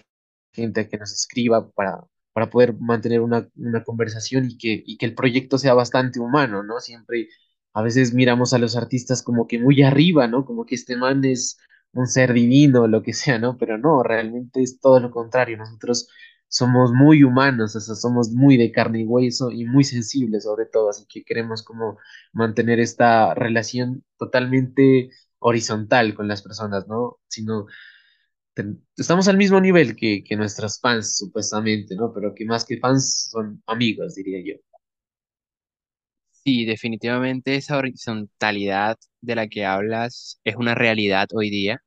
gente 0.53 0.81
a 0.83 0.89
que 0.89 0.99
nos 0.99 1.13
escriba 1.13 1.71
para, 1.73 2.05
para 2.33 2.51
poder 2.51 2.75
mantener 2.79 3.21
una, 3.21 3.49
una 3.57 3.85
conversación 3.85 4.47
y 4.51 4.59
que, 4.59 4.83
y 4.87 4.97
que 4.99 5.07
el 5.07 5.15
proyecto 5.15 5.59
sea 5.59 5.75
bastante 5.75 6.21
humano, 6.21 6.63
¿no? 6.63 6.81
Siempre, 6.81 7.29
a 7.75 7.83
veces 7.83 8.15
miramos 8.15 8.53
a 8.53 8.59
los 8.59 8.77
artistas 8.77 9.23
como 9.23 9.47
que 9.47 9.59
muy 9.59 9.83
arriba, 9.83 10.27
¿no? 10.27 10.45
Como 10.45 10.67
que 10.67 10.75
este 10.75 10.97
man 10.97 11.25
es 11.25 11.59
un 11.93 12.07
ser 12.07 12.33
divino, 12.33 12.87
lo 12.87 13.03
que 13.03 13.13
sea, 13.13 13.39
¿no? 13.39 13.57
Pero 13.59 13.79
no, 13.79 14.03
realmente 14.03 14.63
es 14.63 14.81
todo 14.81 15.01
lo 15.01 15.11
contrario. 15.11 15.57
Nosotros 15.57 16.09
somos 16.49 16.93
muy 16.93 17.23
humanos, 17.25 17.77
o 17.77 17.81
sea, 17.81 17.95
somos 17.95 18.31
muy 18.31 18.57
de 18.57 18.73
carne 18.73 19.01
y 19.03 19.05
hueso 19.07 19.51
y 19.53 19.65
muy 19.67 19.85
sensibles 19.85 20.45
sobre 20.45 20.67
todo, 20.67 20.91
así 20.91 21.07
que 21.09 21.23
queremos 21.25 21.63
como 21.63 21.99
mantener 22.33 22.81
esta 22.81 23.35
relación 23.35 24.05
totalmente 24.19 25.11
horizontal 25.39 26.15
con 26.15 26.27
las 26.29 26.43
personas, 26.43 26.89
¿no? 26.89 27.19
Sino 27.29 27.67
estamos 28.97 29.29
al 29.29 29.37
mismo 29.37 29.61
nivel 29.61 29.97
que, 29.97 30.23
que 30.25 30.37
nuestras 30.37 30.81
fans, 30.81 31.17
supuestamente, 31.19 31.95
¿no? 31.97 32.13
Pero 32.13 32.35
que 32.35 32.45
más 32.45 32.65
que 32.65 32.79
fans 32.79 33.29
son 33.31 33.63
amigos, 33.67 34.15
diría 34.15 34.41
yo. 34.45 34.61
Sí, 36.45 36.65
definitivamente 36.65 37.55
esa 37.57 37.77
horizontalidad 37.77 38.97
de 39.21 39.35
la 39.35 39.47
que 39.49 39.65
hablas 39.67 40.41
es 40.45 40.57
una 40.57 40.75
realidad 40.75 41.29
hoy 41.35 41.51
día. 41.51 41.83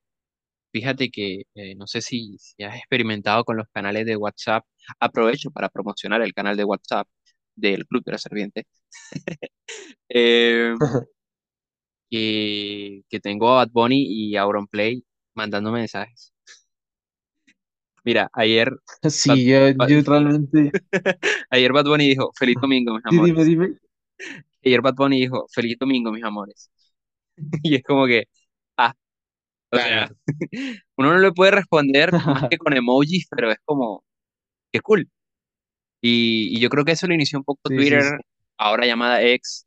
Fíjate 0.73 1.09
que 1.11 1.43
eh, 1.55 1.75
no 1.75 1.87
sé 1.87 2.01
si, 2.01 2.37
si 2.39 2.63
has 2.63 2.77
experimentado 2.77 3.45
con 3.45 3.57
los 3.57 3.67
canales 3.73 4.05
de 4.05 4.17
WhatsApp. 4.17 4.65
Aprovecho 4.99 5.51
para 5.51 5.69
promocionar 5.69 6.21
el 6.23 6.33
canal 6.33 6.57
de 6.57 6.65
WhatsApp 6.65 7.07
del 7.55 7.85
Club 7.87 8.03
de 8.05 8.11
la 8.13 8.17
Serpiente. 8.19 8.65
Eh, 10.09 10.75
que, 12.09 13.03
que 13.09 13.19
tengo 13.19 13.49
a 13.51 13.55
Bad 13.65 13.69
Bunny 13.71 14.05
y 14.07 14.35
a 14.37 14.41
Auronplay 14.43 15.03
mandando 15.35 15.71
mensajes. 15.71 16.33
Mira, 18.05 18.29
ayer 18.33 18.69
Bad, 19.25 19.39
Sí, 19.41 19.45
yo, 19.45 19.71
Bad- 19.77 19.89
yo 19.89 20.01
realmente... 20.01 20.77
ayer 21.49 21.71
Bad 21.73 21.85
Bunny 21.85 22.09
dijo, 22.09 22.31
feliz 22.37 22.59
domingo, 22.59 22.93
mis 22.95 23.05
Sí, 23.09 23.19
dime, 23.19 23.43
amores. 23.43 23.45
dime. 23.45 23.77
Ayer 24.65 24.81
Bad 24.81 24.95
Bunny 24.95 25.21
dijo, 25.21 25.47
feliz 25.53 25.77
domingo, 25.79 26.11
mis 26.11 26.23
amores. 26.23 26.71
Y 27.63 27.75
es 27.75 27.83
como 27.83 28.05
que, 28.07 28.25
ah, 28.77 28.93
o 29.71 29.79
sea, 29.79 30.09
uno 30.97 31.13
no 31.13 31.19
le 31.19 31.31
puede 31.33 31.51
responder 31.51 32.11
más 32.25 32.45
que 32.49 32.57
con 32.59 32.73
emojis, 32.75 33.27
pero 33.35 33.51
es 33.51 33.57
como, 33.65 34.03
qué 34.71 34.81
cool. 34.81 35.09
Y, 36.01 36.49
y 36.57 36.59
yo 36.61 36.69
creo 36.69 36.85
que 36.85 36.91
eso 36.93 37.07
lo 37.07 37.13
inició 37.13 37.39
un 37.39 37.45
poco 37.45 37.69
Sí, 37.69 37.83
sí, 37.83 38.01
sí. 38.01 38.11
Twitter, 38.11 38.19
ahora 38.57 38.85
llamada 38.85 39.21
X, 39.23 39.65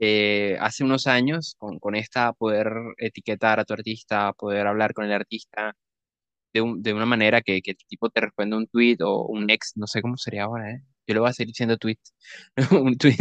eh, 0.00 0.56
hace 0.60 0.84
unos 0.84 1.06
años, 1.08 1.56
con, 1.58 1.78
con 1.80 1.96
esta 1.96 2.32
poder 2.34 2.68
etiquetar 2.98 3.60
a 3.60 3.64
tu 3.66 3.74
artista, 3.74 4.32
poder 4.34 4.66
hablar 4.68 4.94
con 4.94 5.04
el 5.06 5.12
artista 5.12 5.74
de, 6.52 6.60
un- 6.62 6.82
de 6.82 6.92
una 6.94 7.06
manera 7.06 7.42
que, 7.42 7.62
que 7.62 7.72
el 7.72 7.76
tipo 7.88 8.10
te 8.10 8.20
responda 8.22 8.56
un 8.56 8.66
tweet 8.68 8.98
o 9.02 9.26
un 9.26 9.50
ex, 9.50 9.72
no 9.76 9.86
sé 9.86 10.02
cómo 10.02 10.16
sería 10.16 10.44
ahora, 10.44 10.72
¿eh? 10.72 10.82
Yo 11.06 11.14
le 11.14 11.20
voy 11.20 11.30
a 11.30 11.32
seguir 11.32 11.48
diciendo 11.52 11.76
tweet, 11.78 11.98
un 12.72 12.96
tweet. 12.98 13.16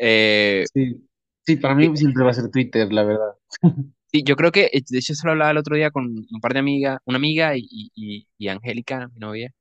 Eh, 0.00 0.66
Sí, 0.72 1.08
sí, 1.46 1.56
para 1.56 1.74
mí 1.74 1.96
siempre 1.96 2.24
va 2.24 2.30
a 2.30 2.34
ser 2.34 2.50
Twitter, 2.50 2.92
la 2.92 3.04
verdad. 3.04 3.34
sí, 4.12 4.22
yo 4.24 4.36
creo 4.36 4.52
que, 4.52 4.64
eh, 4.72 4.82
de 4.88 4.98
hecho, 4.98 5.14
se 5.14 5.26
lo 5.26 5.32
hablaba 5.32 5.50
el 5.52 5.58
otro 5.58 5.76
día 5.76 5.90
con 5.90 6.06
un 6.06 6.40
par 6.40 6.52
de 6.54 6.60
amigas, 6.60 6.98
una 7.04 7.16
amiga 7.18 7.56
y, 7.56 7.62
y, 7.70 7.90
y- 7.94 8.28
y 8.38 8.48
Angélica, 8.48 9.08
mi 9.08 9.18
novia, 9.20 9.52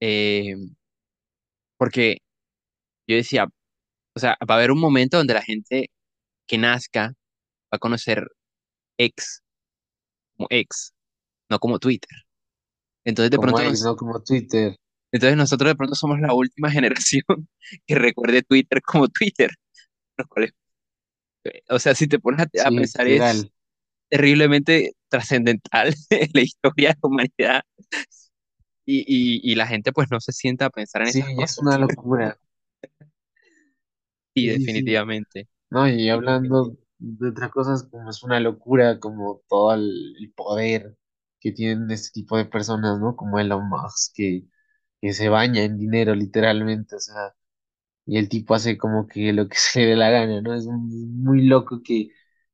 eh, 0.00 0.56
porque 1.76 2.18
yo 3.06 3.16
decía, 3.16 3.46
o 4.16 4.20
sea, 4.20 4.38
va 4.50 4.56
a 4.56 4.58
haber 4.58 4.72
un 4.72 4.80
momento 4.80 5.18
donde 5.18 5.34
la 5.34 5.42
gente 5.42 5.90
que 6.46 6.58
nazca 6.58 7.08
va 7.10 7.14
a 7.76 7.78
conocer 7.78 8.26
ex 8.98 9.42
como 10.36 10.48
ex, 10.50 10.94
no 11.50 11.60
como 11.60 11.78
Twitter. 11.78 12.10
Entonces 13.04 13.30
de 13.30 13.38
Como 13.38 13.40
pronto 13.40 13.62
ex, 13.62 13.80
nos, 13.80 13.84
¿no? 13.84 13.96
Como 13.96 14.20
Twitter. 14.22 14.76
Entonces 15.12 15.36
nosotros 15.36 15.70
de 15.70 15.76
pronto 15.76 15.94
somos 15.94 16.20
la 16.20 16.34
última 16.34 16.70
generación 16.72 17.24
que 17.86 17.94
recuerde 17.96 18.42
Twitter 18.42 18.82
como 18.82 19.08
Twitter, 19.08 19.50
es- 20.36 20.52
o 21.68 21.78
sea, 21.78 21.94
si 21.94 22.06
te 22.08 22.18
pones 22.18 22.40
a, 22.40 22.68
a 22.68 22.72
Sí, 22.72 22.72
pensar 22.72 23.06
es 23.06 23.48
terriblemente 24.10 24.92
trascendental 25.08 25.94
en 26.10 26.30
la 26.34 26.42
historia 26.42 26.90
de 26.90 26.96
la 27.02 27.08
humanidad 27.08 27.62
y, 28.84 29.00
y, 29.06 29.52
y 29.52 29.54
la 29.54 29.66
gente 29.66 29.92
pues 29.92 30.08
no 30.10 30.20
se 30.20 30.32
sienta 30.32 30.66
a 30.66 30.70
pensar 30.70 31.02
en 31.02 31.08
Sí, 31.08 31.20
esas 31.20 31.30
es 31.40 31.58
cosas. 31.58 31.60
una 31.60 31.76
locura. 31.76 32.38
Sí, 34.34 34.46
Sí, 34.46 34.48
definitivamente. 34.48 35.48
No, 35.70 35.88
y 35.88 36.08
hablando 36.10 36.76
de 36.98 37.30
otras 37.30 37.50
cosas, 37.52 37.84
como 37.90 38.10
es 38.10 38.22
una 38.22 38.40
locura, 38.40 39.00
como 39.00 39.42
todo 39.48 39.74
el, 39.74 40.16
el 40.20 40.32
poder 40.34 40.96
que 41.40 41.52
tienen 41.52 41.90
este 41.90 42.10
tipo 42.22 42.36
de 42.36 42.46
personas, 42.46 43.00
¿no? 43.00 43.16
Como 43.16 43.38
Elon 43.40 43.68
Musk, 43.68 44.12
que, 44.14 44.44
que 45.00 45.12
se 45.12 45.28
baña 45.28 45.62
en 45.64 45.78
dinero, 45.78 46.14
literalmente, 46.14 46.96
o 46.96 47.00
sea, 47.00 47.34
y 48.06 48.18
el 48.18 48.28
tipo 48.28 48.54
hace 48.54 48.78
como 48.78 49.06
que 49.06 49.32
lo 49.32 49.48
que 49.48 49.56
se 49.58 49.80
le 49.80 49.86
dé 49.88 49.96
la 49.96 50.10
gana, 50.10 50.40
¿no? 50.42 50.54
Es 50.54 50.66
muy, 50.66 51.42
loco 51.46 51.82
que, 51.84 52.10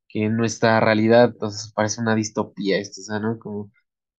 que 0.07 0.25
en 0.25 0.37
nuestra 0.37 0.79
realidad, 0.79 1.25
entonces 1.33 1.71
parece 1.73 2.01
una 2.01 2.15
distopía 2.15 2.77
esto, 2.79 3.01
o 3.01 3.03
sea, 3.03 3.19
¿no? 3.19 3.39
Como 3.39 3.71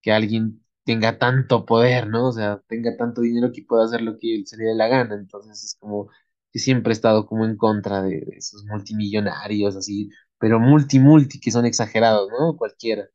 que 0.02 0.12
alguien 0.12 0.64
tenga 0.84 1.18
tanto 1.18 1.64
poder, 1.66 2.08
¿no? 2.08 2.28
O 2.28 2.32
sea, 2.32 2.62
tenga 2.68 2.96
tanto 2.96 3.20
dinero 3.22 3.50
que 3.52 3.64
pueda 3.64 3.84
hacer 3.84 4.02
lo 4.02 4.18
que 4.18 4.42
se 4.46 4.56
le 4.56 4.64
dé 4.64 4.74
la 4.74 4.88
gana, 4.88 5.14
entonces 5.16 5.62
es 5.64 5.74
como 5.78 6.08
que 6.52 6.58
siempre 6.58 6.90
he 6.92 6.94
estado 6.94 7.26
como 7.26 7.44
en 7.44 7.56
contra 7.56 8.02
de, 8.02 8.20
de 8.20 8.36
esos 8.38 8.64
multimillonarios, 8.64 9.76
así, 9.76 10.10
pero 10.38 10.60
multi, 10.60 10.98
multi, 11.00 11.40
que 11.40 11.50
son 11.50 11.66
exagerados, 11.66 12.28
¿no? 12.30 12.56
Cualquiera, 12.56 13.08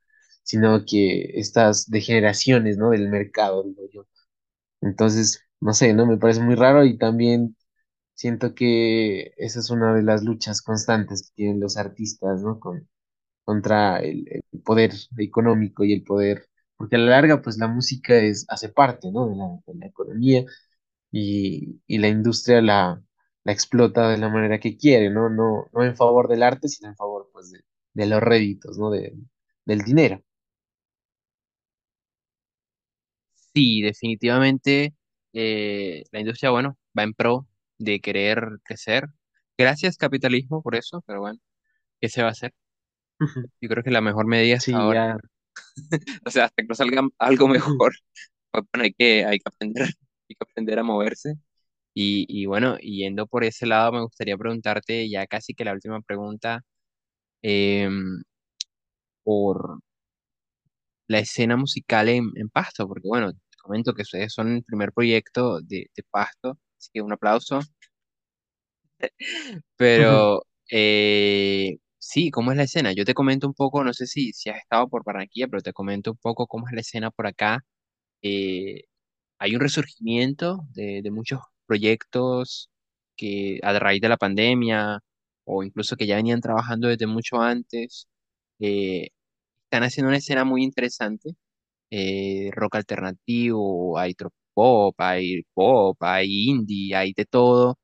sino 0.44 0.84
que 0.86 1.40
estas 1.40 1.90
degeneraciones, 1.90 2.78
¿no? 2.78 2.90
Del 2.92 3.10
mercado, 3.10 3.64
digo 3.64 3.84
yo. 3.94 4.06
Entonces, 4.82 5.44
no 5.60 5.74
sé, 5.74 5.94
¿no? 5.94 6.06
Me 6.06 6.18
parece 6.18 6.42
muy 6.42 6.56
raro 6.56 6.86
y 6.86 6.98
también 6.98 7.56
Siento 8.16 8.56
que 8.56 9.34
esa 9.38 9.60
es 9.60 9.70
una 9.72 9.94
de 9.96 10.04
las 10.04 10.24
luchas 10.24 10.62
constantes 10.62 11.24
que 11.24 11.36
tienen 11.36 11.60
los 11.62 11.78
artistas, 11.78 12.42
¿no? 12.44 12.60
Con, 12.60 12.90
contra 13.46 14.00
el, 14.02 14.26
poder 14.66 14.94
económico 15.18 15.84
y 15.86 15.94
el 15.94 16.04
poder, 16.04 16.48
porque 16.78 16.98
a 16.98 17.00
la 17.00 17.12
larga, 17.12 17.42
pues 17.42 17.58
la 17.58 17.68
música 17.68 18.16
es, 18.18 18.46
hace 18.50 18.70
parte, 18.70 19.12
¿no? 19.12 19.30
De 19.30 19.36
la, 19.38 19.48
de 19.68 19.76
la 19.80 19.88
economía 19.88 20.46
y, 21.12 21.82
y 21.88 21.98
la 22.00 22.10
industria 22.10 22.62
la, 22.62 23.04
la 23.44 23.52
explota 23.54 24.10
de 24.10 24.18
la 24.18 24.30
manera 24.30 24.60
que 24.60 24.78
quiere, 24.78 25.10
¿no? 25.10 25.30
No, 25.30 25.68
no 25.74 25.84
en 25.84 25.96
favor 25.96 26.28
del 26.28 26.44
arte, 26.44 26.68
sino 26.70 26.90
en 26.90 26.96
favor, 26.96 27.30
pues, 27.34 27.52
de, 27.52 27.62
de 27.94 28.06
los 28.08 28.22
réditos, 28.22 28.78
¿no? 28.78 28.92
De, 28.92 29.16
del 29.66 29.82
dinero. 29.84 30.24
Sí, 33.54 33.82
definitivamente 33.82 34.94
eh, 35.34 36.04
la 36.12 36.20
industria, 36.22 36.52
bueno, 36.52 36.78
va 36.98 37.04
en 37.04 37.14
pro 37.14 37.48
de 37.78 38.00
querer 38.00 38.60
crecer. 38.64 39.08
Gracias, 39.58 39.98
capitalismo, 39.98 40.62
por 40.62 40.76
eso, 40.76 41.02
pero 41.06 41.20
bueno, 41.22 41.40
¿qué 42.02 42.10
se 42.10 42.22
va 42.24 42.30
a 42.30 42.32
hacer? 42.32 42.54
Yo 43.62 43.70
creo 43.70 43.84
que 43.84 43.92
la 43.92 44.02
mejor 44.02 44.26
medida 44.28 44.56
es 44.58 44.64
Sí, 44.64 44.74
ahora. 44.74 45.18
O 46.26 46.32
sea, 46.32 46.46
hasta 46.46 46.62
que 46.64 46.68
no 46.68 46.76
salga 46.76 47.02
algo 47.20 47.48
mejor, 47.48 47.94
pues, 48.52 48.66
bueno, 48.74 48.84
hay 48.86 48.94
que, 48.94 49.26
hay 49.26 49.40
que 49.40 49.44
aprender, 49.48 49.84
hay 50.30 50.36
que 50.36 50.44
aprender 50.52 50.80
a 50.80 50.84
moverse. 50.84 51.36
Y, 51.96 52.26
y 52.30 52.46
bueno, 52.48 52.78
yendo 52.80 53.28
por 53.28 53.44
ese 53.46 53.68
lado, 53.68 53.92
me 53.94 54.02
gustaría 54.04 54.38
preguntarte 54.38 55.10
ya 55.10 55.28
casi 55.28 55.54
que 55.56 55.66
la 55.66 55.74
última 55.74 56.02
pregunta, 56.02 56.64
em, 57.44 58.24
por 59.24 59.80
la 61.12 61.20
escena 61.20 61.58
musical 61.58 62.10
en, 62.10 62.32
en 62.36 62.50
Pasto, 62.50 62.88
porque 62.88 63.08
bueno, 63.08 63.34
te 63.34 63.58
comento 63.64 63.94
que 63.94 64.04
ustedes 64.04 64.34
son 64.34 64.56
el 64.58 64.64
primer 64.64 64.92
proyecto 64.94 65.60
de, 65.62 65.88
de 65.96 66.04
Pasto, 66.12 66.58
así 66.80 66.90
que 66.94 67.02
un 67.02 67.14
aplauso. 67.14 67.60
Pero 69.78 70.44
eh, 70.72 71.78
sí, 71.98 72.32
¿cómo 72.32 72.52
es 72.52 72.58
la 72.58 72.64
escena? 72.64 72.94
Yo 72.94 73.06
te 73.06 73.14
comento 73.14 73.48
un 73.48 73.54
poco, 73.54 73.84
no 73.84 73.94
sé 73.94 74.08
si, 74.08 74.34
si 74.34 74.50
has 74.50 74.58
estado 74.60 74.88
por 74.90 75.04
Barranquilla, 75.04 75.48
pero 75.48 75.62
te 75.62 75.74
comento 75.74 76.12
un 76.12 76.18
poco 76.18 76.48
cómo 76.48 76.68
es 76.68 76.74
la 76.74 76.82
escena 76.82 77.12
por 77.12 77.28
acá. 77.28 77.60
Eh, 78.24 78.84
hay 79.40 79.56
un 79.56 79.62
resurgimiento 79.62 80.62
de, 80.74 81.02
de 81.04 81.12
muchos 81.12 81.42
proyectos 81.68 82.70
que 83.18 83.60
a 83.64 83.78
raíz 83.80 84.02
de 84.02 84.10
la 84.10 84.18
pandemia 84.18 85.00
o 85.46 85.64
incluso 85.64 85.96
que 85.98 86.08
ya 86.08 86.18
venían 86.18 86.42
trabajando 86.42 86.88
desde 86.90 87.08
mucho 87.08 87.42
antes, 87.42 88.08
eh, 88.60 89.10
están 89.72 89.84
haciendo 89.84 90.10
una 90.10 90.18
escena 90.18 90.44
muy 90.46 90.64
interesante, 90.64 91.32
eh, 91.92 92.50
rock 92.54 92.76
alternativo, 92.78 93.98
hay 94.00 94.16
pop, 94.54 94.96
hay 95.00 95.44
pop, 95.54 95.98
hay 96.02 96.50
indie, 96.50 96.96
hay 96.96 97.14
de 97.14 97.26
todo, 97.26 97.80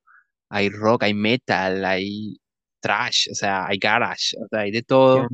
hay 0.50 0.70
rock, 0.70 1.04
hay 1.04 1.14
metal, 1.16 1.86
hay 1.86 2.38
trash, 2.82 3.30
o 3.32 3.36
sea, 3.36 3.68
hay 3.68 3.78
garage, 3.80 4.38
o 4.44 4.48
sea, 4.50 4.62
hay 4.62 4.72
de 4.72 4.84
todo. 4.84 5.28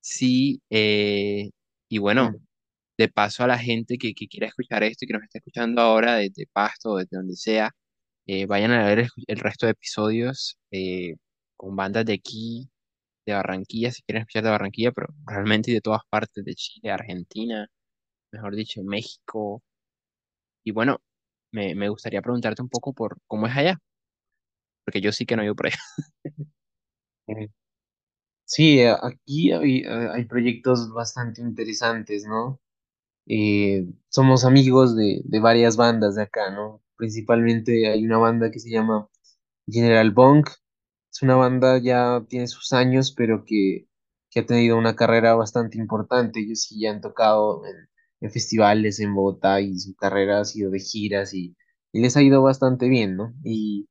Sí, 0.00 0.60
eh, 0.70 1.50
y 1.88 1.98
bueno 1.98 2.32
de 2.98 3.08
paso 3.08 3.44
a 3.44 3.48
la 3.48 3.58
gente 3.58 3.98
que, 3.98 4.14
que 4.14 4.28
quiera 4.28 4.48
escuchar 4.48 4.82
esto 4.84 5.04
y 5.04 5.08
que 5.08 5.14
nos 5.14 5.22
está 5.24 5.38
escuchando 5.38 5.80
ahora 5.82 6.16
desde 6.16 6.46
Pasto 6.52 6.96
desde 6.96 7.16
donde 7.16 7.36
sea, 7.36 7.70
eh, 8.26 8.46
vayan 8.46 8.72
a 8.72 8.86
ver 8.86 9.00
el, 9.00 9.08
el 9.28 9.38
resto 9.40 9.66
de 9.66 9.72
episodios 9.72 10.58
eh, 10.72 11.14
con 11.56 11.76
bandas 11.76 12.04
de 12.06 12.14
aquí, 12.14 12.68
de 13.32 13.36
Barranquilla, 13.38 13.92
si 13.92 14.02
quieren 14.02 14.22
escuchar 14.22 14.44
de 14.44 14.50
Barranquilla, 14.50 14.92
pero 14.92 15.08
realmente 15.26 15.72
de 15.72 15.80
todas 15.80 16.02
partes, 16.10 16.44
de 16.44 16.54
Chile, 16.54 16.90
Argentina, 16.92 17.68
mejor 18.32 18.56
dicho, 18.56 18.82
México. 18.84 19.62
Y 20.64 20.70
bueno, 20.70 21.00
me, 21.52 21.74
me 21.74 21.88
gustaría 21.88 22.22
preguntarte 22.22 22.62
un 22.62 22.68
poco 22.68 22.92
por 22.92 23.18
cómo 23.26 23.48
es 23.48 23.56
allá, 23.56 23.78
porque 24.84 25.00
yo 25.00 25.12
sí 25.12 25.26
que 25.26 25.36
no 25.36 25.44
ido 25.44 25.54
por 25.54 25.66
allá. 25.66 25.76
Eh, 27.28 27.48
Sí, 28.44 28.82
a- 28.82 28.98
aquí 29.02 29.52
hay, 29.52 29.80
eh, 29.80 30.08
hay 30.12 30.24
proyectos 30.26 30.92
bastante 30.92 31.40
interesantes, 31.42 32.26
¿no? 32.26 32.60
Eh, 33.26 33.86
somos 34.08 34.44
amigos 34.44 34.96
de, 34.96 35.22
de 35.24 35.40
varias 35.40 35.76
bandas 35.76 36.16
de 36.16 36.22
acá, 36.24 36.50
¿no? 36.52 36.82
Principalmente 36.96 37.88
hay 37.90 38.04
una 38.06 38.18
banda 38.18 38.50
que 38.50 38.60
se 38.60 38.70
llama 38.70 39.08
General 39.68 40.10
Bunk. 40.12 40.50
Es 41.18 41.22
una 41.24 41.34
banda 41.34 41.78
ya 41.78 42.24
tiene 42.28 42.46
sus 42.46 42.72
años, 42.72 43.12
pero 43.12 43.44
que, 43.44 43.88
que 44.30 44.38
ha 44.40 44.46
tenido 44.46 44.78
una 44.78 44.94
carrera 44.94 45.34
bastante 45.34 45.76
importante. 45.76 46.38
Ellos 46.38 46.60
sí 46.62 46.80
ya 46.80 46.92
han 46.92 47.00
tocado 47.00 47.62
en, 48.20 48.30
festivales 48.30 49.00
en 49.00 49.12
Bogotá 49.16 49.60
y 49.60 49.76
su 49.80 49.96
carrera 49.96 50.40
ha 50.40 50.44
sido 50.44 50.70
de 50.70 50.78
giras 50.78 51.34
y, 51.34 51.56
y 51.90 52.00
les 52.02 52.16
ha 52.16 52.22
ido 52.22 52.40
bastante 52.42 52.88
bien, 52.88 53.16
¿no? 53.16 53.34
Y, 53.42 53.88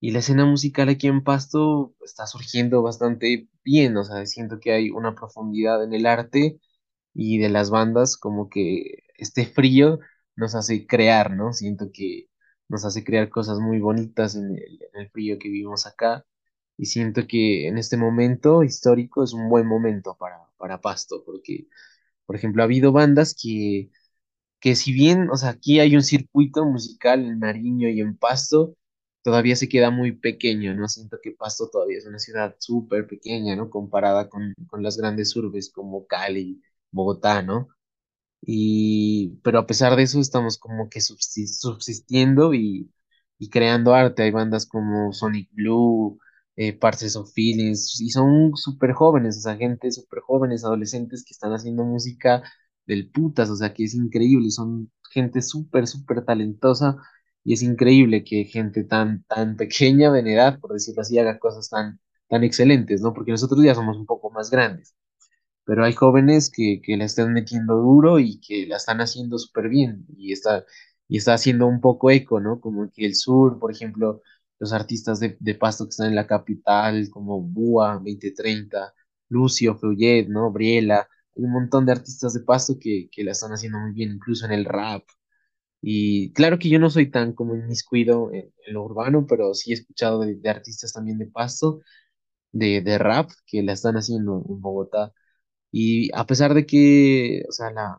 y 0.00 0.12
la 0.12 0.20
escena 0.20 0.46
musical 0.46 0.88
aquí 0.90 1.08
en 1.08 1.24
Pasto 1.24 1.94
está 2.04 2.26
surgiendo 2.26 2.82
bastante 2.82 3.48
bien, 3.64 3.96
o 3.96 4.04
sea, 4.04 4.26
siento 4.26 4.60
que 4.60 4.72
hay 4.72 4.90
una 4.90 5.14
profundidad 5.14 5.84
en 5.84 5.94
el 5.94 6.06
arte 6.06 6.60
y 7.14 7.38
de 7.38 7.50
las 7.50 7.70
bandas, 7.70 8.16
como 8.18 8.48
que 8.50 9.04
este 9.18 9.46
frío 9.46 10.00
nos 10.36 10.54
hace 10.56 10.86
crear, 10.86 11.32
¿no? 11.36 11.52
Siento 11.54 11.90
que 11.92 12.28
nos 12.68 12.84
hace 12.86 13.04
crear 13.04 13.30
cosas 13.30 13.60
muy 13.60 13.80
bonitas 13.80 14.36
en 14.36 14.46
el, 14.56 14.80
en 14.94 15.00
el 15.02 15.10
frío 15.10 15.38
que 15.38 15.48
vivimos 15.50 15.86
acá 15.86 16.26
y 16.80 16.86
siento 16.86 17.26
que 17.28 17.68
en 17.68 17.78
este 17.78 17.96
momento 17.98 18.62
histórico 18.64 19.24
es 19.24 19.32
un 19.34 19.48
buen 19.50 19.66
momento 19.66 20.16
para, 20.18 20.38
para 20.58 20.80
Pasto, 20.80 21.24
porque, 21.24 21.68
por 22.26 22.36
ejemplo, 22.36 22.62
ha 22.62 22.66
habido 22.66 22.92
bandas 22.92 23.34
que 23.40 23.90
que 24.60 24.76
si 24.76 24.92
bien, 24.92 25.30
o 25.30 25.36
sea, 25.36 25.50
aquí 25.50 25.80
hay 25.80 25.96
un 25.96 26.02
circuito 26.02 26.64
musical 26.64 27.20
en 27.24 27.40
Nariño 27.40 27.88
y 27.88 28.00
en 28.00 28.16
Pasto, 28.16 28.76
todavía 29.22 29.56
se 29.56 29.68
queda 29.68 29.90
muy 29.90 30.12
pequeño, 30.12 30.74
¿no? 30.74 30.88
Siento 30.88 31.18
que 31.22 31.32
Pasto 31.32 31.68
todavía 31.70 31.98
es 31.98 32.06
una 32.06 32.18
ciudad 32.18 32.56
súper 32.58 33.06
pequeña, 33.06 33.56
¿no? 33.56 33.70
Comparada 33.70 34.28
con, 34.28 34.54
con 34.68 34.82
las 34.82 34.96
grandes 34.98 35.34
urbes 35.36 35.70
como 35.70 36.06
Cali, 36.06 36.62
Bogotá, 36.90 37.42
¿no? 37.42 37.68
Y, 38.42 39.38
pero 39.44 39.58
a 39.60 39.66
pesar 39.66 39.96
de 39.96 40.04
eso, 40.04 40.20
estamos 40.20 40.58
como 40.58 40.88
que 40.90 41.00
subsi- 41.00 41.46
subsistiendo 41.46 42.54
y, 42.54 42.90
y 43.38 43.50
creando 43.50 43.94
arte. 43.94 44.22
Hay 44.24 44.30
bandas 44.32 44.66
como 44.66 45.12
Sonic 45.12 45.50
Blue, 45.52 46.18
eh, 46.60 46.72
Parcels 46.78 47.16
of 47.16 47.32
Feelings, 47.32 48.00
y 48.00 48.10
son 48.10 48.52
súper 48.56 48.92
jóvenes, 48.92 49.38
o 49.38 49.40
sea, 49.40 49.56
gente 49.56 49.90
súper 49.92 50.20
jóvenes, 50.20 50.64
adolescentes 50.64 51.24
que 51.24 51.32
están 51.32 51.52
haciendo 51.52 51.84
música 51.84 52.42
del 52.86 53.10
putas, 53.10 53.50
o 53.50 53.56
sea, 53.56 53.72
que 53.74 53.84
es 53.84 53.94
increíble, 53.94 54.50
son 54.50 54.90
gente 55.10 55.42
súper, 55.42 55.86
súper 55.86 56.24
talentosa, 56.24 56.96
y 57.44 57.54
es 57.54 57.62
increíble 57.62 58.24
que 58.24 58.44
gente 58.44 58.84
tan, 58.84 59.24
tan 59.24 59.56
pequeña 59.56 60.16
en 60.18 60.26
edad, 60.28 60.60
por 60.60 60.72
decirlo 60.74 61.02
así, 61.02 61.18
haga 61.18 61.38
cosas 61.38 61.68
tan, 61.70 62.00
tan 62.28 62.44
excelentes, 62.44 63.00
¿no? 63.00 63.14
Porque 63.14 63.30
nosotros 63.32 63.64
ya 63.64 63.74
somos 63.74 63.96
un 63.96 64.06
poco 64.06 64.30
más 64.30 64.50
grandes 64.50 64.94
pero 65.64 65.84
hay 65.84 65.92
jóvenes 65.94 66.50
que, 66.50 66.80
que 66.82 66.96
la 66.96 67.04
están 67.04 67.32
metiendo 67.32 67.76
duro 67.76 68.18
y 68.18 68.40
que 68.40 68.66
la 68.66 68.76
están 68.76 69.00
haciendo 69.00 69.38
súper 69.38 69.68
bien 69.68 70.04
y 70.16 70.32
está, 70.32 70.64
y 71.08 71.18
está 71.18 71.34
haciendo 71.34 71.66
un 71.66 71.80
poco 71.80 72.10
eco, 72.10 72.40
¿no? 72.40 72.60
Como 72.60 72.90
que 72.92 73.06
el 73.06 73.14
sur, 73.14 73.58
por 73.58 73.70
ejemplo, 73.72 74.22
los 74.60 74.72
artistas 74.74 75.20
de, 75.20 75.36
de 75.40 75.56
Pasto 75.56 75.86
que 75.86 75.90
están 75.90 76.08
en 76.08 76.16
la 76.16 76.28
capital, 76.28 77.10
como 77.10 77.42
Búa, 77.42 77.94
2030, 77.94 78.94
Lucio, 79.30 79.76
Fluyet, 79.76 80.28
¿no? 80.28 80.52
Briela, 80.52 81.08
hay 81.36 81.44
un 81.44 81.52
montón 81.52 81.86
de 81.86 81.92
artistas 81.92 82.34
de 82.34 82.40
Pasto 82.42 82.78
que, 82.80 83.08
que 83.12 83.24
la 83.24 83.32
están 83.32 83.52
haciendo 83.52 83.80
muy 83.80 83.92
bien, 83.92 84.12
incluso 84.12 84.46
en 84.46 84.52
el 84.52 84.66
rap. 84.66 85.04
Y 85.82 86.32
claro 86.34 86.58
que 86.58 86.68
yo 86.68 86.78
no 86.78 86.90
soy 86.90 87.10
tan 87.10 87.32
como 87.32 87.54
inmiscuido 87.56 88.30
en, 88.32 88.52
en 88.66 88.74
lo 88.74 88.84
urbano, 88.84 89.26
pero 89.26 89.54
sí 89.54 89.70
he 89.72 89.74
escuchado 89.74 90.20
de, 90.20 90.36
de 90.36 90.50
artistas 90.50 90.92
también 90.92 91.18
de 91.18 91.26
Pasto, 91.26 91.80
de, 92.52 92.82
de 92.82 92.98
rap, 92.98 93.30
que 93.46 93.62
la 93.62 93.72
están 93.74 93.96
haciendo 93.96 94.44
en 94.48 94.60
Bogotá. 94.62 95.12
Y 95.72 96.10
a 96.16 96.26
pesar 96.26 96.54
de 96.54 96.66
que, 96.66 97.44
o 97.48 97.52
sea, 97.52 97.70
la, 97.72 97.98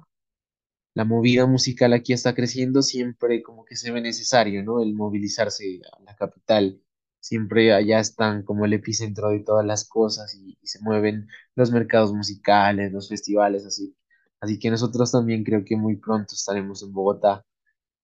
la 0.93 1.05
movida 1.05 1.45
musical 1.45 1.93
aquí 1.93 2.13
está 2.13 2.35
creciendo, 2.35 2.81
siempre 2.81 3.41
como 3.43 3.65
que 3.65 3.75
se 3.75 3.91
ve 3.91 4.01
necesario, 4.01 4.63
¿no? 4.63 4.81
El 4.81 4.93
movilizarse 4.93 5.81
a 5.91 6.01
la 6.03 6.15
capital. 6.15 6.81
Siempre 7.19 7.73
allá 7.73 7.99
están 7.99 8.43
como 8.43 8.65
el 8.65 8.73
epicentro 8.73 9.29
de 9.29 9.41
todas 9.41 9.65
las 9.65 9.87
cosas 9.87 10.33
y, 10.35 10.57
se 10.63 10.79
mueven 10.81 11.27
los 11.55 11.71
mercados 11.71 12.13
musicales, 12.13 12.91
los 12.91 13.09
festivales, 13.09 13.65
así. 13.65 13.95
Así 14.39 14.59
que 14.59 14.69
nosotros 14.71 15.11
también 15.11 15.43
creo 15.43 15.63
que 15.65 15.75
muy 15.77 15.97
pronto 15.97 16.35
estaremos 16.35 16.83
en 16.83 16.93
Bogotá. 16.93 17.45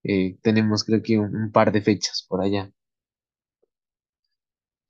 Eh, 0.03 0.37
tenemos 0.41 0.83
creo 0.83 1.01
que 1.03 1.19
un, 1.19 1.35
un 1.35 1.51
par 1.51 1.71
de 1.71 1.81
fechas 1.81 2.25
por 2.27 2.41
allá. 2.41 2.71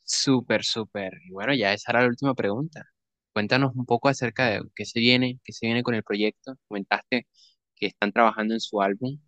Súper, 0.03 0.63
súper. 0.63 1.13
Y 1.25 1.31
bueno, 1.31 1.53
ya 1.53 1.73
esa 1.73 1.91
era 1.91 2.01
la 2.01 2.07
última 2.07 2.33
pregunta. 2.33 2.85
Cuéntanos 3.33 3.75
un 3.75 3.85
poco 3.85 4.07
acerca 4.09 4.47
de 4.47 4.61
qué 4.75 4.85
se 4.85 4.99
viene, 4.99 5.39
qué 5.43 5.53
se 5.53 5.65
viene 5.67 5.83
con 5.83 5.95
el 5.95 6.03
proyecto. 6.03 6.55
Comentaste 6.67 7.27
que 7.77 7.87
están 7.87 8.11
trabajando 8.13 8.55
en 8.55 8.61
su 8.61 8.81
álbum, 8.81 9.19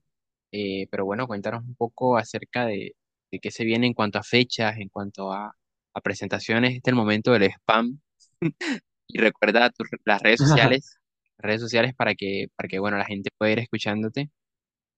eh, 0.51 0.87
pero 0.91 1.05
bueno, 1.05 1.27
cuéntanos 1.27 1.63
un 1.65 1.75
poco 1.75 2.17
acerca 2.17 2.65
de, 2.65 2.95
de 3.31 3.39
qué 3.39 3.51
se 3.51 3.65
viene 3.65 3.87
en 3.87 3.93
cuanto 3.93 4.19
a 4.19 4.23
fechas, 4.23 4.77
en 4.79 4.89
cuanto 4.89 5.31
a, 5.33 5.55
a 5.95 6.01
presentaciones. 6.01 6.71
Este 6.77 6.89
es 6.91 6.93
el 6.93 6.97
momento 6.97 7.31
del 7.33 7.43
spam. 7.51 7.99
Y 9.07 9.19
recuerda 9.19 9.69
tus- 9.71 9.89
las 10.05 10.21
redes 10.21 10.39
sociales, 10.41 10.97
redes 11.37 11.61
sociales 11.61 11.95
para 11.95 12.15
que, 12.15 12.47
para 12.55 12.67
que, 12.69 12.79
bueno, 12.79 12.97
la 12.97 13.05
gente 13.05 13.29
pueda 13.37 13.51
ir 13.53 13.59
escuchándote 13.59 14.29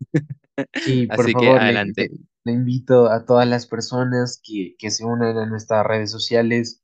Sí, 0.76 1.08
por 1.16 1.30
Así 1.30 1.36
que 1.38 1.54
favor, 1.54 1.64
le, 1.64 1.80
le- 1.96 1.96
adelante. 1.96 2.12
le 2.46 2.54
invito 2.54 3.08
a 3.12 3.26
todas 3.26 3.48
las 3.48 3.68
personas 3.68 4.40
que, 4.44 4.76
que 4.80 4.92
se 4.92 5.06
unan 5.06 5.38
a 5.38 5.46
nuestras 5.48 5.86
redes 5.86 6.12
sociales 6.12 6.84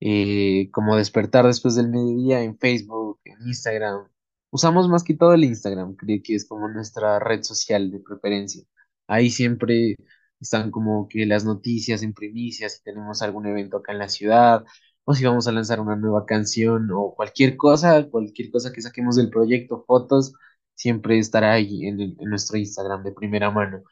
eh, 0.00 0.70
como 0.72 0.96
despertar 0.96 1.46
después 1.46 1.74
del 1.76 1.88
mediodía 1.90 2.42
en 2.42 2.58
Facebook, 2.58 3.20
en 3.24 3.36
Instagram. 3.46 4.08
Usamos 4.50 4.88
más 4.88 5.04
que 5.04 5.14
todo 5.14 5.34
el 5.34 5.44
Instagram, 5.44 5.96
creo 5.96 6.20
que 6.22 6.34
es 6.34 6.46
como 6.48 6.68
nuestra 6.68 7.18
red 7.18 7.42
social 7.42 7.90
de 7.90 8.00
preferencia. 8.00 8.64
Ahí 9.06 9.30
siempre 9.30 9.96
están 10.40 10.70
como 10.70 11.08
que 11.08 11.26
las 11.26 11.44
noticias 11.44 12.02
en 12.02 12.14
primicias, 12.14 12.74
si 12.74 12.82
tenemos 12.82 13.22
algún 13.22 13.46
evento 13.46 13.78
acá 13.78 13.92
en 13.92 13.98
la 13.98 14.08
ciudad, 14.08 14.64
o 15.04 15.14
si 15.14 15.24
vamos 15.24 15.46
a 15.48 15.52
lanzar 15.52 15.80
una 15.80 15.96
nueva 15.96 16.26
canción 16.26 16.90
o 16.92 17.14
cualquier 17.14 17.56
cosa, 17.56 18.08
cualquier 18.10 18.50
cosa 18.50 18.72
que 18.72 18.82
saquemos 18.82 19.16
del 19.16 19.30
proyecto, 19.30 19.84
fotos, 19.86 20.34
siempre 20.74 21.18
estará 21.18 21.52
ahí 21.52 21.86
en 21.86 22.16
nuestro 22.20 22.58
Instagram 22.58 23.02
de 23.04 23.12
primera 23.12 23.50
mano. 23.50 23.82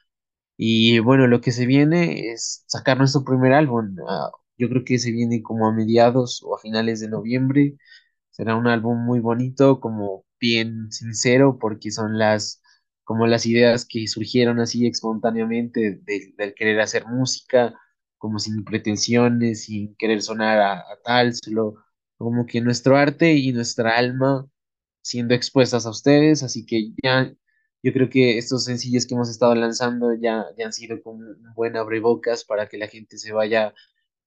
Y 0.57 0.99
bueno, 1.01 1.27
lo 1.27 1.41
que 1.41 1.53
se 1.53 1.67
viene 1.67 2.33
es 2.33 2.65
sacar 2.67 2.99
nuestro 2.99 3.25
primer 3.25 3.53
álbum. 3.53 3.97
Ah, 4.09 4.31
yo 4.59 4.69
creo 4.69 4.85
que 4.85 4.99
se 4.99 5.13
viene 5.13 5.43
como 5.43 5.67
a 5.69 5.73
mediados 5.75 6.43
o 6.45 6.55
a 6.57 6.59
finales 6.61 7.01
de 7.01 7.09
noviembre. 7.09 7.77
Será 8.31 8.57
un 8.57 8.67
álbum 8.69 8.99
muy 9.05 9.21
bonito, 9.21 9.81
como 9.81 10.25
bien 10.41 10.91
sincero, 10.93 11.59
porque 11.61 11.91
son 11.91 12.19
las, 12.19 12.63
como 13.05 13.27
las 13.27 13.47
ideas 13.47 13.87
que 13.87 14.07
surgieron 14.09 14.61
así 14.61 14.87
espontáneamente 14.87 16.01
de- 16.03 16.35
del 16.37 16.55
querer 16.55 16.81
hacer 16.81 17.07
música, 17.07 17.75
como 18.19 18.39
sin 18.39 18.65
pretensiones, 18.65 19.65
sin 19.65 19.95
querer 19.97 20.23
sonar 20.23 20.59
a, 20.61 20.75
a 20.81 20.99
tal, 21.05 21.35
solo 21.35 21.77
como 22.19 22.47
que 22.47 22.61
nuestro 22.61 22.97
arte 22.97 23.35
y 23.35 23.53
nuestra 23.53 23.97
alma 23.99 24.47
siendo 25.03 25.35
expuestas 25.35 25.87
a 25.87 25.91
ustedes. 25.91 26.43
Así 26.43 26.65
que 26.67 26.93
ya, 27.03 27.33
yo 27.83 27.93
creo 27.93 28.09
que 28.09 28.39
estos 28.39 28.65
sencillos 28.65 29.07
que 29.07 29.15
hemos 29.15 29.29
estado 29.31 29.55
lanzando 29.55 30.15
ya, 30.15 30.47
ya 30.59 30.67
han 30.67 30.73
sido 30.73 31.03
como 31.03 31.19
un 31.19 31.55
buen 31.55 31.77
abrebocas 31.77 32.45
para 32.45 32.69
que 32.69 32.79
la 32.79 32.89
gente 32.89 33.19
se 33.19 33.33
vaya 33.33 33.75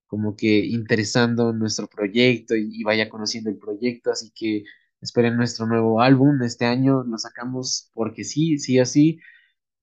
como 0.08 0.36
que 0.36 0.66
interesando 0.66 1.52
nuestro 1.52 1.88
proyecto 1.88 2.56
y, 2.56 2.82
vaya 2.84 3.10
conociendo 3.10 3.50
el 3.50 3.58
proyecto, 3.58 4.10
así 4.12 4.32
que 4.34 4.64
esperen 5.00 5.36
nuestro 5.36 5.66
nuevo 5.66 6.00
álbum, 6.02 6.42
este 6.42 6.66
año 6.66 7.04
lo 7.04 7.18
sacamos 7.18 7.90
porque 7.94 8.24
sí, 8.24 8.58
sí 8.58 8.80
o 8.80 8.86
sí, 8.86 9.20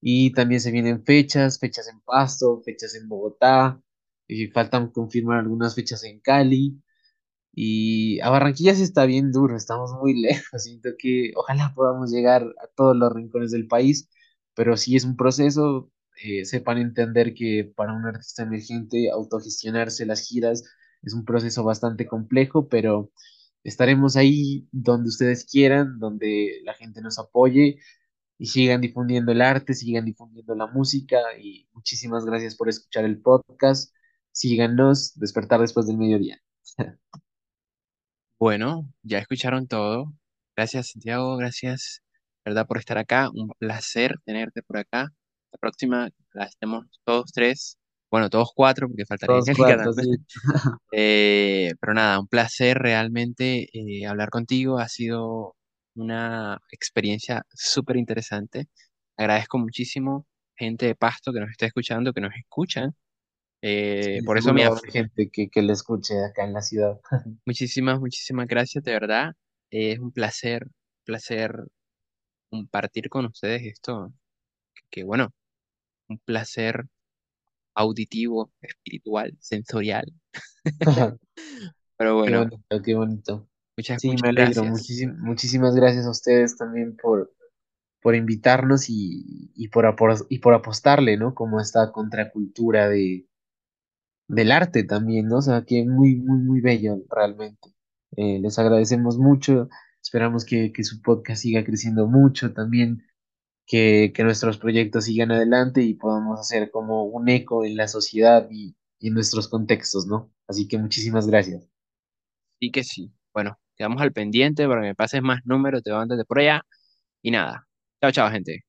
y 0.00 0.32
también 0.32 0.60
se 0.60 0.72
vienen 0.72 1.04
fechas, 1.04 1.58
fechas 1.60 1.88
en 1.88 2.00
Pasto, 2.00 2.62
fechas 2.64 2.94
en 2.96 3.08
Bogotá, 3.08 3.80
y 4.28 4.48
faltan 4.48 4.90
confirmar 4.90 5.40
algunas 5.40 5.74
fechas 5.74 6.04
en 6.04 6.20
Cali, 6.20 6.80
y 7.52 8.20
a 8.20 8.28
Barranquilla 8.30 8.74
sí 8.74 8.82
está 8.82 9.06
bien 9.06 9.32
duro, 9.32 9.56
estamos 9.56 9.92
muy 9.94 10.14
lejos. 10.20 10.62
Siento 10.62 10.90
que 10.98 11.32
ojalá 11.36 11.72
podamos 11.74 12.10
llegar 12.12 12.42
a 12.62 12.66
todos 12.76 12.96
los 12.96 13.12
rincones 13.12 13.50
del 13.50 13.66
país, 13.66 14.08
pero 14.54 14.76
sí 14.76 14.94
es 14.96 15.04
un 15.04 15.16
proceso. 15.16 15.90
Eh, 16.16 16.44
sepan 16.44 16.78
entender 16.78 17.34
que 17.34 17.72
para 17.76 17.92
un 17.92 18.04
artista 18.06 18.42
emergente 18.42 19.10
autogestionarse 19.10 20.06
las 20.06 20.26
giras 20.26 20.64
es 21.02 21.14
un 21.14 21.24
proceso 21.24 21.64
bastante 21.64 22.06
complejo, 22.06 22.68
pero 22.68 23.12
estaremos 23.64 24.16
ahí 24.16 24.68
donde 24.72 25.08
ustedes 25.08 25.44
quieran, 25.44 25.98
donde 25.98 26.60
la 26.64 26.74
gente 26.74 27.00
nos 27.02 27.18
apoye 27.18 27.78
y 28.38 28.46
sigan 28.46 28.80
difundiendo 28.80 29.32
el 29.32 29.42
arte, 29.42 29.74
sigan 29.74 30.04
difundiendo 30.04 30.54
la 30.54 30.66
música. 30.66 31.18
Y 31.40 31.68
muchísimas 31.72 32.24
gracias 32.24 32.56
por 32.56 32.68
escuchar 32.68 33.04
el 33.04 33.20
podcast. 33.20 33.94
Síganos, 34.32 35.14
despertar 35.18 35.60
después 35.60 35.86
del 35.86 35.98
mediodía. 35.98 36.40
Bueno, 38.38 38.86
ya 39.02 39.18
escucharon 39.18 39.66
todo. 39.66 40.12
Gracias, 40.56 40.90
Santiago, 40.92 41.36
gracias, 41.38 42.02
¿verdad? 42.44 42.66
Por 42.66 42.78
estar 42.78 42.98
acá. 42.98 43.30
Un 43.30 43.48
placer 43.58 44.16
tenerte 44.26 44.62
por 44.62 44.78
acá. 44.78 45.12
La 45.52 45.58
próxima 45.58 46.08
la 46.32 46.44
estemos 46.44 46.86
todos 47.04 47.32
tres. 47.32 47.78
Bueno, 48.10 48.30
todos 48.30 48.50
cuatro, 48.54 48.88
porque 48.88 49.04
faltaría 49.04 49.40
cuatro, 49.56 49.92
sí. 49.92 50.10
Eh, 50.92 51.72
pero 51.80 51.94
nada, 51.94 52.20
un 52.20 52.28
placer 52.28 52.78
realmente 52.78 53.68
eh, 53.72 54.06
hablar 54.06 54.30
contigo. 54.30 54.78
Ha 54.78 54.88
sido 54.88 55.56
una 55.96 56.60
experiencia 56.70 57.44
súper 57.52 57.96
interesante. 57.96 58.68
Agradezco 59.16 59.58
muchísimo 59.58 60.26
gente 60.56 60.86
de 60.86 60.94
Pasto 60.94 61.32
que 61.32 61.40
nos 61.40 61.50
está 61.50 61.66
escuchando, 61.66 62.12
que 62.12 62.20
nos 62.20 62.34
escuchan. 62.34 62.94
Eh, 63.62 64.18
Sí, 64.20 64.22
por 64.24 64.38
eso 64.38 64.50
haber 64.50 64.70
gente 64.90 65.28
que, 65.30 65.48
que 65.48 65.62
le 65.62 65.72
escuche 65.72 66.14
acá 66.24 66.44
en 66.44 66.52
la 66.52 66.62
ciudad. 66.62 67.00
muchísimas, 67.46 67.98
muchísimas 68.00 68.46
gracias, 68.46 68.84
de 68.84 68.92
verdad. 68.92 69.32
Es 69.70 69.98
un 69.98 70.12
placer, 70.12 70.66
placer 71.04 71.52
compartir 72.50 73.08
con 73.08 73.26
ustedes 73.26 73.62
esto, 73.64 74.12
que, 74.96 75.04
bueno, 75.04 75.30
un 76.08 76.18
placer 76.20 76.86
auditivo, 77.74 78.52
espiritual, 78.62 79.36
sensorial. 79.40 80.12
Pero 81.98 82.16
Qué 82.20 82.32
bueno, 82.32 82.38
bonito, 82.38 82.82
qué 82.82 82.94
bonito. 82.94 83.48
muchas, 83.76 84.02
Sí, 84.02 84.16
me 84.18 84.28
alegro. 84.30 84.64
gracias. 84.64 84.66
Muchísim- 84.66 85.16
muchísimas 85.20 85.74
gracias 85.76 86.06
a 86.06 86.10
ustedes 86.10 86.56
también 86.56 86.96
por, 86.96 87.32
por 88.02 88.14
invitarnos 88.16 88.90
y, 88.90 89.52
y, 89.56 89.68
por 89.68 89.86
apor- 89.86 90.26
y 90.30 90.40
por 90.40 90.54
apostarle, 90.54 91.16
¿no? 91.18 91.34
Como 91.34 91.60
esta 91.60 91.92
contracultura 91.92 92.88
de, 92.88 93.28
del 94.28 94.52
arte 94.52 94.84
también, 94.84 95.28
¿no? 95.28 95.38
O 95.38 95.42
sea, 95.42 95.64
que 95.64 95.84
muy, 95.84 96.16
muy, 96.16 96.38
muy 96.40 96.60
bello 96.60 96.98
realmente. 97.10 97.74
Eh, 98.16 98.38
les 98.40 98.58
agradecemos 98.58 99.18
mucho. 99.18 99.68
Esperamos 100.02 100.44
que, 100.44 100.72
que 100.72 100.84
su 100.84 101.02
podcast 101.02 101.42
siga 101.42 101.64
creciendo 101.64 102.06
mucho 102.06 102.52
también. 102.52 103.02
Que, 103.66 104.12
que 104.14 104.24
nuestros 104.24 104.58
proyectos 104.58 105.04
sigan 105.06 105.32
adelante 105.32 105.82
y 105.82 105.94
podamos 105.94 106.40
hacer 106.40 106.70
como 106.70 107.04
un 107.04 107.28
eco 107.28 107.64
en 107.64 107.76
la 107.76 107.88
sociedad 107.88 108.48
y, 108.50 108.76
y 108.98 109.08
en 109.08 109.14
nuestros 109.14 109.48
contextos, 109.48 110.06
¿no? 110.06 110.32
Así 110.48 110.68
que 110.68 110.78
muchísimas 110.78 111.26
gracias. 111.26 111.68
Sí 112.60 112.70
que 112.70 112.84
sí. 112.84 113.12
Bueno, 113.32 113.58
quedamos 113.76 114.00
al 114.02 114.12
pendiente 114.12 114.66
para 114.66 114.80
que 114.82 114.88
me 114.88 114.94
pases 114.94 115.22
más 115.22 115.40
números, 115.44 115.82
te 115.82 115.92
antes 115.92 116.18
de 116.18 116.24
por 116.24 116.38
allá. 116.38 116.62
Y 117.22 117.30
nada. 117.30 117.68
Chao, 118.00 118.12
chao, 118.12 118.30
gente. 118.30 118.62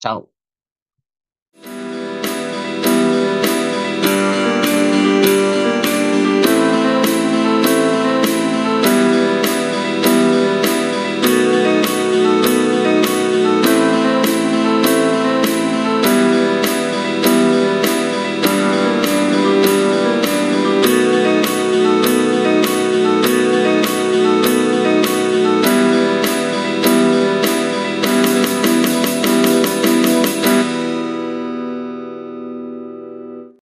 Chao. 0.00 0.33